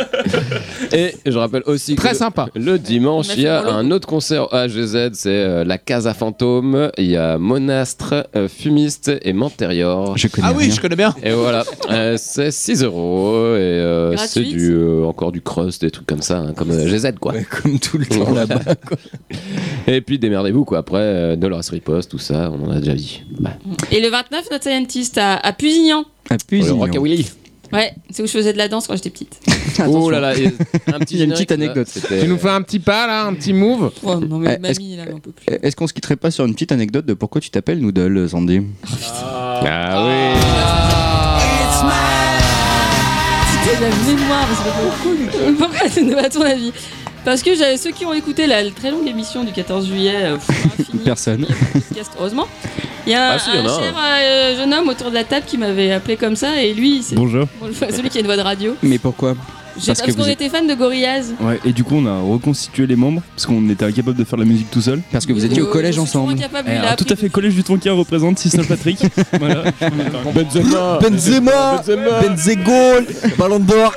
Et 0.94 1.16
je 1.26 1.38
rappelle 1.38 1.64
aussi 1.66 1.96
Très 1.96 2.12
que 2.12 2.16
sympa. 2.18 2.48
le 2.56 2.78
dimanche, 2.78 3.28
il 3.36 3.44
y 3.44 3.48
a 3.48 3.64
un 3.66 3.92
autre 3.92 4.08
concert 4.08 4.54
à 4.54 4.62
AGZ, 4.62 5.10
c'est 5.14 5.30
euh, 5.30 5.64
la 5.64 5.78
Casa 5.78 6.14
Fantôme. 6.14 6.92
Il 6.98 7.06
y 7.06 7.18
a 7.18 7.38
Monastre, 7.38 8.28
euh, 8.36 8.48
Fumiste 8.48 9.10
et. 9.24 9.34
Je 9.34 10.28
connais 10.28 10.48
Ah 10.48 10.54
oui, 10.56 10.66
rien. 10.66 10.76
je 10.76 10.82
connais 10.82 10.96
bien. 10.96 11.16
Et 11.24 11.32
voilà, 11.32 11.64
euh, 11.90 12.16
c'est 12.18 12.52
6 12.52 12.84
euros 12.84 13.56
et 13.56 13.60
euh, 13.60 14.16
c'est 14.18 14.44
du, 14.44 14.72
euh, 14.72 15.06
encore 15.06 15.32
du 15.32 15.42
crust, 15.42 15.82
des 15.82 15.92
trucs 15.92 16.08
comme 16.08 16.22
ça, 16.22 16.40
hein, 16.40 16.54
comme 16.56 16.72
euh, 16.72 16.88
GZ 16.88 17.14
quoi. 17.20 17.34
Comme 17.62 17.80
tout 17.80 17.98
le 17.98 18.06
temps 18.06 18.32
là-bas. 18.34 18.60
Et 19.88 20.02
puis 20.02 20.20
démerdez-vous 20.42 20.66
quoi. 20.66 20.80
Après, 20.80 21.00
euh, 21.00 21.36
Dolores 21.36 21.64
Riposte, 21.72 22.12
tout 22.12 22.18
ça, 22.20 22.52
on 22.52 22.68
en 22.68 22.72
a 22.72 22.80
déjà 22.80 22.94
dit. 22.94 23.24
Bah, 23.40 23.52
Et 23.92 24.02
le 24.02 24.10
29, 24.10 24.46
notre 24.52 24.64
scientist 24.64 25.18
à, 25.18 25.36
à 25.38 25.54
Pusignan. 25.54 26.06
Ah, 26.30 26.36
puis, 26.46 26.62
le 26.62 26.72
Rockabilly. 26.72 27.28
Ouais, 27.74 27.94
c'est 28.10 28.22
où 28.22 28.28
je 28.28 28.32
faisais 28.34 28.52
de 28.52 28.58
la 28.58 28.68
danse 28.68 28.86
quand 28.88 28.96
j'étais 28.96 29.10
petite. 29.10 29.40
Oh 29.88 30.10
là 30.12 30.20
là, 30.20 30.34
un 30.94 31.00
petit 31.00 31.16
Il 31.16 31.20
y 31.20 31.22
a 31.22 31.26
une 31.26 31.32
petite 31.32 31.50
là, 31.52 31.56
anecdote. 31.56 31.88
Tu 32.22 32.28
nous 32.28 32.38
fais 32.38 32.50
un 32.50 32.62
petit 32.62 32.80
pas 32.80 33.08
là, 33.08 33.26
un 33.26 33.34
petit 33.34 33.54
move 33.54 33.92
Oh 34.04 34.16
non, 34.16 34.38
mais 34.40 34.60
Eh, 34.62 34.68
est-ce- 34.68 34.80
mamie, 34.82 34.98
là, 34.98 35.04
on 35.14 35.20
peut 35.20 35.32
plus. 35.32 35.46
Est-ce 35.62 35.76
qu'on 35.78 35.88
se 35.88 35.94
quitterait 35.94 36.18
pas 36.18 36.30
sur 36.32 36.46
une 36.46 36.54
petite 36.54 36.74
anecdote 36.74 37.06
de 37.06 37.14
pourquoi 37.14 37.40
tu 37.40 37.50
t'appelles 37.50 37.80
Noodle, 37.80 38.28
Sandy 38.30 38.62
Ah 38.86 40.06
oui. 40.06 40.42
C'était 43.64 43.78
de 43.78 43.84
la 43.84 43.90
mémoire, 44.14 44.48
c'est 44.50 44.70
pas 44.70 44.94
cool. 45.04 45.56
Pourquoi 45.58 45.90
c'est 45.90 46.18
à 46.26 46.30
ton 46.30 46.42
avis? 46.42 46.74
Parce 47.24 47.44
que 47.44 47.54
j'avais 47.56 47.78
ceux 47.78 47.92
qui 47.92 48.06
ont 48.06 48.14
écouté 48.14 48.48
la 48.48 48.70
très 48.72 48.90
longue 48.90 49.08
émission 49.08 49.44
du 49.44 49.52
14 49.52 49.88
juillet, 49.88 50.16
euh, 50.24 50.36
infini, 50.80 51.04
Personne. 51.06 51.46
podcast, 51.74 52.12
heureusement. 52.18 52.48
Il 53.06 53.12
y 53.12 53.16
a 53.16 53.32
un, 53.34 53.36
Ah, 53.36 53.40
si, 53.40 53.50
y 53.52 53.58
un 53.58 53.66
a 53.66 53.80
cher 53.80 53.94
euh, 53.98 54.56
jeune 54.58 54.74
homme 54.74 54.90
autour 54.90 55.10
de 55.10 55.16
la 55.16 55.24
table 55.24 55.46
qui 55.48 55.58
m'avait 55.58 55.92
appelé 55.92 56.18
comme 56.18 56.36
ça, 56.36 56.62
et 56.62 56.74
lui, 56.74 57.04
c'est 57.04 57.16
Bonjour. 57.16 57.46
bon, 57.60 57.70
celui 57.92 58.10
qui 58.10 58.18
a 58.18 58.22
une 58.22 58.28
voix 58.28 58.38
de 58.38 58.42
radio. 58.42 58.76
Mais 58.82 58.98
pourquoi? 58.98 59.36
Parce 59.86 60.02
qu'on 60.02 60.26
était 60.26 60.50
fan 60.50 60.68
de 60.68 60.74
Gorillaz. 60.74 61.34
Ouais, 61.40 61.60
et 61.66 61.72
du 61.72 61.84
coup, 61.84 61.96
on 61.96 62.06
a 62.06 62.20
reconstitué 62.20 62.88
les 62.88 62.96
membres 62.96 63.22
parce 63.36 63.46
qu'on 63.46 63.70
était 63.70 63.86
incapable 63.86 64.18
de 64.18 64.24
faire 64.24 64.40
la 64.40 64.46
musique 64.46 64.70
tout 64.72 64.82
seul. 64.82 65.02
Parce 65.12 65.26
que 65.26 65.34
vous 65.34 65.46
étiez 65.46 65.62
au 65.62 65.68
collège 65.68 65.96
je 65.96 66.02
suis 66.02 66.12
toujours 66.12 66.30
ensemble. 66.30 66.42
Eh, 66.68 66.72
alors, 66.72 66.96
tout 66.96 67.06
à 67.10 67.16
fait, 67.16 67.30
collège 67.30 67.56
du 67.56 67.64
Tonkin 67.64 67.94
représente 67.94 68.40
Sister 68.40 68.64
Patrick. 68.64 69.00
voilà. 69.40 69.64
Benzema. 70.34 71.00
Benzema 71.02 72.22
Benzegol 72.22 73.06
Ballon 73.38 73.60
d'or 73.60 73.94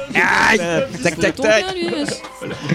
Tac 1.02 1.18
tac 1.18 1.36
tac. 1.36 1.64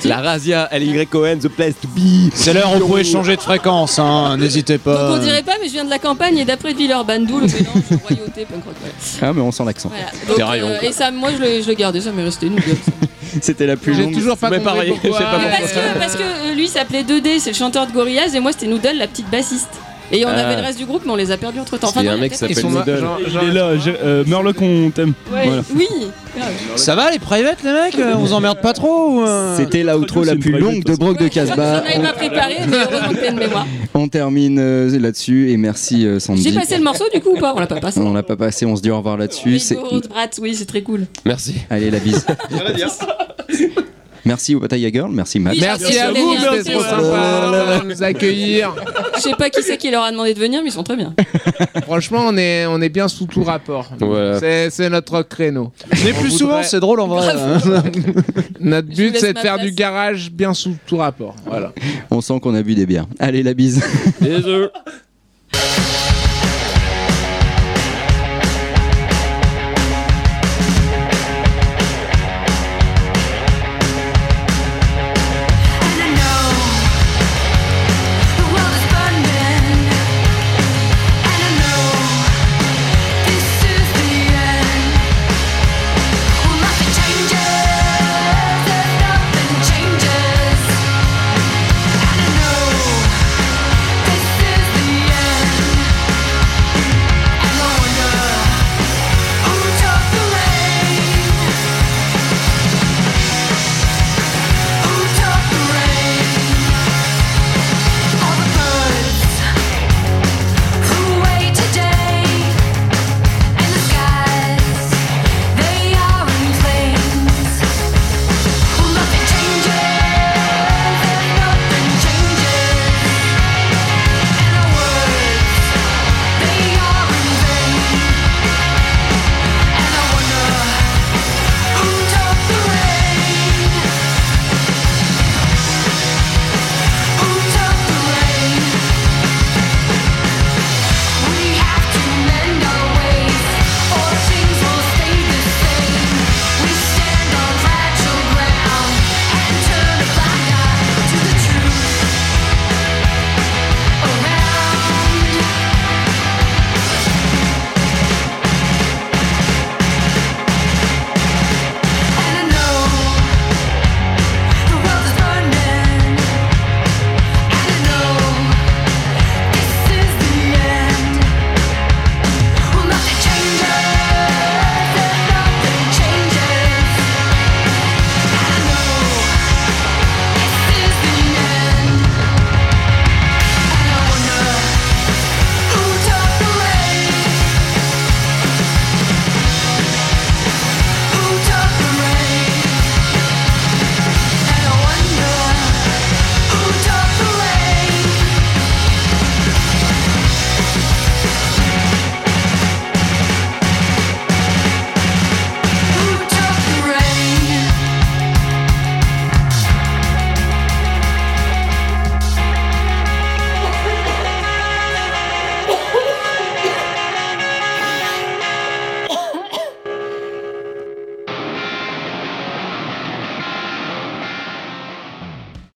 La 0.04 0.18
Razia, 0.22 0.68
L-Y-O-N, 0.72 1.40
The 1.40 1.48
Place 1.48 1.76
to 1.82 1.88
Be. 1.90 2.32
C'est 2.34 2.54
l'heure 2.54 2.72
où 2.76 2.80
vous 2.80 2.88
pouvez 2.88 3.04
changer 3.04 3.36
de 3.36 3.42
fréquence, 3.42 4.00
hein, 4.00 4.38
n'hésitez 4.38 4.74
Donc 4.74 4.84
pas. 4.84 5.14
on 5.14 5.18
dirait 5.20 5.44
pas, 5.44 5.54
mais 5.62 5.68
je 5.68 5.74
viens 5.74 5.86
de 5.86 5.90
la 5.90 6.00
campagne 6.00 6.38
et 6.38 6.46
d'après 6.46 6.74
Villeurbanne, 6.74 7.26
d'où 7.26 7.40
le 7.40 7.48
mélange 7.48 8.02
royauté 8.04 8.46
punk 8.46 8.64
rock. 8.66 8.76
Ah, 9.22 9.34
mais 9.34 9.42
on 9.42 9.52
sent 9.52 9.64
l'accent. 9.66 9.92
Euh, 10.30 10.78
et 10.82 10.92
ça, 10.92 11.12
moi 11.12 11.30
je 11.38 11.68
le, 11.68 11.74
gardais, 11.74 12.02
ça 12.02 12.12
m'est 12.12 12.24
resté 12.24 12.48
une. 12.48 12.56
C'était 13.42 13.66
la 13.68 13.76
plus 13.78 13.94
J'ai 13.96 14.04
longue. 14.04 14.14
toujours 14.14 14.38
pas 14.38 14.50
Mais 14.50 14.58
compris 14.58 14.74
pareil, 14.74 14.90
pourquoi. 14.92 15.10
je 15.14 15.18
sais 15.18 15.24
pas 15.24 15.38
Mais 15.38 15.50
parce 15.60 15.72
que, 15.74 16.00
parce 16.00 16.16
que 16.16 16.24
euh, 16.52 16.54
lui 16.56 16.68
s'appelait 16.68 17.04
2D, 17.04 17.40
c'est 17.40 17.52
le 17.52 17.56
chanteur 17.56 17.88
de 17.88 17.92
Gorillaz, 17.92 18.36
et 18.36 18.40
moi 18.40 18.52
c'était 18.52 18.68
Noodle, 18.68 18.98
la 18.98 19.08
petite 19.08 19.30
bassiste. 19.30 19.70
Et 20.12 20.26
on 20.26 20.30
Ah. 20.30 20.34
avait 20.34 20.56
le 20.56 20.62
reste 20.62 20.78
du 20.80 20.86
groupe, 20.86 21.04
mais 21.06 21.12
on 21.12 21.16
les 21.16 21.32
a 21.32 21.38
perdus 21.38 21.60
entre 21.60 21.78
temps. 21.78 21.92
Il 21.98 22.04
y 22.04 22.08
a 22.08 22.14
un 22.14 22.18
mec 22.18 22.32
qui 22.32 22.38
s'appelle 22.38 22.56
sont 22.58 22.70
Noodle. 22.70 22.98
genre- 23.00 23.20
Il 23.26 23.32
genre- 23.32 23.44
est 23.44 23.52
là, 23.52 23.78
j'ai- 23.78 23.96
euh, 24.04 24.24
Murloc, 24.26 24.62
on 24.62 24.90
t'aime. 24.90 25.14
Ouais, 25.32 25.46
Voilà. 25.46 25.62
Oui, 25.76 25.88
grave. 26.36 26.50
Ça 26.76 26.96
va 26.96 27.12
les 27.12 27.20
private 27.20 27.58
les 27.64 27.72
mecs 27.72 27.98
On 28.16 28.18
vous 28.20 28.34
emmerde 28.34 28.60
pas 28.62 28.74
trop 28.74 29.10
ou, 29.12 29.22
euh 29.24 29.56
C'était 29.58 29.84
la 29.84 29.98
outro 29.98 30.24
c'est 30.24 30.34
la 30.34 30.36
plus 30.40 30.58
longue 30.58 30.84
de 30.84 30.96
Brock 30.96 31.18
de 31.18 31.24
J'en 31.26 31.30
Casbah. 31.30 31.78
avais 31.80 32.00
pas 32.02 32.14
préparé, 32.14 32.56
mais 32.68 32.78
heureusement 32.78 33.14
que 33.14 33.30
une 33.30 33.38
mémoire. 33.38 33.68
On 33.94 34.08
termine 34.08 34.58
euh, 34.60 35.00
là-dessus 35.00 35.52
et 35.52 35.58
merci 35.58 36.06
euh, 36.06 36.20
Sandy. 36.20 36.42
J'ai 36.44 36.54
passé 36.54 36.78
le 36.78 36.84
morceau 36.84 37.06
du 37.14 37.20
coup 37.22 37.32
ou 37.36 37.40
pas? 37.40 37.54
On 37.56 37.60
l'a 37.60 37.68
pas 37.68 37.80
passé. 37.80 38.00
On 38.00 38.14
l'a 38.14 38.24
pas 38.24 38.36
passé, 38.36 38.66
on 38.66 38.76
se 38.76 38.82
dit 38.82 38.90
au 38.92 38.98
revoir 38.98 39.18
là-dessus. 39.18 39.50
Oui, 39.50 39.60
C'est- 39.60 39.76
Brat, 39.76 40.28
oui, 40.42 40.56
c'est 40.56 40.66
très 40.66 40.82
cool. 40.82 41.06
Merci. 41.26 41.56
Allez, 41.70 41.92
la 41.92 42.00
bise. 42.00 42.26
merci 44.30 44.54
au 44.56 44.60
Bataille 44.60 44.90
Girl, 44.94 45.12
merci 45.12 45.40
Matt. 45.40 45.56
Oui, 45.56 45.60
Merci 45.62 45.98
à 45.98 46.12
vous, 46.12 46.32
merci, 46.40 46.58
c'était 46.60 46.72
trop 46.74 46.84
sympa 46.84 47.80
de 47.84 47.88
nous 47.88 48.04
accueillir. 48.04 48.76
Je 49.16 49.22
sais 49.22 49.34
pas 49.38 49.50
qui 49.50 49.62
c'est 49.64 49.78
qui 49.78 49.90
leur 49.92 50.04
a 50.04 50.12
demandé 50.12 50.34
de 50.34 50.40
venir, 50.40 50.62
mais 50.64 50.70
ils 50.70 50.74
sont 50.74 50.84
très 50.84 50.96
bien. 50.96 51.14
Franchement, 51.84 52.22
on 52.28 52.38
est, 52.38 52.66
on 52.68 52.80
est 52.82 52.90
bien 52.90 53.08
sous 53.08 53.26
tout 53.26 53.44
rapport. 53.44 53.90
C'est- 54.40 54.70
C'est 54.70 54.90
notre 54.90 55.24
créneau. 55.24 55.72
On 55.84 55.96
plus 55.96 56.12
voudrait- 56.14 56.30
souvent, 56.30 56.64
c'est 56.64 56.80
drôle 56.80 57.00
en 57.00 57.08
vrai. 57.08 57.34
Notre 58.60 58.88
but, 58.90 59.18
c'est 59.18 59.34
de 59.34 59.40
faire 59.40 59.56
place. 59.56 59.66
du 59.66 59.72
garage 59.72 60.32
bien 60.32 60.54
sous 60.54 60.76
tout 60.86 60.98
rapport. 60.98 61.36
Voilà. 61.46 61.74
On 62.12 62.22
sent 62.22 62.40
qu'on 62.42 62.54
a 62.56 62.62
bu 62.62 62.76
des 62.76 62.86
bières. 62.86 63.08
Allez, 63.20 63.42
la 63.44 63.54
bise. 63.54 63.84
Bisous. 64.22 64.68